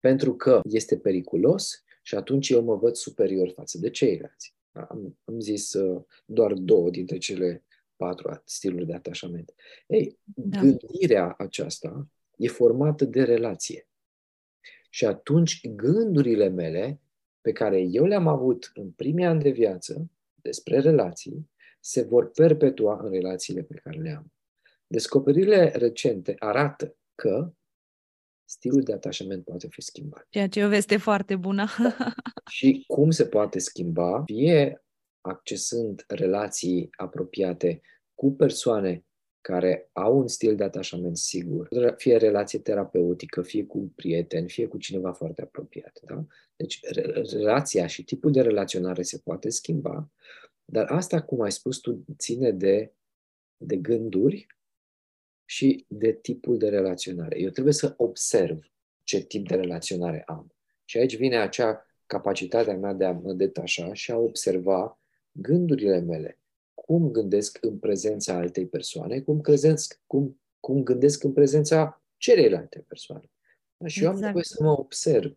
pentru 0.00 0.36
că 0.36 0.60
este 0.64 0.98
periculos 0.98 1.82
și 2.02 2.14
atunci 2.14 2.48
eu 2.48 2.62
mă 2.62 2.76
văd 2.76 2.94
superior 2.94 3.48
față 3.48 3.78
de 3.78 3.90
ceilalți. 3.90 4.54
Am, 4.72 5.18
am 5.24 5.40
zis 5.40 5.72
uh, 5.72 6.02
doar 6.24 6.52
două 6.52 6.90
dintre 6.90 7.18
cele 7.18 7.64
patru 7.96 8.42
stiluri 8.44 8.86
de 8.86 8.94
atașament. 8.94 9.54
Ei, 9.86 10.18
da. 10.24 10.60
gândirea 10.60 11.34
aceasta 11.38 12.08
e 12.36 12.48
formată 12.48 13.04
de 13.04 13.22
relație. 13.22 13.88
Și 14.90 15.04
atunci 15.04 15.68
gândurile 15.68 16.48
mele 16.48 17.00
pe 17.40 17.52
care 17.52 17.80
eu 17.80 18.04
le-am 18.04 18.26
avut 18.26 18.70
în 18.74 18.90
primii 18.90 19.24
ani 19.24 19.42
de 19.42 19.50
viață 19.50 20.10
despre 20.34 20.80
relații 20.80 21.50
se 21.80 22.02
vor 22.02 22.30
perpetua 22.30 23.00
în 23.02 23.10
relațiile 23.10 23.62
pe 23.62 23.74
care 23.74 23.98
le 23.98 24.10
am. 24.10 24.32
Descoperirile 24.86 25.72
recente 25.74 26.34
arată 26.38 26.96
că 27.22 27.52
stilul 28.48 28.82
de 28.82 28.92
atașament 28.92 29.44
poate 29.44 29.68
fi 29.70 29.80
schimbat. 29.80 30.26
Ceea 30.30 30.48
ce 30.48 30.60
e 30.60 30.64
o 30.64 30.68
veste 30.68 30.96
foarte 30.96 31.36
bună. 31.36 31.66
și 32.50 32.84
cum 32.86 33.10
se 33.10 33.26
poate 33.26 33.58
schimba? 33.58 34.22
Fie 34.24 34.82
accesând 35.20 36.04
relații 36.08 36.88
apropiate 36.96 37.80
cu 38.14 38.32
persoane 38.32 39.02
care 39.40 39.90
au 39.92 40.18
un 40.18 40.28
stil 40.28 40.56
de 40.56 40.64
atașament 40.64 41.16
sigur, 41.16 41.68
fie 41.96 42.16
relație 42.16 42.58
terapeutică, 42.58 43.42
fie 43.42 43.64
cu 43.64 43.78
un 43.78 43.88
prieten, 43.88 44.46
fie 44.46 44.66
cu 44.66 44.78
cineva 44.78 45.12
foarte 45.12 45.42
apropiat. 45.42 46.00
Da? 46.02 46.24
Deci 46.56 46.80
relația 47.32 47.86
și 47.86 48.04
tipul 48.04 48.32
de 48.32 48.40
relaționare 48.40 49.02
se 49.02 49.20
poate 49.24 49.48
schimba, 49.48 50.10
dar 50.64 50.86
asta, 50.90 51.22
cum 51.22 51.40
ai 51.40 51.52
spus 51.52 51.78
tu, 51.78 52.04
ține 52.16 52.50
de, 52.50 52.92
de 53.56 53.76
gânduri 53.76 54.46
și 55.50 55.84
de 55.88 56.12
tipul 56.12 56.58
de 56.58 56.68
relaționare. 56.68 57.40
Eu 57.40 57.50
trebuie 57.50 57.72
să 57.72 57.94
observ 57.96 58.70
ce 59.02 59.20
tip 59.20 59.48
de 59.48 59.54
relaționare 59.54 60.22
am. 60.26 60.52
Și 60.84 60.98
aici 60.98 61.16
vine 61.16 61.36
acea 61.36 61.86
capacitatea 62.06 62.76
mea 62.76 62.92
de 62.92 63.04
a 63.04 63.12
mă 63.12 63.32
detașa 63.32 63.94
și 63.94 64.10
a 64.10 64.16
observa 64.16 64.98
gândurile 65.32 65.98
mele. 65.98 66.38
Cum 66.74 67.10
gândesc 67.10 67.58
în 67.60 67.78
prezența 67.78 68.34
altei 68.34 68.66
persoane, 68.66 69.20
cum, 69.20 69.40
gândesc, 69.40 70.00
cum, 70.06 70.40
cum 70.60 70.82
gândesc 70.82 71.22
în 71.22 71.32
prezența 71.32 72.02
celelalte 72.16 72.84
persoane. 72.88 73.30
Da? 73.76 73.86
Și 73.86 73.98
exact. 73.98 74.04
eu 74.04 74.20
am 74.20 74.24
nevoie 74.24 74.44
exact. 74.46 74.60
să 74.60 74.62
mă 74.62 74.78
observ. 74.78 75.36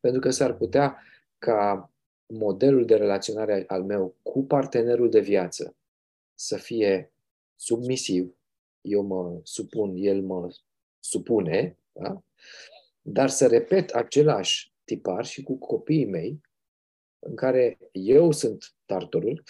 Pentru 0.00 0.20
că 0.20 0.30
s-ar 0.30 0.54
putea 0.54 1.02
ca 1.38 1.92
modelul 2.26 2.84
de 2.84 2.96
relaționare 2.96 3.64
al 3.66 3.82
meu 3.82 4.14
cu 4.22 4.44
partenerul 4.44 5.10
de 5.10 5.20
viață 5.20 5.76
să 6.34 6.56
fie 6.56 7.12
submisiv, 7.56 8.34
eu 8.80 9.02
mă 9.02 9.40
supun, 9.42 9.94
el 9.96 10.22
mă 10.22 10.54
supune, 10.98 11.78
da? 11.92 12.22
dar 13.00 13.28
să 13.28 13.46
repet 13.46 13.90
același 13.90 14.74
tipar 14.84 15.24
și 15.24 15.42
cu 15.42 15.58
copiii 15.58 16.06
mei, 16.06 16.40
în 17.18 17.34
care 17.34 17.78
eu 17.92 18.32
sunt 18.32 18.74
tartorul 18.84 19.42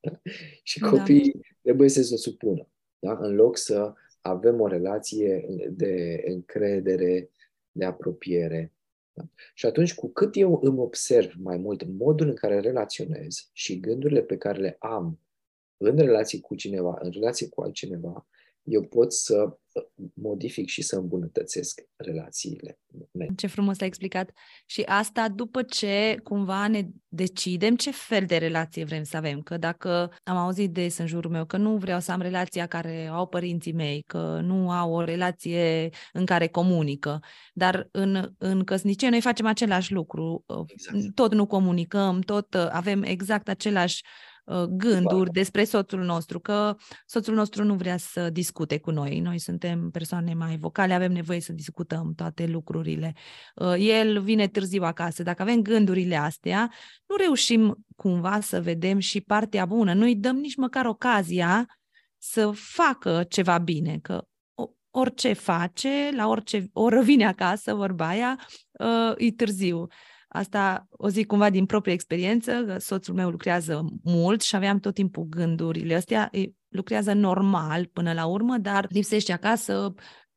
și 0.62 0.80
da. 0.80 0.88
copiii 0.88 1.32
da. 1.32 1.40
trebuie 1.62 1.88
să 1.88 2.02
se 2.02 2.16
supună. 2.16 2.68
Da? 2.98 3.16
În 3.20 3.34
loc 3.34 3.56
să 3.56 3.92
avem 4.20 4.60
o 4.60 4.66
relație 4.66 5.46
de 5.70 6.22
încredere, 6.26 7.30
de 7.72 7.84
apropiere. 7.84 8.72
Da? 9.12 9.28
Și 9.54 9.66
atunci, 9.66 9.94
cu 9.94 10.08
cât 10.08 10.36
eu 10.36 10.60
îmi 10.62 10.78
observ 10.78 11.34
mai 11.38 11.56
mult 11.56 11.84
modul 11.84 12.28
în 12.28 12.34
care 12.34 12.60
relaționez 12.60 13.50
și 13.52 13.80
gândurile 13.80 14.22
pe 14.22 14.36
care 14.36 14.60
le 14.60 14.76
am 14.78 15.20
în 15.76 15.96
relații 15.96 16.40
cu 16.40 16.54
cineva, 16.54 16.98
în 17.00 17.10
relație 17.10 17.48
cu 17.48 17.60
altcineva, 17.62 18.26
eu 18.64 18.82
pot 18.82 19.12
să 19.12 19.58
modific 20.14 20.68
și 20.68 20.82
să 20.82 20.96
îmbunătățesc 20.96 21.80
relațiile 21.96 22.78
mele. 23.10 23.32
Ce 23.36 23.46
frumos 23.46 23.80
ai 23.80 23.86
explicat. 23.86 24.30
Și 24.66 24.82
asta 24.82 25.28
după 25.28 25.62
ce 25.62 26.20
cumva 26.22 26.68
ne 26.68 26.86
decidem 27.08 27.76
ce 27.76 27.90
fel 27.90 28.24
de 28.26 28.36
relație 28.36 28.84
vrem 28.84 29.02
să 29.02 29.16
avem. 29.16 29.42
Că 29.42 29.56
dacă 29.56 30.12
am 30.22 30.36
auzit 30.36 30.72
des 30.72 30.98
în 30.98 31.06
jurul 31.06 31.30
meu 31.30 31.44
că 31.44 31.56
nu 31.56 31.76
vreau 31.76 32.00
să 32.00 32.12
am 32.12 32.20
relația 32.20 32.66
care 32.66 33.06
au 33.06 33.26
părinții 33.26 33.72
mei, 33.72 34.02
că 34.06 34.40
nu 34.42 34.70
au 34.70 34.92
o 34.92 35.04
relație 35.04 35.90
în 36.12 36.24
care 36.24 36.46
comunică, 36.46 37.20
dar 37.52 37.88
în, 37.90 38.34
în 38.38 38.64
căsnicie 38.64 39.08
noi 39.08 39.20
facem 39.20 39.46
același 39.46 39.92
lucru. 39.92 40.44
Exact. 40.66 41.14
Tot 41.14 41.34
nu 41.34 41.46
comunicăm, 41.46 42.20
tot 42.20 42.54
avem 42.54 43.02
exact 43.02 43.48
același 43.48 44.02
Uh, 44.02 44.33
gânduri 44.68 45.30
despre 45.30 45.64
soțul 45.64 46.04
nostru, 46.04 46.40
că 46.40 46.76
soțul 47.06 47.34
nostru 47.34 47.64
nu 47.64 47.74
vrea 47.74 47.96
să 47.96 48.30
discute 48.30 48.78
cu 48.78 48.90
noi. 48.90 49.20
Noi 49.20 49.38
suntem 49.38 49.90
persoane 49.90 50.34
mai 50.34 50.56
vocale, 50.56 50.94
avem 50.94 51.12
nevoie 51.12 51.40
să 51.40 51.52
discutăm 51.52 52.12
toate 52.16 52.46
lucrurile. 52.46 53.14
Uh, 53.54 53.74
el 53.78 54.20
vine 54.20 54.48
târziu 54.48 54.82
acasă. 54.82 55.22
Dacă 55.22 55.42
avem 55.42 55.62
gândurile 55.62 56.16
astea, 56.16 56.72
nu 57.06 57.16
reușim 57.16 57.84
cumva 57.96 58.40
să 58.40 58.60
vedem 58.60 58.98
și 58.98 59.20
partea 59.20 59.66
bună. 59.66 59.94
Nu 59.94 60.04
îi 60.04 60.16
dăm 60.16 60.36
nici 60.36 60.56
măcar 60.56 60.86
ocazia 60.86 61.66
să 62.18 62.50
facă 62.54 63.24
ceva 63.28 63.58
bine, 63.58 63.98
că 64.02 64.26
orice 64.90 65.32
face, 65.32 66.10
la 66.16 66.28
orice 66.28 66.68
oră 66.72 67.00
vine 67.00 67.26
acasă, 67.26 67.74
vorba 67.74 68.06
aia, 68.06 68.38
uh, 68.72 69.12
e 69.16 69.32
târziu. 69.32 69.86
Asta 70.36 70.86
o 70.90 71.08
zic 71.08 71.26
cumva 71.26 71.50
din 71.50 71.66
proprie 71.66 71.92
experiență, 71.92 72.64
că 72.66 72.78
soțul 72.78 73.14
meu 73.14 73.30
lucrează 73.30 73.84
mult 74.02 74.40
și 74.40 74.56
aveam 74.56 74.78
tot 74.78 74.94
timpul 74.94 75.26
gândurile 75.28 75.94
astea. 75.94 76.30
Lucrează 76.68 77.12
normal 77.12 77.86
până 77.86 78.12
la 78.12 78.26
urmă, 78.26 78.58
dar 78.58 78.86
lipsește 78.88 79.32
acasă 79.32 79.94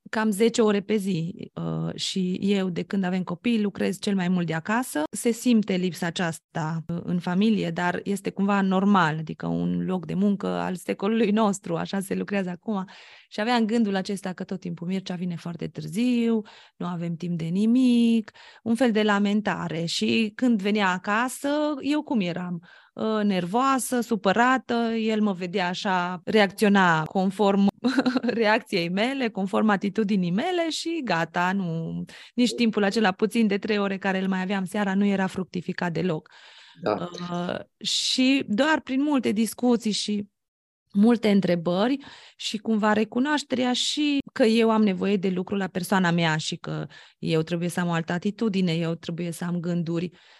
cam 0.10 0.30
10 0.30 0.62
ore 0.62 0.82
pe 0.82 0.96
zi 0.96 1.52
uh, 1.54 1.96
și 1.96 2.38
eu, 2.42 2.70
de 2.70 2.84
când 2.84 3.04
avem 3.04 3.24
copii, 3.24 3.62
lucrez 3.62 4.00
cel 4.00 4.16
mai 4.16 4.28
mult 4.28 4.48
de 4.48 4.54
acasă. 4.54 5.04
Se 5.12 5.32
simte 5.32 5.76
lipsa 5.76 6.06
aceasta 6.06 6.84
uh, 6.88 7.00
în 7.04 7.20
familie, 7.20 7.72
dar 7.72 8.00
este 8.04 8.30
cumva 8.30 8.62
normal, 8.62 9.18
adică 9.18 9.48
un 9.48 9.86
loc 9.86 10.06
de 10.06 10.14
muncă 10.14 10.48
al 10.48 10.76
secolului 10.76 11.32
nostru, 11.32 11.76
așa 11.76 12.00
se 12.00 12.16
lucrează 12.16 12.50
acum. 12.50 12.86
Și 13.28 13.40
aveam 13.40 13.66
gândul 13.66 13.96
acesta 13.96 14.34
că 14.34 14.44
tot 14.44 14.60
timpul 14.60 14.88
Mircea 14.88 15.16
vine 15.16 15.36
foarte 15.36 15.68
târziu, 15.68 16.42
nu 16.76 16.86
avem 16.86 17.16
timp 17.16 17.38
de 17.38 17.46
nimic, 17.46 18.32
un 18.64 18.76
fel 18.76 18.92
de 18.92 19.04
lamentare. 19.04 19.86
Și 19.86 20.32
când 20.36 20.62
venea 20.62 20.90
acasă, 20.90 21.50
eu 21.82 22.02
cum 22.02 22.20
eram? 22.20 22.62
Uh, 22.94 23.24
nervoasă, 23.24 24.02
supărată, 24.02 24.74
el 24.98 25.22
mă 25.22 25.32
vedea 25.32 25.68
așa, 25.68 26.22
reacționa 26.26 27.04
conform 27.04 27.68
reacției 28.42 28.90
mele, 28.90 29.30
conform 29.30 29.70
atitudinii 29.70 30.32
mele 30.32 30.70
și 30.70 31.02
gata, 31.04 31.52
nu, 31.52 32.04
nici 32.34 32.54
timpul 32.54 32.84
acela 32.84 33.12
puțin 33.12 33.48
de 33.48 33.58
trei 33.58 33.78
ore 33.78 33.98
care 33.98 34.20
îl 34.20 34.28
mai 34.28 34.42
aveam 34.42 34.66
seara 34.66 34.96
nu 34.96 35.06
era 35.06 35.28
fructificat 35.28 35.92
deloc. 35.92 36.30
Da. 36.82 37.10
Uh, 37.32 37.88
și 37.88 38.44
doar 38.48 38.82
prin 38.82 39.02
multe 39.02 39.32
discuții 39.32 39.92
și 39.92 40.28
multe 40.94 41.30
întrebări 41.30 41.98
și 42.36 42.58
cumva 42.58 42.94
recunoașterea 42.94 43.74
și 43.74 44.20
că 44.34 44.44
eu 44.44 44.72
am 44.72 44.84
nevoie 44.84 45.18
de 45.18 45.30
lucru 45.30 45.56
la 45.56 45.68
persoana 45.68 46.12
mea 46.12 46.38
și 46.38 46.56
că 46.56 46.88
eu 47.20 47.42
trebuie 47.42 47.70
să 47.70 47.80
am 47.80 47.88
o 47.88 47.92
altă 47.92 48.14
atitudine, 48.14 48.74
eu 48.74 48.96
trebuie 48.96 49.32
să 49.32 49.44
am 49.44 49.60
gânduri 49.60 50.06
uh, 50.06 50.37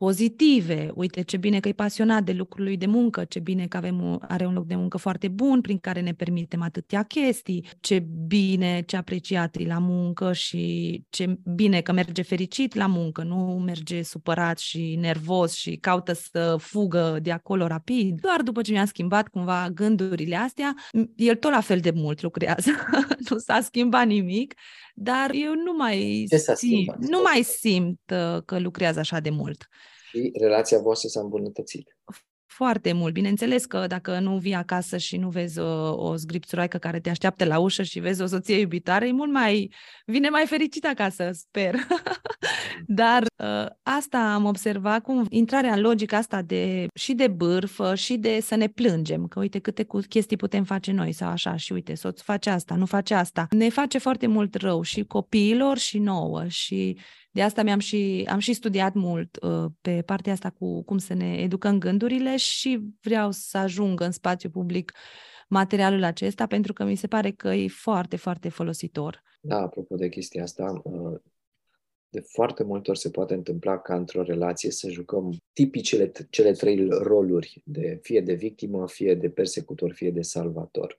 pozitive. 0.00 0.90
Uite 0.94 1.22
ce 1.22 1.36
bine 1.36 1.60
că 1.60 1.68
e 1.68 1.72
pasionat 1.72 2.24
de 2.24 2.32
lucrul 2.32 2.64
lui 2.64 2.76
de 2.76 2.86
muncă, 2.86 3.24
ce 3.24 3.38
bine 3.38 3.66
că 3.66 3.76
avem 3.76 4.02
un, 4.02 4.18
are 4.28 4.46
un 4.46 4.52
loc 4.52 4.66
de 4.66 4.74
muncă 4.74 4.96
foarte 4.96 5.28
bun 5.28 5.60
prin 5.60 5.78
care 5.78 6.00
ne 6.00 6.12
permitem 6.12 6.62
atâtea 6.62 7.02
chestii, 7.02 7.68
ce 7.80 8.06
bine, 8.26 8.82
ce 8.86 8.96
apreciat 8.96 9.56
e 9.56 9.66
la 9.66 9.78
muncă 9.78 10.32
și 10.32 11.02
ce 11.10 11.38
bine 11.54 11.80
că 11.80 11.92
merge 11.92 12.22
fericit 12.22 12.74
la 12.74 12.86
muncă, 12.86 13.22
nu 13.22 13.62
merge 13.64 14.02
supărat 14.02 14.58
și 14.58 14.96
nervos 15.00 15.54
și 15.54 15.76
caută 15.76 16.12
să 16.12 16.56
fugă 16.58 17.18
de 17.22 17.32
acolo 17.32 17.66
rapid. 17.66 18.20
Doar 18.20 18.42
după 18.42 18.62
ce 18.62 18.72
mi-a 18.72 18.84
schimbat 18.84 19.28
cumva 19.28 19.68
gândurile 19.74 20.36
astea, 20.36 20.74
el 21.16 21.34
tot 21.34 21.50
la 21.50 21.60
fel 21.60 21.80
de 21.80 21.92
mult 21.94 22.22
lucrează, 22.22 22.70
nu 23.28 23.38
s-a 23.38 23.60
schimbat 23.60 24.06
nimic, 24.06 24.54
dar 24.94 25.30
eu 25.34 25.54
nu 25.54 25.72
mai, 25.72 26.26
simt, 26.54 26.96
nu 26.96 27.20
mai 27.22 27.42
simt 27.42 28.00
uh, 28.12 28.42
că 28.44 28.58
lucrează 28.58 28.98
așa 28.98 29.20
de 29.20 29.30
mult 29.30 29.68
și 30.10 30.32
relația 30.40 30.78
voastră 30.78 31.08
s-a 31.08 31.20
îmbunătățit. 31.20 31.96
Foarte 32.60 32.92
mult. 32.92 33.12
Bineînțeles 33.12 33.64
că 33.64 33.84
dacă 33.86 34.18
nu 34.18 34.38
vii 34.38 34.54
acasă 34.54 34.96
și 34.96 35.16
nu 35.16 35.28
vezi 35.28 35.58
o, 35.58 36.08
o 36.08 36.16
zgripțuraică 36.16 36.78
care 36.78 37.00
te 37.00 37.10
așteaptă 37.10 37.44
la 37.44 37.58
ușă 37.58 37.82
și 37.82 38.00
vezi 38.00 38.22
o 38.22 38.26
soție 38.26 38.58
iubitoare, 38.58 39.08
e 39.08 39.12
mult 39.12 39.32
mai... 39.32 39.72
vine 40.06 40.28
mai 40.28 40.46
fericit 40.46 40.86
acasă, 40.86 41.30
sper. 41.32 41.74
Dar 42.86 43.22
uh, 43.22 43.66
asta 43.82 44.18
am 44.18 44.44
observat 44.44 45.02
cum 45.02 45.26
intrarea 45.28 45.72
în 45.72 45.80
logica 45.80 46.16
asta 46.16 46.42
de 46.42 46.86
și 46.94 47.12
de 47.12 47.28
bârfă 47.28 47.94
și 47.94 48.16
de 48.16 48.38
să 48.40 48.54
ne 48.54 48.68
plângem, 48.68 49.26
că 49.26 49.38
uite 49.38 49.58
câte 49.58 49.86
chestii 50.08 50.36
putem 50.36 50.64
face 50.64 50.92
noi 50.92 51.12
sau 51.12 51.28
așa 51.28 51.56
și 51.56 51.72
uite, 51.72 51.94
soț 51.94 52.20
face 52.20 52.50
asta, 52.50 52.74
nu 52.74 52.86
face 52.86 53.14
asta. 53.14 53.46
Ne 53.50 53.68
face 53.68 53.98
foarte 53.98 54.26
mult 54.26 54.54
rău 54.54 54.82
și 54.82 55.04
copiilor 55.04 55.78
și 55.78 55.98
nouă 55.98 56.44
și 56.48 56.98
de 57.30 57.42
asta 57.42 57.62
mi-am 57.62 57.78
și, 57.78 58.26
am 58.30 58.38
și 58.38 58.52
studiat 58.52 58.94
mult 58.94 59.38
uh, 59.42 59.64
pe 59.80 60.02
partea 60.02 60.32
asta 60.32 60.50
cu 60.50 60.82
cum 60.82 60.98
să 60.98 61.14
ne 61.14 61.36
educăm 61.36 61.78
gândurile 61.78 62.36
și 62.36 62.80
vreau 63.00 63.30
să 63.30 63.58
ajung 63.58 64.00
în 64.00 64.10
spațiu 64.10 64.50
public 64.50 64.92
materialul 65.48 66.02
acesta 66.02 66.46
pentru 66.46 66.72
că 66.72 66.84
mi 66.84 66.94
se 66.94 67.06
pare 67.06 67.30
că 67.30 67.48
e 67.48 67.68
foarte, 67.68 68.16
foarte 68.16 68.48
folositor. 68.48 69.22
Da, 69.40 69.56
apropo 69.56 69.96
de 69.96 70.08
chestia 70.08 70.42
asta, 70.42 70.80
uh, 70.84 71.18
de 72.08 72.20
foarte 72.20 72.62
multe 72.62 72.90
ori 72.90 72.98
se 72.98 73.10
poate 73.10 73.34
întâmpla 73.34 73.78
ca 73.78 73.94
într-o 73.96 74.22
relație 74.22 74.70
să 74.70 74.88
jucăm 74.88 75.36
tipicele 75.52 76.12
cele 76.30 76.52
trei 76.52 76.88
roluri, 76.88 77.62
de, 77.64 77.98
fie 78.02 78.20
de 78.20 78.34
victimă, 78.34 78.88
fie 78.88 79.14
de 79.14 79.30
persecutor, 79.30 79.92
fie 79.92 80.10
de 80.10 80.22
salvator. 80.22 80.98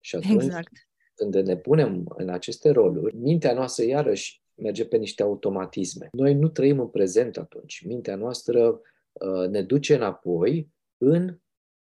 Și 0.00 0.16
atunci, 0.16 0.42
exact. 0.42 0.72
când 1.14 1.34
ne 1.34 1.56
punem 1.56 2.04
în 2.16 2.28
aceste 2.28 2.70
roluri, 2.70 3.16
mintea 3.16 3.54
noastră 3.54 3.84
iarăși 3.84 4.42
merge 4.54 4.86
pe 4.86 4.96
niște 4.96 5.22
automatisme. 5.22 6.08
Noi 6.12 6.34
nu 6.34 6.48
trăim 6.48 6.80
în 6.80 6.88
prezent 6.88 7.36
atunci. 7.36 7.84
Mintea 7.86 8.16
noastră 8.16 8.80
uh, 9.12 9.48
ne 9.48 9.62
duce 9.62 9.94
înapoi 9.94 10.68
în 10.98 11.38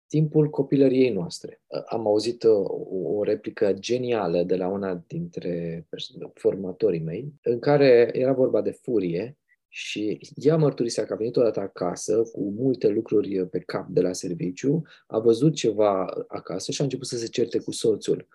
timpul 0.07 0.49
copilăriei 0.49 1.09
noastre. 1.09 1.61
Uh, 1.67 1.81
am 1.85 2.07
auzit 2.07 2.43
uh, 2.43 2.51
o, 2.51 3.17
o 3.17 3.23
replică 3.23 3.73
genială 3.73 4.43
de 4.43 4.55
la 4.55 4.67
una 4.67 5.03
dintre 5.07 5.87
formatorii 6.33 7.01
mei, 7.01 7.33
în 7.43 7.59
care 7.59 8.09
era 8.13 8.33
vorba 8.33 8.61
de 8.61 8.71
furie 8.71 9.37
Și 9.67 10.19
ea 10.35 10.57
mărturisea 10.57 11.05
că 11.05 11.13
a 11.13 11.15
venit 11.15 11.35
odată 11.35 11.59
acasă 11.59 12.23
cu 12.31 12.53
multe 12.57 12.87
lucruri 12.87 13.47
pe 13.47 13.59
cap 13.59 13.87
de 13.87 14.01
la 14.01 14.13
serviciu, 14.13 14.81
a 15.07 15.19
văzut 15.19 15.53
ceva 15.53 16.05
acasă 16.27 16.71
și 16.71 16.81
a 16.81 16.83
început 16.83 17.07
să 17.07 17.17
se 17.17 17.27
certe 17.27 17.59
cu 17.59 17.71
soțul. 17.71 18.27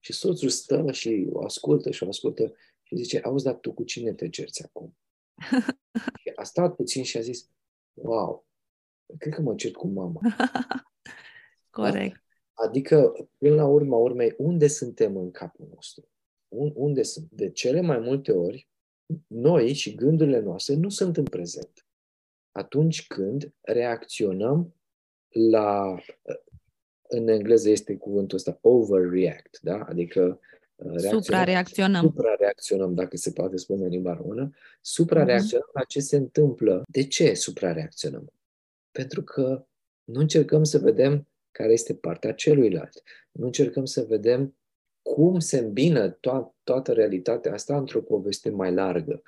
Și 0.00 0.12
soțul 0.12 0.48
stă 0.48 0.86
și 0.90 1.28
o 1.32 1.44
ascultă 1.44 1.90
și 1.90 2.02
o 2.02 2.08
ascultă 2.08 2.52
și 2.88 2.96
zice, 2.96 3.20
auzi, 3.20 3.44
dar 3.44 3.54
tu 3.54 3.72
cu 3.72 3.84
cine 3.84 4.12
te 4.12 4.28
cerți 4.28 4.64
acum? 4.64 4.96
și 6.20 6.32
a 6.34 6.42
stat 6.42 6.74
puțin 6.74 7.02
și 7.02 7.16
a 7.16 7.20
zis, 7.20 7.50
wow, 7.92 8.46
cred 9.18 9.34
că 9.34 9.40
mă 9.40 9.54
cert 9.54 9.74
cu 9.74 9.86
mama. 9.86 10.20
Corect. 11.70 12.24
Adică, 12.52 13.12
până 13.38 13.54
la 13.54 13.66
urma 13.66 13.96
urmei, 13.96 14.34
unde 14.38 14.66
suntem 14.66 15.16
în 15.16 15.30
capul 15.30 15.68
nostru? 15.74 16.08
Unde 16.74 17.02
sunt? 17.02 17.30
De 17.30 17.50
cele 17.50 17.80
mai 17.80 17.98
multe 17.98 18.32
ori, 18.32 18.68
noi 19.26 19.72
și 19.72 19.94
gândurile 19.94 20.40
noastre 20.40 20.74
nu 20.74 20.88
sunt 20.88 21.16
în 21.16 21.24
prezent. 21.24 21.86
Atunci 22.52 23.06
când 23.06 23.54
reacționăm 23.60 24.74
la, 25.28 25.98
în 27.08 27.28
engleză 27.28 27.70
este 27.70 27.96
cuvântul 27.96 28.36
ăsta, 28.36 28.58
overreact, 28.60 29.58
da? 29.60 29.84
Adică 29.84 30.40
uh, 30.78 30.98
Suprareacționăm. 30.98 32.02
Suprareacționăm, 32.02 32.94
dacă 32.94 33.16
se 33.16 33.30
poate 33.30 33.56
spune 33.56 33.84
în 33.84 33.90
limba 33.90 34.14
română. 34.14 34.50
Suprareacționăm 34.80 35.66
mm-hmm. 35.68 35.78
la 35.78 35.84
ce 35.84 36.00
se 36.00 36.16
întâmplă. 36.16 36.82
De 36.88 37.06
ce 37.06 37.34
suprareacționăm? 37.34 38.32
Pentru 38.90 39.22
că 39.22 39.66
nu 40.04 40.20
încercăm 40.20 40.64
să 40.64 40.78
vedem 40.78 41.28
care 41.50 41.72
este 41.72 41.94
partea 41.94 42.32
celuilalt. 42.32 43.02
Nu 43.32 43.44
încercăm 43.44 43.84
să 43.84 44.02
vedem 44.02 44.56
cum 45.02 45.38
se 45.38 45.58
îmbină 45.58 46.14
to- 46.14 46.54
toată 46.62 46.92
realitatea 46.92 47.52
asta 47.52 47.76
într-o 47.76 48.02
poveste 48.02 48.50
mai 48.50 48.72
largă. 48.72 49.22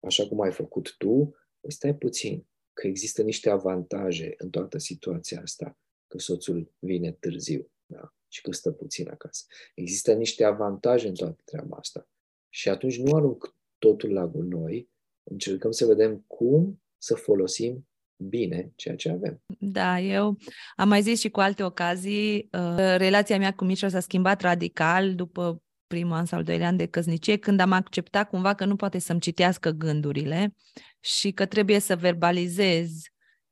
Așa 0.00 0.26
cum 0.26 0.40
ai 0.40 0.52
făcut 0.52 0.96
tu, 0.96 1.34
păi 1.60 1.72
stai 1.72 1.94
puțin, 1.94 2.46
că 2.72 2.86
există 2.86 3.22
niște 3.22 3.50
avantaje 3.50 4.34
în 4.36 4.50
toată 4.50 4.78
situația 4.78 5.40
asta, 5.40 5.78
că 6.06 6.18
soțul 6.18 6.72
vine 6.78 7.12
târziu 7.12 7.70
da? 7.88 8.12
Și 8.28 8.40
că 8.40 8.52
stă 8.52 8.70
puțin 8.70 9.08
acasă. 9.10 9.44
Există 9.74 10.12
niște 10.12 10.44
avantaje 10.44 11.08
în 11.08 11.14
toată 11.14 11.40
treaba 11.44 11.76
asta. 11.76 12.08
Și 12.48 12.68
atunci 12.68 12.98
nu 12.98 13.16
arunc 13.16 13.56
totul 13.78 14.12
la 14.12 14.26
gunoi, 14.26 14.88
încercăm 15.22 15.70
să 15.70 15.86
vedem 15.86 16.24
cum 16.26 16.82
să 16.98 17.14
folosim 17.14 17.88
bine 18.16 18.72
ceea 18.76 18.96
ce 18.96 19.10
avem. 19.10 19.42
Da, 19.58 20.00
eu 20.00 20.38
am 20.76 20.88
mai 20.88 21.02
zis 21.02 21.20
și 21.20 21.30
cu 21.30 21.40
alte 21.40 21.62
ocazii, 21.62 22.48
uh, 22.52 22.94
relația 22.96 23.38
mea 23.38 23.54
cu 23.54 23.64
Mișa 23.64 23.88
s-a 23.88 24.00
schimbat 24.00 24.40
radical 24.40 25.14
după 25.14 25.62
primul 25.86 26.16
an 26.16 26.24
sau 26.24 26.42
doilea 26.42 26.66
an 26.66 26.76
de 26.76 26.86
căsnicie, 26.86 27.36
când 27.36 27.60
am 27.60 27.72
acceptat 27.72 28.28
cumva 28.28 28.54
că 28.54 28.64
nu 28.64 28.76
poate 28.76 28.98
să-mi 28.98 29.20
citească 29.20 29.70
gândurile 29.70 30.54
și 31.00 31.30
că 31.30 31.46
trebuie 31.46 31.78
să 31.78 31.96
verbalizez 31.96 32.90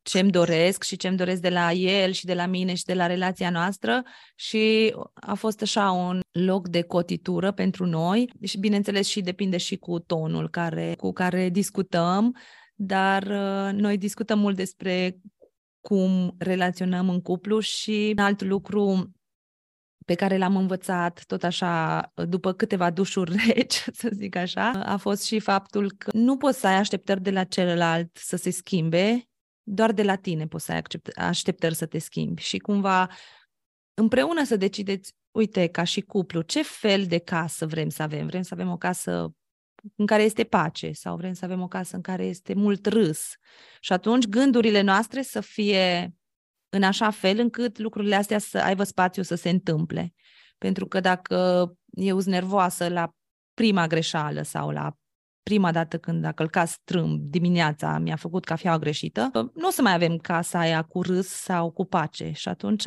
ce-mi 0.08 0.30
doresc 0.30 0.82
și 0.82 0.96
ce-mi 0.96 1.16
doresc 1.16 1.40
de 1.40 1.48
la 1.48 1.72
el 1.72 2.10
și 2.10 2.24
de 2.24 2.34
la 2.34 2.46
mine 2.46 2.74
și 2.74 2.84
de 2.84 2.94
la 2.94 3.06
relația 3.06 3.50
noastră 3.50 4.02
și 4.34 4.94
a 5.14 5.34
fost 5.34 5.62
așa 5.62 5.90
un 5.90 6.20
loc 6.30 6.68
de 6.68 6.82
cotitură 6.82 7.52
pentru 7.52 7.86
noi 7.86 8.32
și 8.42 8.58
bineînțeles 8.58 9.06
și 9.06 9.20
depinde 9.20 9.56
și 9.56 9.76
cu 9.76 9.98
tonul 9.98 10.48
care, 10.50 10.94
cu 10.96 11.12
care 11.12 11.48
discutăm 11.48 12.36
dar 12.74 13.22
uh, 13.22 13.80
noi 13.80 13.98
discutăm 13.98 14.38
mult 14.38 14.56
despre 14.56 15.20
cum 15.80 16.34
relaționăm 16.38 17.08
în 17.08 17.20
cuplu 17.20 17.58
și 17.58 18.14
un 18.18 18.24
alt 18.24 18.42
lucru 18.42 19.10
pe 20.04 20.14
care 20.14 20.38
l-am 20.38 20.56
învățat 20.56 21.24
tot 21.26 21.42
așa 21.42 22.00
după 22.28 22.52
câteva 22.52 22.90
dușuri 22.90 23.36
reci, 23.54 23.84
să 23.92 24.08
zic 24.12 24.36
așa, 24.36 24.70
a 24.70 24.96
fost 24.96 25.24
și 25.24 25.38
faptul 25.38 25.92
că 25.98 26.10
nu 26.12 26.36
poți 26.36 26.60
să 26.60 26.66
ai 26.66 26.74
așteptări 26.74 27.22
de 27.22 27.30
la 27.30 27.44
celălalt 27.44 28.16
să 28.16 28.36
se 28.36 28.50
schimbe, 28.50 29.28
doar 29.68 29.92
de 29.92 30.02
la 30.02 30.16
tine 30.16 30.46
poți 30.46 30.64
să 30.64 30.72
ai 30.72 30.82
așteptări 31.14 31.74
să 31.74 31.86
te 31.86 31.98
schimbi 31.98 32.42
și 32.42 32.58
cumva 32.58 33.10
împreună 33.94 34.44
să 34.44 34.56
decideți, 34.56 35.12
uite, 35.30 35.66
ca 35.66 35.84
și 35.84 36.00
cuplu, 36.00 36.42
ce 36.42 36.62
fel 36.62 37.06
de 37.06 37.18
casă 37.18 37.66
vrem 37.66 37.88
să 37.88 38.02
avem? 38.02 38.26
Vrem 38.26 38.42
să 38.42 38.54
avem 38.54 38.70
o 38.70 38.76
casă 38.76 39.34
în 39.96 40.06
care 40.06 40.22
este 40.22 40.44
pace 40.44 40.92
sau 40.92 41.16
vrem 41.16 41.32
să 41.32 41.44
avem 41.44 41.62
o 41.62 41.68
casă 41.68 41.96
în 41.96 42.02
care 42.02 42.24
este 42.24 42.54
mult 42.54 42.86
râs. 42.86 43.34
Și 43.80 43.92
atunci 43.92 44.26
gândurile 44.26 44.80
noastre 44.80 45.22
să 45.22 45.40
fie 45.40 46.14
în 46.68 46.82
așa 46.82 47.10
fel 47.10 47.38
încât 47.38 47.78
lucrurile 47.78 48.14
astea 48.14 48.38
să 48.38 48.58
aibă 48.58 48.84
spațiu 48.84 49.22
să 49.22 49.34
se 49.34 49.48
întâmple. 49.48 50.14
Pentru 50.58 50.86
că 50.86 51.00
dacă 51.00 51.72
eu 51.90 52.20
sunt 52.20 52.34
nervoasă 52.34 52.88
la 52.88 53.10
prima 53.54 53.86
greșeală 53.86 54.42
sau 54.42 54.70
la 54.70 54.96
prima 55.48 55.72
dată 55.72 55.98
când 55.98 56.24
a 56.24 56.32
călcat 56.32 56.68
strâmb 56.68 57.20
dimineața, 57.20 57.98
mi-a 57.98 58.16
făcut 58.16 58.44
cafeaua 58.44 58.78
greșită, 58.78 59.30
nu 59.54 59.66
o 59.66 59.70
să 59.70 59.82
mai 59.82 59.94
avem 59.94 60.16
casa 60.16 60.58
aia 60.58 60.82
cu 60.82 61.02
râs 61.02 61.26
sau 61.26 61.70
cu 61.70 61.84
pace. 61.84 62.32
Și 62.32 62.48
atunci 62.48 62.86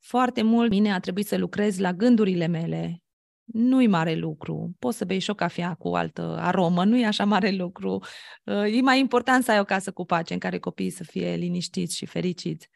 foarte 0.00 0.42
mult 0.42 0.70
mine 0.70 0.92
a 0.92 0.98
trebuit 0.98 1.26
să 1.26 1.36
lucrez 1.36 1.78
la 1.78 1.92
gândurile 1.92 2.46
mele, 2.46 3.02
nu-i 3.44 3.86
mare 3.86 4.14
lucru. 4.14 4.74
Poți 4.78 4.96
să 4.96 5.04
bei 5.04 5.18
și 5.18 5.30
o 5.30 5.34
cafea 5.34 5.74
cu 5.74 5.88
altă 5.88 6.36
aromă, 6.40 6.84
nu 6.84 6.98
e 6.98 7.06
așa 7.06 7.24
mare 7.24 7.50
lucru. 7.50 8.02
Uh, 8.44 8.76
e 8.76 8.80
mai 8.80 8.98
important 8.98 9.44
să 9.44 9.50
ai 9.50 9.58
o 9.58 9.64
casă 9.64 9.92
cu 9.92 10.04
pace 10.04 10.32
în 10.32 10.38
care 10.38 10.58
copiii 10.58 10.90
să 10.90 11.04
fie 11.04 11.34
liniștiți 11.34 11.96
și 11.96 12.06
fericiți. 12.06 12.68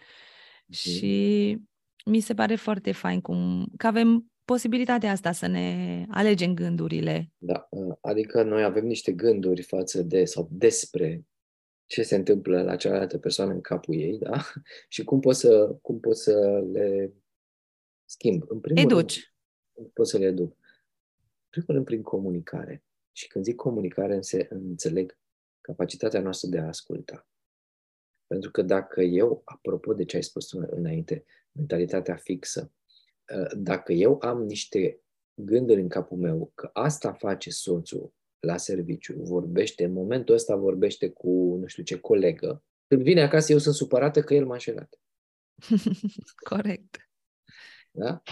Mm. 0.67 0.75
Și 0.75 1.59
mi 2.05 2.21
se 2.21 2.35
pare 2.35 2.55
foarte 2.55 2.93
fain 2.93 3.21
cum 3.21 3.67
că 3.77 3.87
avem 3.87 4.31
posibilitatea 4.47 5.11
asta 5.11 5.33
să 5.33 5.47
ne 5.47 6.05
alegem 6.11 6.55
gândurile. 6.55 7.33
Da, 7.39 7.67
uh, 7.71 7.97
adică 8.01 8.43
noi 8.43 8.65
avem 8.65 8.87
niște 8.87 9.13
gânduri 9.13 9.63
față 9.63 10.03
de 10.03 10.25
sau 10.25 10.49
despre 10.51 11.27
ce 11.87 12.03
se 12.03 12.15
întâmplă 12.17 12.63
la 12.63 12.77
cealaltă 12.77 13.19
persoană 13.19 13.53
în 13.53 13.61
capul 13.61 13.95
ei, 13.95 14.19
da? 14.19 14.41
Și 14.89 15.05
cum 15.05 15.21
pot 15.21 15.37
să, 15.37 15.79
cum 15.83 16.01
pot 16.01 16.17
să 16.17 16.65
le 16.73 17.13
schimb. 18.05 18.43
În 18.49 18.61
primul 18.61 18.83
Educi. 18.83 19.35
Rând, 19.75 19.89
pot 19.89 20.09
să 20.09 20.19
le 20.19 20.31
duc. 20.31 20.57
Primul 21.51 21.69
rând 21.69 21.85
prin 21.85 22.03
comunicare. 22.03 22.85
Și 23.13 23.27
când 23.27 23.45
zic 23.45 23.57
comunicare, 23.57 24.21
înțeleg 24.49 25.19
capacitatea 25.61 26.21
noastră 26.21 26.49
de 26.49 26.59
a 26.59 26.67
asculta. 26.67 27.29
Pentru 28.27 28.51
că 28.51 28.63
dacă 28.63 29.01
eu, 29.01 29.43
apropo 29.45 29.95
de 29.95 30.05
ce 30.05 30.17
ai 30.17 30.23
spus 30.23 30.53
înainte, 30.53 31.25
mentalitatea 31.53 32.17
fixă, 32.17 32.61
ă, 32.63 32.71
dacă 33.57 33.93
eu 33.93 34.19
am 34.21 34.43
niște 34.43 35.01
gânduri 35.35 35.81
în 35.81 35.89
capul 35.89 36.19
meu 36.19 36.51
că 36.55 36.71
asta 36.73 37.13
face 37.13 37.51
soțul 37.51 38.15
la 38.41 38.57
serviciu, 38.57 39.15
vorbește, 39.23 39.85
în 39.85 39.93
momentul 39.93 40.35
ăsta 40.35 40.57
vorbește 40.57 41.11
cu 41.11 41.57
nu 41.61 41.67
știu 41.67 41.83
ce 41.83 41.99
colegă, 41.99 42.65
când 42.89 43.03
vine 43.03 43.23
acasă 43.23 43.53
eu 43.53 43.59
sunt 43.59 43.75
supărată 43.75 44.23
că 44.23 44.35
el 44.35 44.47
m-a 44.47 44.53
înșelat. 44.53 45.01
Corect. 46.51 47.11
Da? 47.91 48.23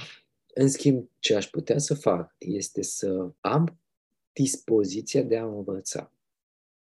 În 0.55 0.69
schimb, 0.69 1.11
ce 1.19 1.35
aș 1.35 1.47
putea 1.47 1.79
să 1.79 1.95
fac 1.95 2.35
este 2.39 2.83
să 2.83 3.33
am 3.41 3.81
dispoziția 4.33 5.23
de 5.23 5.37
a 5.37 5.45
învăța, 5.45 6.13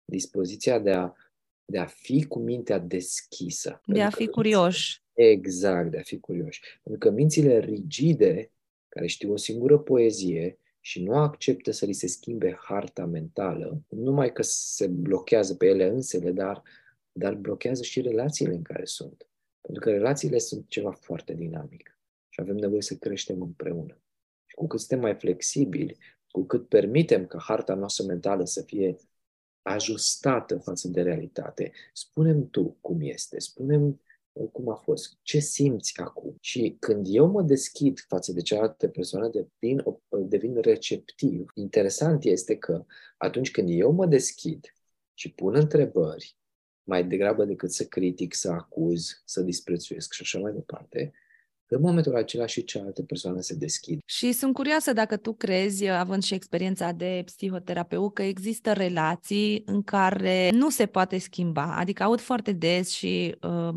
dispoziția 0.04 0.78
de 0.78 0.92
a, 0.92 1.12
de 1.64 1.78
a 1.78 1.86
fi 1.86 2.24
cu 2.26 2.38
mintea 2.38 2.78
deschisă. 2.78 3.80
De 3.86 4.02
a 4.02 4.10
fi 4.10 4.26
curioși. 4.26 5.04
Exact, 5.16 5.90
de 5.90 5.98
a 5.98 6.02
fi 6.02 6.18
curioși. 6.20 6.60
Pentru 6.82 7.08
că 7.08 7.14
mințile 7.14 7.58
rigide, 7.58 8.50
care 8.88 9.06
știu 9.06 9.32
o 9.32 9.36
singură 9.36 9.78
poezie 9.78 10.58
și 10.80 11.02
nu 11.02 11.14
acceptă 11.14 11.70
să 11.70 11.84
li 11.84 11.92
se 11.92 12.06
schimbe 12.06 12.58
harta 12.60 13.04
mentală, 13.06 13.82
numai 13.88 14.32
că 14.32 14.42
se 14.42 14.86
blochează 14.86 15.54
pe 15.54 15.66
ele 15.66 15.86
însele, 15.86 16.32
dar, 16.32 16.62
dar 17.12 17.34
blochează 17.34 17.82
și 17.82 18.00
relațiile 18.00 18.54
în 18.54 18.62
care 18.62 18.84
sunt. 18.84 19.28
Pentru 19.60 19.82
că 19.84 19.90
relațiile 19.90 20.38
sunt 20.38 20.64
ceva 20.68 20.90
foarte 20.90 21.34
dinamic 21.34 21.98
și 22.28 22.40
avem 22.40 22.56
nevoie 22.56 22.82
să 22.82 22.94
creștem 22.94 23.42
împreună. 23.42 24.00
Și 24.46 24.54
cu 24.54 24.66
cât 24.66 24.78
suntem 24.78 25.00
mai 25.00 25.14
flexibili, 25.14 25.96
cu 26.30 26.44
cât 26.44 26.68
permitem 26.68 27.26
ca 27.26 27.38
harta 27.40 27.74
noastră 27.74 28.04
mentală 28.04 28.44
să 28.44 28.62
fie 28.62 28.96
ajustată 29.62 30.58
față 30.58 30.88
de 30.88 31.02
realitate, 31.02 31.72
spunem 31.92 32.50
tu 32.50 32.76
cum 32.80 33.00
este, 33.00 33.38
spunem 33.38 34.00
cum 34.52 34.68
a 34.68 34.74
fost, 34.74 35.18
ce 35.22 35.38
simți 35.38 36.00
acum. 36.00 36.36
Și 36.40 36.76
când 36.78 37.06
eu 37.08 37.26
mă 37.26 37.42
deschid 37.42 38.04
față 38.08 38.32
de 38.32 38.40
cealaltă 38.40 38.88
persoană, 38.88 39.30
devin, 39.30 39.82
devin 40.08 40.60
receptiv. 40.60 41.50
Interesant 41.54 42.24
este 42.24 42.56
că 42.56 42.84
atunci 43.16 43.50
când 43.50 43.68
eu 43.70 43.92
mă 43.92 44.06
deschid 44.06 44.74
și 45.14 45.32
pun 45.32 45.54
întrebări, 45.54 46.36
mai 46.82 47.04
degrabă 47.04 47.44
decât 47.44 47.70
să 47.72 47.84
critic, 47.84 48.34
să 48.34 48.50
acuz, 48.50 49.22
să 49.24 49.42
disprețuiesc 49.42 50.12
și 50.12 50.22
așa 50.22 50.38
mai 50.38 50.52
departe, 50.52 51.12
în 51.68 51.80
momentul 51.80 52.16
acela 52.16 52.46
și 52.46 52.64
cealaltă 52.64 53.02
persoană 53.02 53.40
se 53.40 53.54
deschid. 53.54 54.00
Și 54.04 54.32
sunt 54.32 54.54
curioasă 54.54 54.92
dacă 54.92 55.16
tu 55.16 55.34
crezi, 55.34 55.88
având 55.88 56.22
și 56.22 56.34
experiența 56.34 56.92
de 56.92 57.22
psihoterapeut, 57.24 58.14
că 58.14 58.22
există 58.22 58.72
relații 58.72 59.62
în 59.64 59.82
care 59.82 60.50
nu 60.50 60.70
se 60.70 60.86
poate 60.86 61.18
schimba. 61.18 61.76
Adică 61.76 62.02
aud 62.02 62.20
foarte 62.20 62.52
des 62.52 62.90
și 62.90 63.36
uh, 63.42 63.74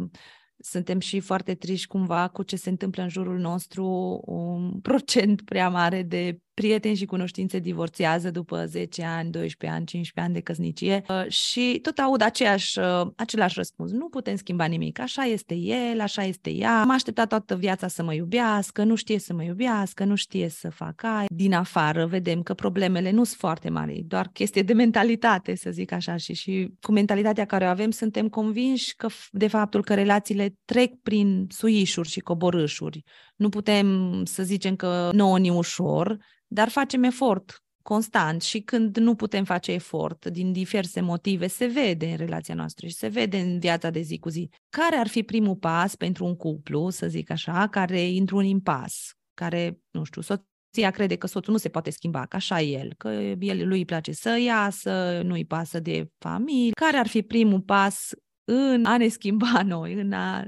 suntem 0.60 1.00
și 1.00 1.20
foarte 1.20 1.56
triști 1.56 1.88
cumva 1.88 2.28
cu 2.28 2.44
ce 2.44 2.56
se 2.56 2.70
întâmplă 2.70 3.04
în 3.04 3.10
jurul 3.10 3.40
nostru, 3.40 3.86
un 4.26 4.80
procent 4.90 5.42
prea 5.42 5.70
mare 5.70 6.04
de 6.04 6.40
prieteni 6.60 6.96
și 6.96 7.06
cunoștințe 7.06 7.60
divorțează 7.60 8.32
după 8.32 8.66
10 8.66 9.04
ani, 9.04 9.32
12 9.32 9.78
ani, 9.78 9.86
15 9.86 10.20
ani 10.20 10.34
de 10.34 10.40
căsnicie 10.40 11.04
uh, 11.08 11.32
și 11.32 11.80
tot 11.82 11.98
aud 11.98 12.22
aceeași, 12.22 12.80
uh, 12.80 13.08
același 13.16 13.54
răspuns. 13.58 13.92
Nu 13.92 14.10
putem 14.10 14.36
schimba 14.36 14.66
nimic. 14.66 15.00
Așa 15.00 15.24
este 15.24 15.56
el, 15.56 16.02
așa 16.02 16.24
este 16.24 16.50
ea. 16.50 16.80
Am 16.82 16.90
așteptat 16.90 17.28
toată 17.28 17.56
viața 17.56 17.88
să 17.88 18.04
mă 18.04 18.14
iubească, 18.14 18.84
nu 18.84 18.96
știe 18.96 19.20
să 19.20 19.34
mă 19.34 19.44
iubească, 19.44 20.04
nu 20.04 20.16
știe 20.16 20.50
să 20.50 20.70
facă 20.70 21.26
Din 21.28 21.54
afară 21.54 22.06
vedem 22.06 22.42
că 22.42 22.54
problemele 22.54 23.12
nu 23.12 23.24
sunt 23.24 23.40
foarte 23.40 23.70
mari, 23.70 24.04
doar 24.08 24.30
chestie 24.34 24.62
de 24.62 24.74
mentalitate, 24.74 25.56
să 25.56 25.70
zic 25.72 25.92
așa. 25.92 26.16
Și, 26.16 26.34
și 26.34 26.70
cu 26.82 26.92
mentalitatea 26.92 27.46
care 27.46 27.66
o 27.66 27.68
avem, 27.68 27.92
suntem 27.92 28.30
convinși 28.30 28.96
că 28.96 29.08
de 29.32 29.48
faptul 29.48 29.84
că 29.84 29.94
relațiile 29.94 30.56
trec 30.66 30.94
prin 31.04 31.48
suișuri 31.50 32.10
și 32.10 32.20
coborâșuri. 32.20 33.04
Nu 33.36 33.50
putem 33.50 34.22
să 34.26 34.44
zicem 34.44 34.76
că 34.76 35.10
nouă 35.14 35.40
ni 35.40 35.50
ușor, 35.50 36.18
dar 36.52 36.70
facem 36.70 37.04
efort 37.04 37.64
constant 37.82 38.42
și 38.42 38.60
când 38.60 38.98
nu 38.98 39.16
putem 39.16 39.44
face 39.44 39.72
efort 39.72 40.26
din 40.26 40.52
diverse 40.52 41.02
motive, 41.02 41.48
se 41.48 41.66
vede 41.66 42.06
în 42.06 42.18
relația 42.18 42.56
noastră 42.56 42.88
și 42.88 42.94
se 42.94 43.08
vede 43.08 43.40
în 43.40 43.60
viața 43.60 43.90
de 43.90 44.02
zi 44.02 44.20
cu 44.20 44.30
zi. 44.30 44.50
Care 44.70 44.96
ar 44.96 45.08
fi 45.08 45.24
primul 45.24 45.56
pas 45.56 45.96
pentru 45.96 46.26
un 46.26 46.36
cuplu, 46.36 46.90
să 46.90 47.08
zic 47.08 47.30
așa, 47.30 47.68
care 47.68 48.02
intră 48.02 48.36
un 48.36 48.46
impas, 48.46 49.14
care, 49.34 49.80
nu 49.92 50.04
știu, 50.04 50.22
soția 50.22 50.92
crede 50.92 51.16
că 51.16 51.28
soțul 51.28 51.54
nu 51.54 51.60
se 51.60 51.70
poate 51.70 51.90
schimba, 51.90 52.26
că 52.26 52.36
așa 52.36 52.62
e 52.62 52.80
el, 52.80 52.94
că 52.98 53.08
el, 53.40 53.68
lui 53.68 53.78
îi 53.78 53.86
place 53.86 54.12
să 54.12 54.40
iasă, 54.40 55.22
nu 55.24 55.34
îi 55.34 55.46
pasă 55.46 55.80
de 55.80 56.12
familie. 56.18 56.72
Care 56.72 56.98
ar 56.98 57.08
fi 57.08 57.22
primul 57.22 57.62
pas 57.62 58.10
în 58.44 58.86
a 58.86 58.98
ne 58.98 59.08
schimba 59.08 59.62
noi, 59.64 59.94
în 59.94 60.12
a 60.12 60.46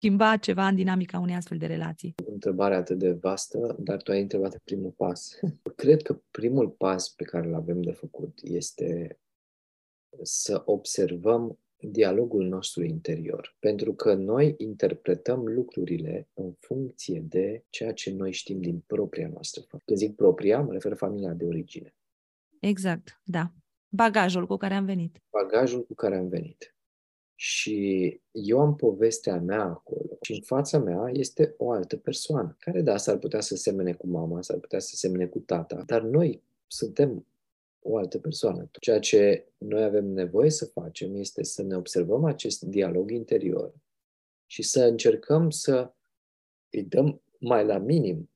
schimba 0.00 0.36
ceva 0.36 0.66
în 0.66 0.74
dinamica 0.74 1.18
unei 1.18 1.34
astfel 1.34 1.58
de 1.58 1.66
relații? 1.66 2.14
O 2.26 2.32
întrebare 2.32 2.74
atât 2.74 2.98
de 2.98 3.12
vastă, 3.12 3.76
dar 3.78 4.02
tu 4.02 4.10
ai 4.10 4.20
întrebat 4.20 4.58
primul 4.58 4.90
pas. 4.90 5.38
Cred 5.76 6.02
că 6.02 6.20
primul 6.30 6.68
pas 6.68 7.08
pe 7.08 7.24
care 7.24 7.46
îl 7.46 7.54
avem 7.54 7.82
de 7.82 7.92
făcut 7.92 8.38
este 8.42 9.18
să 10.22 10.62
observăm 10.64 11.58
dialogul 11.80 12.46
nostru 12.46 12.84
interior. 12.84 13.56
Pentru 13.58 13.94
că 13.94 14.14
noi 14.14 14.54
interpretăm 14.58 15.46
lucrurile 15.46 16.28
în 16.34 16.52
funcție 16.58 17.20
de 17.20 17.64
ceea 17.70 17.92
ce 17.92 18.12
noi 18.12 18.32
știm 18.32 18.60
din 18.60 18.82
propria 18.86 19.28
noastră. 19.28 19.62
Când 19.84 19.98
zic 19.98 20.14
propria, 20.14 20.60
mă 20.60 20.72
refer 20.72 20.94
familia 20.94 21.32
de 21.32 21.44
origine. 21.44 21.94
Exact, 22.60 23.20
da. 23.24 23.52
Bagajul 23.88 24.46
cu 24.46 24.56
care 24.56 24.74
am 24.74 24.84
venit. 24.84 25.22
Bagajul 25.30 25.84
cu 25.84 25.94
care 25.94 26.16
am 26.16 26.28
venit. 26.28 26.74
Și 27.42 28.20
eu 28.30 28.60
am 28.60 28.76
povestea 28.76 29.40
mea 29.40 29.62
acolo 29.62 30.18
și 30.20 30.32
în 30.32 30.40
fața 30.40 30.78
mea 30.78 31.10
este 31.12 31.54
o 31.58 31.70
altă 31.70 31.96
persoană, 31.96 32.56
care 32.58 32.80
da, 32.80 32.96
s-ar 32.96 33.18
putea 33.18 33.40
să 33.40 33.56
semene 33.56 33.92
cu 33.92 34.06
mama, 34.06 34.42
s-ar 34.42 34.58
putea 34.58 34.78
să 34.78 34.96
semene 34.96 35.26
cu 35.26 35.38
tata, 35.38 35.82
dar 35.86 36.02
noi 36.02 36.42
suntem 36.66 37.26
o 37.82 37.96
altă 37.96 38.18
persoană. 38.18 38.68
Ceea 38.80 38.98
ce 38.98 39.46
noi 39.58 39.82
avem 39.82 40.06
nevoie 40.06 40.50
să 40.50 40.64
facem 40.64 41.14
este 41.14 41.42
să 41.42 41.62
ne 41.62 41.76
observăm 41.76 42.24
acest 42.24 42.62
dialog 42.62 43.10
interior 43.10 43.74
și 44.46 44.62
să 44.62 44.84
încercăm 44.84 45.50
să 45.50 45.92
îi 46.70 46.82
dăm 46.82 47.22
mai 47.38 47.64
la 47.64 47.78
minim 47.78 48.30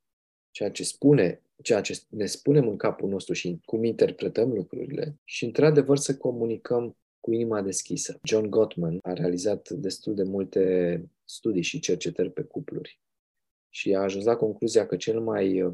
ceea 0.51 0.71
ce 0.71 0.85
spune, 0.85 1.43
ceea 1.63 1.81
ce 1.81 2.01
ne 2.09 2.27
spunem 2.27 2.69
în 2.69 2.77
capul 2.77 3.09
nostru 3.09 3.33
și 3.33 3.61
cum 3.65 3.85
interpretăm 3.85 4.53
lucrurile 4.53 5.19
și 5.25 5.45
într-adevăr 5.45 5.97
să 5.97 6.17
comunicăm 6.17 6.97
cu 7.25 7.33
inima 7.33 7.63
deschisă. 7.63 8.19
John 8.23 8.49
Gottman 8.49 8.99
a 9.03 9.13
realizat 9.13 9.71
destul 9.71 10.15
de 10.15 10.23
multe 10.23 11.05
studii 11.25 11.63
și 11.63 11.79
cercetări 11.79 12.31
pe 12.31 12.43
cupluri 12.43 13.01
și 13.69 13.95
a 13.95 14.01
ajuns 14.01 14.25
la 14.25 14.37
concluzia 14.37 14.87
că 14.87 14.97
cel 14.97 15.21
mai 15.21 15.63
uh, 15.63 15.73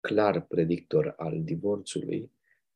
clar 0.00 0.40
predictor 0.40 1.14
al 1.16 1.42
divorțului 1.42 2.30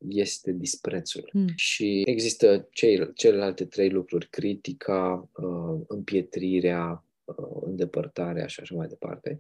este 0.09 0.53
disprețul. 0.53 1.31
Mm. 1.33 1.47
Și 1.57 2.03
există 2.07 2.69
cei, 2.73 3.13
celelalte 3.15 3.65
trei 3.65 3.91
lucruri, 3.91 4.29
critica, 4.29 5.29
uh, 5.33 5.81
împietrirea, 5.89 7.05
uh, 7.25 7.63
îndepărtarea 7.63 8.47
și 8.47 8.61
așa 8.61 8.75
mai 8.75 8.89
departe. 8.89 9.39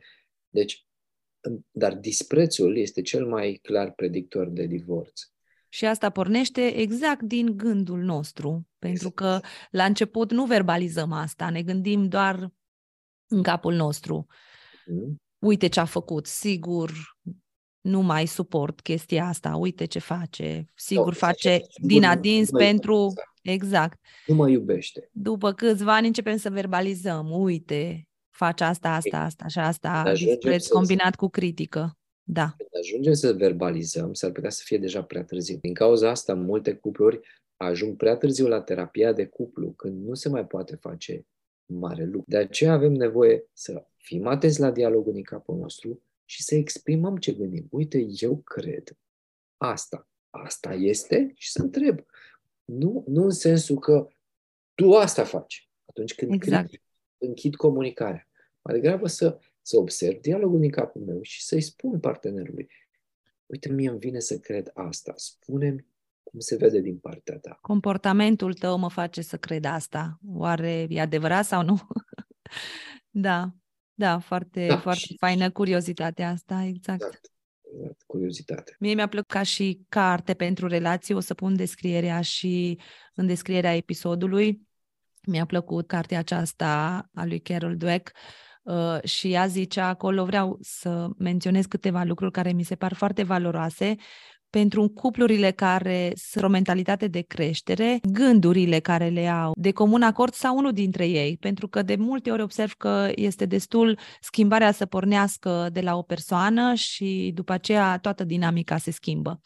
Deci, 0.48 0.86
dar 1.70 1.94
disprețul 1.94 2.76
este 2.76 3.02
cel 3.02 3.26
mai 3.26 3.58
clar 3.62 3.92
predictor 3.92 4.48
de 4.48 4.66
divorț. 4.66 5.20
Și 5.72 5.86
asta 5.86 6.10
pornește 6.10 6.76
exact 6.76 7.22
din 7.22 7.56
gândul 7.56 8.00
nostru, 8.00 8.66
pentru 8.78 9.10
că 9.10 9.40
la 9.70 9.84
început 9.84 10.30
nu 10.30 10.44
verbalizăm 10.44 11.12
asta, 11.12 11.50
ne 11.50 11.62
gândim 11.62 12.08
doar 12.08 12.52
în 13.28 13.42
capul 13.42 13.74
nostru. 13.74 14.26
Mm. 14.86 15.16
Uite 15.38 15.66
ce 15.66 15.80
a 15.80 15.84
făcut, 15.84 16.26
sigur 16.26 16.92
nu 17.80 18.00
mai 18.00 18.26
suport 18.26 18.80
chestia 18.80 19.26
asta, 19.26 19.56
uite 19.56 19.84
ce 19.84 19.98
face, 19.98 20.64
sigur 20.74 21.06
no, 21.06 21.12
face 21.12 21.60
din 21.82 22.04
adins 22.04 22.50
pentru... 22.50 23.12
Exact. 23.42 23.98
Nu 24.26 24.34
mă 24.34 24.48
iubește. 24.48 25.08
După 25.12 25.52
câțiva 25.52 25.94
ani 25.94 26.06
începem 26.06 26.36
să 26.36 26.50
verbalizăm, 26.50 27.30
uite, 27.30 28.08
face 28.30 28.64
asta, 28.64 28.94
asta, 28.94 29.18
asta 29.18 29.46
și 29.46 29.58
asta, 29.58 30.12
dispreț 30.12 30.66
combinat 30.66 31.14
cu 31.14 31.28
critică. 31.28 31.98
Da. 32.32 32.54
Când 32.56 32.70
ajungem 32.80 33.12
să 33.12 33.32
verbalizăm, 33.32 34.12
s-ar 34.12 34.30
putea 34.30 34.50
să 34.50 34.62
fie 34.64 34.78
deja 34.78 35.02
prea 35.02 35.24
târziu. 35.24 35.56
Din 35.60 35.74
cauza 35.74 36.10
asta, 36.10 36.34
multe 36.34 36.74
cupluri 36.74 37.20
ajung 37.56 37.96
prea 37.96 38.16
târziu 38.16 38.46
la 38.48 38.62
terapia 38.62 39.12
de 39.12 39.26
cuplu, 39.26 39.72
când 39.72 40.06
nu 40.06 40.14
se 40.14 40.28
mai 40.28 40.46
poate 40.46 40.76
face 40.76 41.26
mare 41.66 42.04
lucru. 42.04 42.24
De 42.26 42.36
aceea 42.36 42.72
avem 42.72 42.92
nevoie 42.92 43.44
să 43.52 43.86
fim 43.96 44.26
atenți 44.26 44.60
la 44.60 44.70
dialogul 44.70 45.12
din 45.12 45.22
capul 45.22 45.56
nostru 45.56 46.02
și 46.24 46.42
să 46.42 46.54
exprimăm 46.54 47.16
ce 47.16 47.32
gândim. 47.32 47.66
Uite, 47.70 48.06
eu 48.20 48.36
cred 48.36 48.98
asta. 49.56 50.08
Asta 50.30 50.72
este 50.74 51.32
și 51.34 51.50
să 51.50 51.62
întreb. 51.62 52.00
Nu, 52.64 53.04
nu 53.06 53.24
în 53.24 53.30
sensul 53.30 53.78
că 53.78 54.08
tu 54.74 54.92
asta 54.92 55.24
faci. 55.24 55.70
Atunci 55.84 56.14
când 56.14 56.32
exact. 56.32 56.68
critici, 56.68 56.86
închid 57.18 57.54
comunicarea. 57.56 58.28
Mai 58.62 58.74
degrabă 58.74 59.06
să 59.06 59.38
să 59.70 59.78
observ 59.78 60.20
dialogul 60.20 60.60
din 60.60 60.70
capul 60.70 61.02
meu 61.02 61.22
și 61.22 61.42
să-i 61.42 61.60
spun 61.60 62.00
partenerului, 62.00 62.68
uite, 63.46 63.72
mie 63.72 63.88
îmi 63.88 63.98
vine 63.98 64.18
să 64.18 64.38
cred 64.38 64.70
asta, 64.74 65.12
spune 65.16 65.86
cum 66.22 66.38
se 66.38 66.56
vede 66.56 66.80
din 66.80 66.98
partea 66.98 67.38
ta. 67.38 67.58
Comportamentul 67.60 68.54
tău 68.54 68.78
mă 68.78 68.90
face 68.90 69.22
să 69.22 69.36
cred 69.36 69.64
asta. 69.64 70.18
Oare 70.26 70.86
e 70.88 71.00
adevărat 71.00 71.44
sau 71.44 71.62
nu? 71.62 71.80
da, 73.26 73.54
da, 73.94 74.18
foarte, 74.18 74.66
da, 74.66 74.78
foarte 74.78 75.04
și, 75.04 75.16
faină 75.18 75.50
curiozitatea 75.50 76.28
asta, 76.28 76.62
exact. 76.62 77.02
Exact, 77.02 77.30
exact, 77.74 78.02
curiozitate. 78.06 78.76
Mie 78.78 78.94
mi-a 78.94 79.08
plăcut 79.08 79.30
ca 79.30 79.42
și 79.42 79.84
carte 79.88 80.34
pentru 80.34 80.66
relații, 80.66 81.14
o 81.14 81.20
să 81.20 81.34
pun 81.34 81.56
descrierea 81.56 82.20
și 82.20 82.80
în 83.14 83.26
descrierea 83.26 83.76
episodului. 83.76 84.68
Mi-a 85.26 85.46
plăcut 85.46 85.86
cartea 85.86 86.18
aceasta 86.18 87.02
a 87.14 87.24
lui 87.24 87.40
Carol 87.40 87.76
Dweck, 87.76 88.12
Uh, 88.12 88.49
și 89.04 89.32
ea 89.32 89.46
zicea 89.46 89.86
acolo, 89.86 90.24
vreau 90.24 90.58
să 90.60 91.08
menționez 91.18 91.64
câteva 91.64 92.02
lucruri 92.02 92.32
care 92.32 92.52
mi 92.52 92.62
se 92.62 92.74
par 92.74 92.94
foarte 92.94 93.22
valoroase 93.22 93.96
pentru 94.50 94.88
cuplurile 94.88 95.50
care 95.50 96.12
sunt 96.14 96.44
o 96.44 96.48
mentalitate 96.48 97.06
de 97.06 97.20
creștere, 97.20 97.98
gândurile 98.12 98.78
care 98.78 99.08
le 99.08 99.28
au 99.28 99.52
de 99.56 99.70
comun 99.70 100.02
acord 100.02 100.32
sau 100.32 100.56
unul 100.56 100.72
dintre 100.72 101.08
ei, 101.08 101.36
pentru 101.36 101.68
că 101.68 101.82
de 101.82 101.96
multe 101.96 102.30
ori 102.30 102.42
observ 102.42 102.72
că 102.72 103.10
este 103.14 103.46
destul 103.46 103.98
schimbarea 104.20 104.72
să 104.72 104.86
pornească 104.86 105.68
de 105.72 105.80
la 105.80 105.96
o 105.96 106.02
persoană 106.02 106.74
și 106.74 107.30
după 107.34 107.52
aceea 107.52 107.98
toată 107.98 108.24
dinamica 108.24 108.76
se 108.76 108.90
schimbă. 108.90 109.40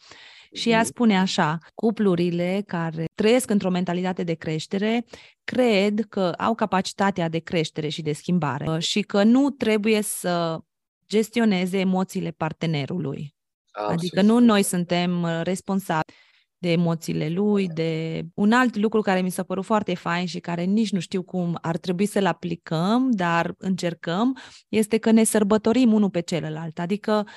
Și 0.55 0.69
ea 0.69 0.83
spune 0.83 1.19
așa, 1.19 1.57
cuplurile 1.73 2.63
care 2.67 3.05
trăiesc 3.15 3.49
într-o 3.49 3.69
mentalitate 3.69 4.23
de 4.23 4.33
creștere 4.33 5.05
cred 5.43 6.05
că 6.09 6.33
au 6.37 6.55
capacitatea 6.55 7.29
de 7.29 7.39
creștere 7.39 7.87
și 7.87 8.01
de 8.01 8.13
schimbare 8.13 8.69
uh, 8.69 8.79
și 8.79 9.01
că 9.01 9.23
nu 9.23 9.49
trebuie 9.49 10.01
să 10.01 10.59
gestioneze 11.07 11.79
emoțiile 11.79 12.31
partenerului. 12.31 13.35
Absolut. 13.71 13.99
Adică 13.99 14.21
nu 14.21 14.39
noi 14.39 14.63
suntem 14.63 15.21
uh, 15.21 15.39
responsabili 15.43 16.13
de 16.57 16.71
emoțiile 16.71 17.29
lui, 17.29 17.67
de 17.67 18.21
un 18.33 18.51
alt 18.51 18.75
lucru 18.75 19.01
care 19.01 19.21
mi 19.21 19.29
s-a 19.29 19.43
părut 19.43 19.65
foarte 19.65 19.95
fain 19.95 20.25
și 20.25 20.39
care 20.39 20.63
nici 20.63 20.91
nu 20.91 20.99
știu 20.99 21.23
cum 21.23 21.57
ar 21.61 21.77
trebui 21.77 22.05
să-l 22.05 22.25
aplicăm, 22.25 23.11
dar 23.11 23.53
încercăm, 23.57 24.37
este 24.69 24.97
că 24.97 25.11
ne 25.11 25.23
sărbătorim 25.23 25.93
unul 25.93 26.09
pe 26.09 26.21
celălalt. 26.21 26.79
Adică 26.79 27.27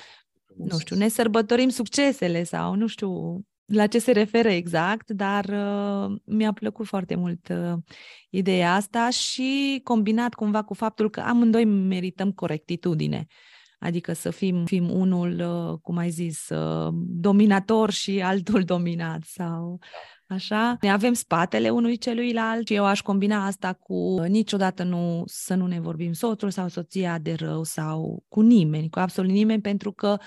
nu 0.65 0.79
știu, 0.79 0.95
ne 0.95 1.07
sărbătorim 1.07 1.69
succesele 1.69 2.43
sau 2.43 2.75
nu 2.75 2.87
știu 2.87 3.41
la 3.65 3.87
ce 3.87 3.99
se 3.99 4.11
referă 4.11 4.49
exact, 4.49 5.11
dar 5.11 5.45
uh, 5.45 6.17
mi-a 6.25 6.53
plăcut 6.53 6.85
foarte 6.85 7.15
mult 7.15 7.47
uh, 7.49 7.73
ideea 8.29 8.73
asta 8.73 9.09
și 9.09 9.81
combinat 9.83 10.33
cumva 10.33 10.61
cu 10.63 10.73
faptul 10.73 11.09
că 11.09 11.19
amândoi 11.19 11.65
merităm 11.65 12.31
corectitudine. 12.31 13.25
Adică 13.79 14.13
să 14.13 14.29
fim, 14.29 14.65
fim 14.65 14.89
unul, 14.89 15.39
uh, 15.39 15.79
cum 15.81 15.97
ai 15.97 16.09
zis, 16.09 16.49
uh, 16.49 16.93
dominator 17.07 17.91
și 17.91 18.21
altul 18.21 18.63
dominat 18.73 19.23
sau 19.23 19.79
Așa, 20.29 20.77
ne 20.81 20.91
avem 20.91 21.13
spatele 21.13 21.69
unui 21.69 21.97
celuilalt 21.97 22.67
și 22.67 22.73
eu 22.73 22.85
aș 22.85 23.01
combina 23.01 23.45
asta 23.45 23.73
cu 23.73 23.93
uh, 23.93 24.27
niciodată 24.27 24.83
nu 24.83 25.23
să 25.25 25.55
nu 25.55 25.67
ne 25.67 25.79
vorbim 25.79 26.13
soțul 26.13 26.51
sau 26.51 26.67
soția 26.67 27.17
de 27.17 27.33
rău 27.33 27.63
sau 27.63 28.23
cu 28.27 28.41
nimeni, 28.41 28.89
cu 28.89 28.99
absolut 28.99 29.31
nimeni, 29.31 29.61
pentru 29.61 29.91
că 29.91 30.17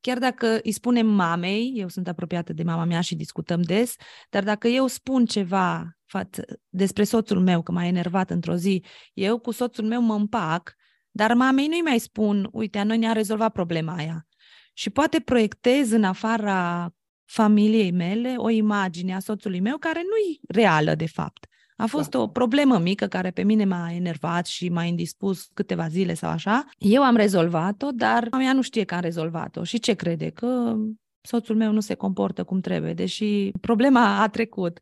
chiar 0.00 0.18
dacă 0.18 0.60
îi 0.62 0.72
spunem 0.72 1.06
mamei, 1.06 1.72
eu 1.76 1.88
sunt 1.88 2.08
apropiată 2.08 2.52
de 2.52 2.62
mama 2.62 2.84
mea 2.84 3.00
și 3.00 3.14
discutăm 3.14 3.62
des, 3.62 3.94
dar 4.30 4.44
dacă 4.44 4.68
eu 4.68 4.86
spun 4.86 5.26
ceva 5.26 5.96
față, 6.04 6.44
despre 6.68 7.04
soțul 7.04 7.40
meu, 7.40 7.62
că 7.62 7.72
m-a 7.72 7.86
enervat 7.86 8.30
într-o 8.30 8.54
zi, 8.54 8.84
eu 9.12 9.38
cu 9.38 9.50
soțul 9.50 9.84
meu 9.84 10.00
mă 10.00 10.14
împac, 10.14 10.74
dar 11.10 11.34
mamei 11.34 11.66
nu-i 11.66 11.80
mai 11.80 11.98
spun, 11.98 12.48
uite, 12.52 12.78
a 12.78 12.84
noi 12.84 12.98
ne-a 12.98 13.12
rezolvat 13.12 13.52
problema 13.52 13.94
aia. 13.94 14.26
Și 14.72 14.90
poate 14.90 15.20
proiectez 15.20 15.90
în 15.90 16.04
afara 16.04 16.92
familiei 17.24 17.90
mele 17.90 18.34
o 18.36 18.48
imagine 18.50 19.14
a 19.14 19.18
soțului 19.18 19.60
meu 19.60 19.76
care 19.76 20.02
nu-i 20.02 20.40
reală, 20.48 20.94
de 20.94 21.06
fapt. 21.06 21.46
A 21.76 21.86
fost 21.86 22.10
da. 22.10 22.20
o 22.20 22.26
problemă 22.26 22.78
mică 22.78 23.06
care 23.06 23.30
pe 23.30 23.42
mine 23.42 23.64
m-a 23.64 23.92
enervat 23.92 24.46
și 24.46 24.68
m-a 24.68 24.84
indispus 24.84 25.50
câteva 25.54 25.88
zile 25.88 26.14
sau 26.14 26.30
așa. 26.30 26.64
Eu 26.78 27.02
am 27.02 27.16
rezolvat-o, 27.16 27.90
dar 27.90 28.28
mea 28.30 28.52
nu 28.52 28.62
știe 28.62 28.84
că 28.84 28.94
am 28.94 29.00
rezolvat-o. 29.00 29.64
Și 29.64 29.78
ce 29.78 29.94
crede? 29.94 30.30
Că 30.30 30.76
soțul 31.20 31.56
meu 31.56 31.72
nu 31.72 31.80
se 31.80 31.94
comportă 31.94 32.44
cum 32.44 32.60
trebuie, 32.60 32.92
deși 32.92 33.50
problema 33.60 34.22
a 34.22 34.28
trecut. 34.28 34.78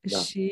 Da. 0.00 0.18
Și 0.18 0.50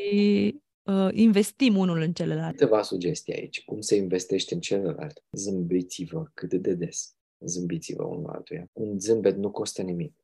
uh, 0.82 1.08
investim 1.10 1.76
unul 1.76 2.00
în 2.00 2.12
celălalt. 2.12 2.56
Câteva 2.56 2.82
sugestii 2.82 3.34
aici. 3.34 3.64
Cum 3.64 3.80
se 3.80 3.96
investește 3.96 4.54
în 4.54 4.60
celălalt? 4.60 5.22
Zâmbiți-vă 5.32 6.30
cât 6.34 6.54
de 6.54 6.74
des. 6.74 7.14
Zâmbiți-vă 7.38 8.04
unul 8.04 8.30
altuia. 8.30 8.66
Un 8.72 8.98
zâmbet 8.98 9.36
nu 9.36 9.50
costă 9.50 9.82
nimic. 9.82 10.14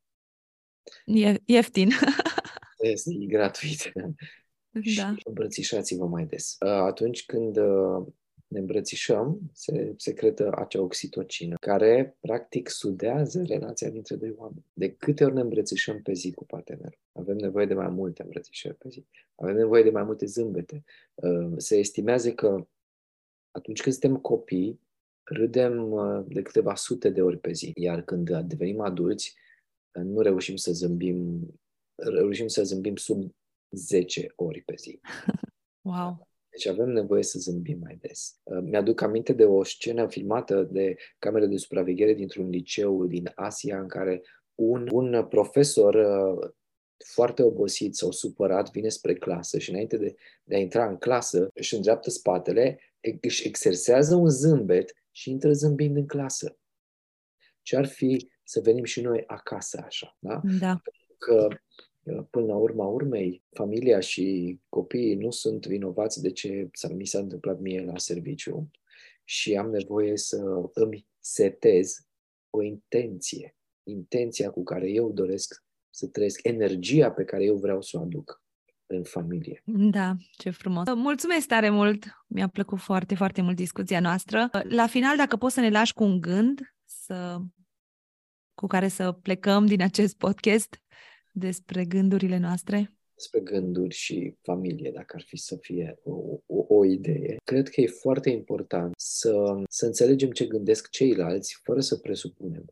E 1.05 1.41
ieftin. 1.45 1.91
este 2.79 3.15
gratuit. 3.27 3.93
Da. 4.97 5.15
Și 5.15 5.23
îmbrățișați-vă 5.25 6.07
mai 6.07 6.25
des. 6.25 6.57
Uh, 6.61 6.69
atunci 6.71 7.25
când 7.25 7.57
uh, 7.57 8.07
ne 8.47 8.59
îmbrățișăm, 8.59 9.41
se 9.53 9.95
secretă 9.97 10.53
acea 10.57 10.81
oxitocină, 10.81 11.57
care 11.61 12.17
practic 12.21 12.69
sudează 12.69 13.43
relația 13.43 13.91
dintre 13.91 14.17
doi 14.17 14.35
oameni. 14.37 14.65
De 14.73 14.93
câte 14.93 15.25
ori 15.25 15.35
ne 15.35 15.41
îmbrățișăm 15.41 16.03
pe 16.03 16.13
zi 16.13 16.33
cu 16.33 16.45
partenerul? 16.45 16.99
Avem 17.13 17.37
nevoie 17.37 17.67
de 17.67 17.75
mai 17.75 17.89
multe 17.89 18.23
îmbrățișări 18.23 18.75
pe 18.75 18.89
zi. 18.89 19.07
Avem 19.35 19.57
nevoie 19.57 19.83
de 19.83 19.91
mai 19.91 20.03
multe 20.03 20.27
zâmbete. 20.27 20.85
Uh, 21.15 21.53
se 21.57 21.77
estimează 21.77 22.33
că 22.33 22.67
atunci 23.51 23.83
când 23.83 23.95
suntem 23.95 24.21
copii, 24.21 24.81
râdem 25.23 25.95
de 26.29 26.43
câteva 26.43 26.75
sute 26.75 27.09
de 27.09 27.23
ori 27.23 27.39
pe 27.39 27.53
zi. 27.53 27.73
Iar 27.75 28.03
când 28.03 28.39
devenim 28.39 28.81
adulți, 28.81 29.35
nu 30.03 30.21
reușim 30.21 30.57
să 30.57 30.73
zâmbim, 30.73 31.49
reușim 31.95 32.47
să 32.47 32.63
zâmbim 32.63 32.97
sub 32.97 33.35
10 33.71 34.33
ori 34.37 34.63
pe 34.63 34.75
zi. 34.79 35.01
Wow! 35.87 36.29
Deci 36.49 36.67
avem 36.67 36.89
nevoie 36.89 37.23
să 37.23 37.39
zâmbim 37.39 37.79
mai 37.79 37.99
des. 38.01 38.41
Uh, 38.43 38.59
mi-aduc 38.63 39.01
aminte 39.01 39.33
de 39.33 39.45
o 39.45 39.65
scenă 39.65 40.09
filmată 40.09 40.63
de 40.63 40.97
cameră 41.19 41.47
de 41.47 41.57
supraveghere 41.57 42.15
dintr-un 42.15 42.49
liceu 42.49 43.07
din 43.07 43.33
Asia 43.35 43.81
în 43.81 43.89
care 43.89 44.23
un, 44.55 44.89
un 44.93 45.27
profesor 45.29 45.95
uh, 45.95 46.51
foarte 47.05 47.43
obosit 47.43 47.95
sau 47.95 48.11
supărat 48.11 48.71
vine 48.71 48.89
spre 48.89 49.15
clasă 49.15 49.59
și 49.59 49.71
înainte 49.71 49.97
de, 49.97 50.15
de 50.45 50.55
a 50.55 50.59
intra 50.59 50.89
în 50.89 50.97
clasă 50.97 51.51
își 51.55 51.75
îndreaptă 51.75 52.11
spatele, 52.11 52.79
își 53.21 53.47
exersează 53.47 54.15
un 54.15 54.29
zâmbet 54.29 54.93
și 55.11 55.31
intră 55.31 55.53
zâmbind 55.53 55.97
în 55.97 56.07
clasă. 56.07 56.59
Ce 57.63 57.77
ar 57.77 57.87
fi 57.87 58.31
să 58.49 58.61
venim 58.61 58.85
și 58.85 59.01
noi 59.01 59.25
acasă 59.27 59.83
așa, 59.85 60.17
da? 60.19 60.41
Da. 60.61 60.83
Că 61.19 61.49
până 62.31 62.47
la 62.47 62.57
urma 62.57 62.87
urmei, 62.87 63.43
familia 63.51 64.01
și 64.01 64.59
copiii 64.69 65.15
nu 65.15 65.31
sunt 65.31 65.67
vinovați 65.67 66.23
de 66.23 66.31
ce 66.31 66.71
mi 66.95 67.07
s-a 67.07 67.19
întâmplat 67.19 67.61
mie 67.61 67.85
la 67.85 67.99
serviciu 67.99 68.71
și 69.25 69.57
am 69.57 69.71
nevoie 69.71 70.17
să 70.17 70.71
îmi 70.73 71.07
setez 71.19 72.07
o 72.51 72.63
intenție, 72.63 73.57
intenția 73.83 74.51
cu 74.51 74.63
care 74.63 74.91
eu 74.91 75.13
doresc 75.13 75.65
să 75.91 76.07
trăiesc, 76.07 76.41
energia 76.43 77.11
pe 77.11 77.25
care 77.25 77.45
eu 77.45 77.57
vreau 77.57 77.83
să 77.83 77.99
o 77.99 78.01
aduc 78.01 78.43
în 78.87 79.03
familie. 79.03 79.63
Da, 79.65 80.15
ce 80.31 80.51
frumos. 80.51 80.85
Mulțumesc 80.95 81.47
tare 81.47 81.71
mult! 81.71 82.05
Mi-a 82.27 82.49
plăcut 82.49 82.79
foarte, 82.79 83.15
foarte 83.15 83.43
mult 83.43 83.57
discuția 83.57 84.01
noastră. 84.01 84.51
La 84.69 84.87
final, 84.87 85.17
dacă 85.17 85.37
poți 85.37 85.55
să 85.55 85.61
ne 85.61 85.71
lași 85.71 85.95
cu 85.95 86.05
un 86.05 86.21
gând 86.21 86.75
să, 86.85 87.39
cu 88.57 88.67
care 88.67 88.89
să 88.89 89.13
plecăm 89.13 89.67
din 89.67 89.83
acest 89.83 90.17
podcast, 90.17 90.81
despre 91.33 91.85
gândurile 91.85 92.39
noastre? 92.39 92.95
Despre 93.15 93.41
gânduri 93.41 93.95
și 93.95 94.37
familie, 94.43 94.91
dacă 94.91 95.17
ar 95.17 95.23
fi 95.23 95.37
să 95.37 95.57
fie 95.57 95.99
o, 96.03 96.13
o, 96.47 96.65
o 96.69 96.85
idee. 96.85 97.37
Cred 97.45 97.69
că 97.69 97.81
e 97.81 97.87
foarte 97.87 98.31
important 98.31 98.95
să, 98.97 99.63
să 99.69 99.87
înțelegem 99.87 100.31
ce 100.31 100.47
gândesc 100.47 100.91
ceilalți 100.91 101.61
fără 101.63 101.81
să 101.81 101.97
presupunem. 101.97 102.65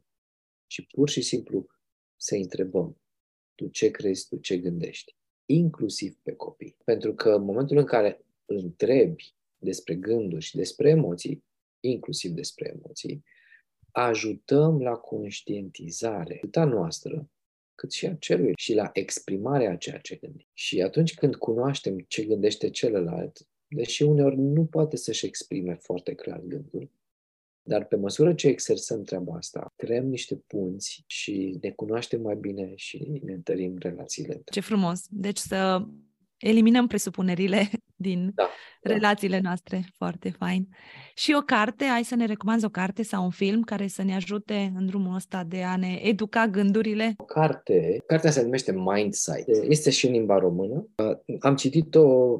Și 0.66 0.86
pur 0.86 1.08
și 1.08 1.22
simplu 1.22 1.66
să 2.16 2.34
întrebăm, 2.34 3.00
tu 3.54 3.68
ce 3.68 3.90
crezi, 3.90 4.28
tu 4.28 4.36
ce 4.36 4.56
gândești? 4.56 5.16
Inclusiv 5.44 6.18
pe 6.22 6.32
copii. 6.32 6.76
Pentru 6.84 7.14
că 7.14 7.30
în 7.30 7.44
momentul 7.44 7.76
în 7.76 7.84
care 7.84 8.24
întrebi 8.44 9.34
despre 9.58 9.94
gânduri 9.94 10.44
și 10.44 10.56
despre 10.56 10.88
emoții, 10.88 11.44
inclusiv 11.80 12.30
despre 12.30 12.74
emoții, 12.76 13.24
ajutăm 14.02 14.82
la 14.82 14.92
conștientizare, 14.92 16.34
atât 16.34 16.56
a 16.56 16.64
noastră, 16.64 17.30
cât 17.74 17.92
și 17.92 18.06
a 18.06 18.14
celui 18.14 18.52
și 18.56 18.74
la 18.74 18.90
exprimarea 18.92 19.70
a 19.70 19.76
ceea 19.76 19.98
ce 19.98 20.16
gândim. 20.16 20.46
Și 20.52 20.82
atunci 20.82 21.14
când 21.14 21.36
cunoaștem 21.36 21.98
ce 21.98 22.24
gândește 22.24 22.70
celălalt, 22.70 23.46
deși 23.68 24.02
uneori 24.02 24.36
nu 24.36 24.64
poate 24.64 24.96
să-și 24.96 25.26
exprime 25.26 25.74
foarte 25.74 26.14
clar 26.14 26.40
gândul, 26.40 26.90
dar 27.62 27.84
pe 27.84 27.96
măsură 27.96 28.34
ce 28.34 28.48
exersăm 28.48 29.02
treaba 29.02 29.34
asta, 29.34 29.72
creăm 29.76 30.06
niște 30.06 30.36
punți 30.46 31.04
și 31.06 31.58
ne 31.60 31.70
cunoaștem 31.70 32.20
mai 32.20 32.36
bine 32.36 32.72
și 32.74 33.20
ne 33.24 33.32
întărim 33.32 33.76
relațiile. 33.78 34.42
Ce 34.44 34.60
frumos! 34.60 35.06
Deci 35.10 35.38
să 35.38 35.86
eliminăm 36.38 36.86
presupunerile 36.86 37.68
din 38.06 38.32
da, 38.34 38.48
da. 38.82 38.92
relațiile 38.92 39.36
da. 39.36 39.42
noastre. 39.42 39.84
Foarte 39.96 40.30
fain. 40.30 40.68
Și 41.14 41.34
o 41.38 41.40
carte, 41.40 41.84
ai 41.84 42.04
să 42.04 42.14
ne 42.14 42.26
recomanzi 42.26 42.64
o 42.64 42.68
carte 42.68 43.02
sau 43.02 43.24
un 43.24 43.30
film 43.30 43.62
care 43.62 43.86
să 43.86 44.02
ne 44.02 44.14
ajute 44.14 44.72
în 44.76 44.86
drumul 44.86 45.14
ăsta 45.14 45.44
de 45.44 45.62
a 45.62 45.76
ne 45.76 46.00
educa 46.02 46.46
gândurile? 46.46 47.14
O 47.16 47.24
carte, 47.24 48.02
cartea 48.06 48.30
se 48.30 48.42
numește 48.42 48.72
Mindsight. 48.72 49.48
Este 49.68 49.90
și 49.90 50.06
în 50.06 50.12
limba 50.12 50.38
română. 50.38 50.88
Am 51.40 51.56
citit-o 51.56 52.32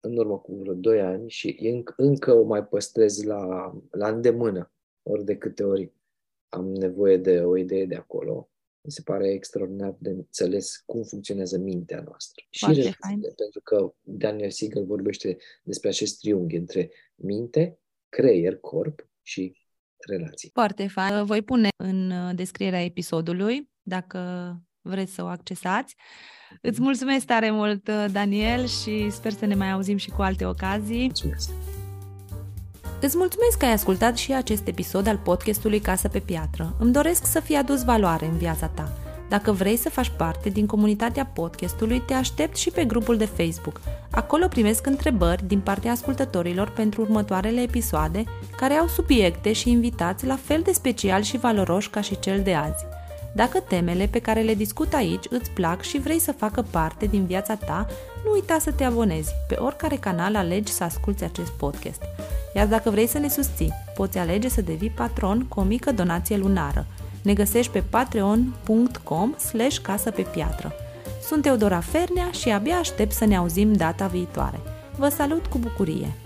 în 0.00 0.16
urmă 0.16 0.38
cu 0.38 0.54
vreo 0.54 0.74
2 0.74 1.00
ani 1.00 1.30
și 1.30 1.76
încă 1.96 2.32
o 2.32 2.44
mai 2.44 2.64
păstrez 2.64 3.22
la, 3.22 3.72
la 3.90 4.08
îndemână, 4.08 4.72
ori 5.02 5.24
de 5.24 5.36
câte 5.36 5.62
ori 5.62 5.92
am 6.48 6.72
nevoie 6.72 7.16
de 7.16 7.40
o 7.40 7.56
idee 7.56 7.86
de 7.86 7.94
acolo. 7.94 8.50
Mi 8.82 8.92
se 8.92 9.02
pare 9.02 9.30
extraordinar 9.30 9.96
de 9.98 10.10
înțeles 10.10 10.82
cum 10.86 11.02
funcționează 11.02 11.58
mintea 11.58 12.00
noastră. 12.00 12.44
Foarte 12.58 12.82
și 12.82 12.92
fain. 12.92 13.20
pentru 13.20 13.60
că 13.64 13.94
Daniel 14.00 14.50
Siegel 14.50 14.84
vorbește 14.84 15.36
despre 15.62 15.88
acest 15.88 16.18
triunghi 16.18 16.56
între 16.56 16.90
minte, 17.14 17.78
creier, 18.08 18.56
corp 18.56 19.08
și 19.22 19.56
relații. 20.08 20.50
Foarte 20.52 20.86
fain. 20.86 21.24
Voi 21.24 21.42
pune 21.42 21.68
în 21.76 22.10
uh, 22.10 22.34
descrierea 22.34 22.84
episodului, 22.84 23.70
dacă 23.82 24.20
vreți 24.80 25.14
să 25.14 25.22
o 25.22 25.26
accesați. 25.26 25.94
Îți 26.62 26.78
mhm. 26.78 26.82
mulțumesc 26.82 27.26
tare 27.26 27.50
mult, 27.50 27.88
uh, 27.88 28.04
Daniel, 28.12 28.66
și 28.66 29.10
sper 29.10 29.32
să 29.32 29.46
ne 29.46 29.54
mai 29.54 29.70
auzim 29.70 29.96
și 29.96 30.10
cu 30.10 30.22
alte 30.22 30.44
ocazii. 30.44 31.04
Mulțumesc! 31.04 31.79
Îți 33.02 33.16
mulțumesc 33.16 33.56
că 33.58 33.64
ai 33.64 33.72
ascultat 33.72 34.16
și 34.16 34.32
acest 34.32 34.66
episod 34.66 35.06
al 35.06 35.16
podcastului 35.16 35.80
Casă 35.80 36.08
pe 36.08 36.18
Piatră. 36.18 36.74
Îmi 36.78 36.92
doresc 36.92 37.26
să 37.26 37.40
fie 37.40 37.56
adus 37.56 37.84
valoare 37.84 38.26
în 38.26 38.36
viața 38.36 38.66
ta. 38.66 38.92
Dacă 39.28 39.52
vrei 39.52 39.76
să 39.76 39.88
faci 39.88 40.12
parte 40.16 40.48
din 40.48 40.66
comunitatea 40.66 41.30
podcastului, 41.34 42.00
te 42.00 42.14
aștept 42.14 42.56
și 42.56 42.70
pe 42.70 42.84
grupul 42.84 43.16
de 43.16 43.24
Facebook. 43.24 43.80
Acolo 44.10 44.46
primesc 44.48 44.86
întrebări 44.86 45.46
din 45.46 45.60
partea 45.60 45.90
ascultătorilor 45.90 46.70
pentru 46.70 47.00
următoarele 47.00 47.60
episoade, 47.60 48.24
care 48.56 48.74
au 48.74 48.86
subiecte 48.86 49.52
și 49.52 49.70
invitați 49.70 50.26
la 50.26 50.38
fel 50.42 50.60
de 50.62 50.72
special 50.72 51.22
și 51.22 51.38
valoroși 51.38 51.90
ca 51.90 52.00
și 52.00 52.18
cel 52.18 52.40
de 52.42 52.54
azi. 52.54 52.84
Dacă 53.32 53.60
temele 53.60 54.06
pe 54.06 54.18
care 54.18 54.40
le 54.40 54.54
discut 54.54 54.92
aici 54.92 55.24
îți 55.30 55.50
plac 55.50 55.82
și 55.82 55.98
vrei 55.98 56.18
să 56.18 56.32
facă 56.32 56.64
parte 56.70 57.06
din 57.06 57.24
viața 57.24 57.54
ta, 57.54 57.86
nu 58.24 58.30
uita 58.32 58.58
să 58.60 58.72
te 58.72 58.84
abonezi. 58.84 59.32
Pe 59.48 59.54
oricare 59.54 59.96
canal 59.96 60.36
alegi 60.36 60.72
să 60.72 60.84
asculti 60.84 61.24
acest 61.24 61.50
podcast. 61.50 62.02
Iar 62.54 62.66
dacă 62.66 62.90
vrei 62.90 63.06
să 63.06 63.18
ne 63.18 63.28
susții, 63.28 63.72
poți 63.94 64.18
alege 64.18 64.48
să 64.48 64.62
devii 64.62 64.90
patron 64.90 65.46
cu 65.48 65.60
o 65.60 65.62
mică 65.62 65.92
donație 65.92 66.36
lunară. 66.36 66.86
Ne 67.22 67.32
găsești 67.32 67.72
pe 67.72 67.82
patreon.com 67.90 69.34
slash 69.36 69.78
casă 69.78 70.10
pe 70.10 70.22
piatră. 70.22 70.72
Sunt 71.22 71.42
Teodora 71.42 71.80
Fernea 71.80 72.30
și 72.30 72.50
abia 72.50 72.76
aștept 72.76 73.12
să 73.12 73.24
ne 73.24 73.36
auzim 73.36 73.72
data 73.72 74.06
viitoare. 74.06 74.60
Vă 74.96 75.08
salut 75.08 75.46
cu 75.46 75.58
bucurie! 75.58 76.19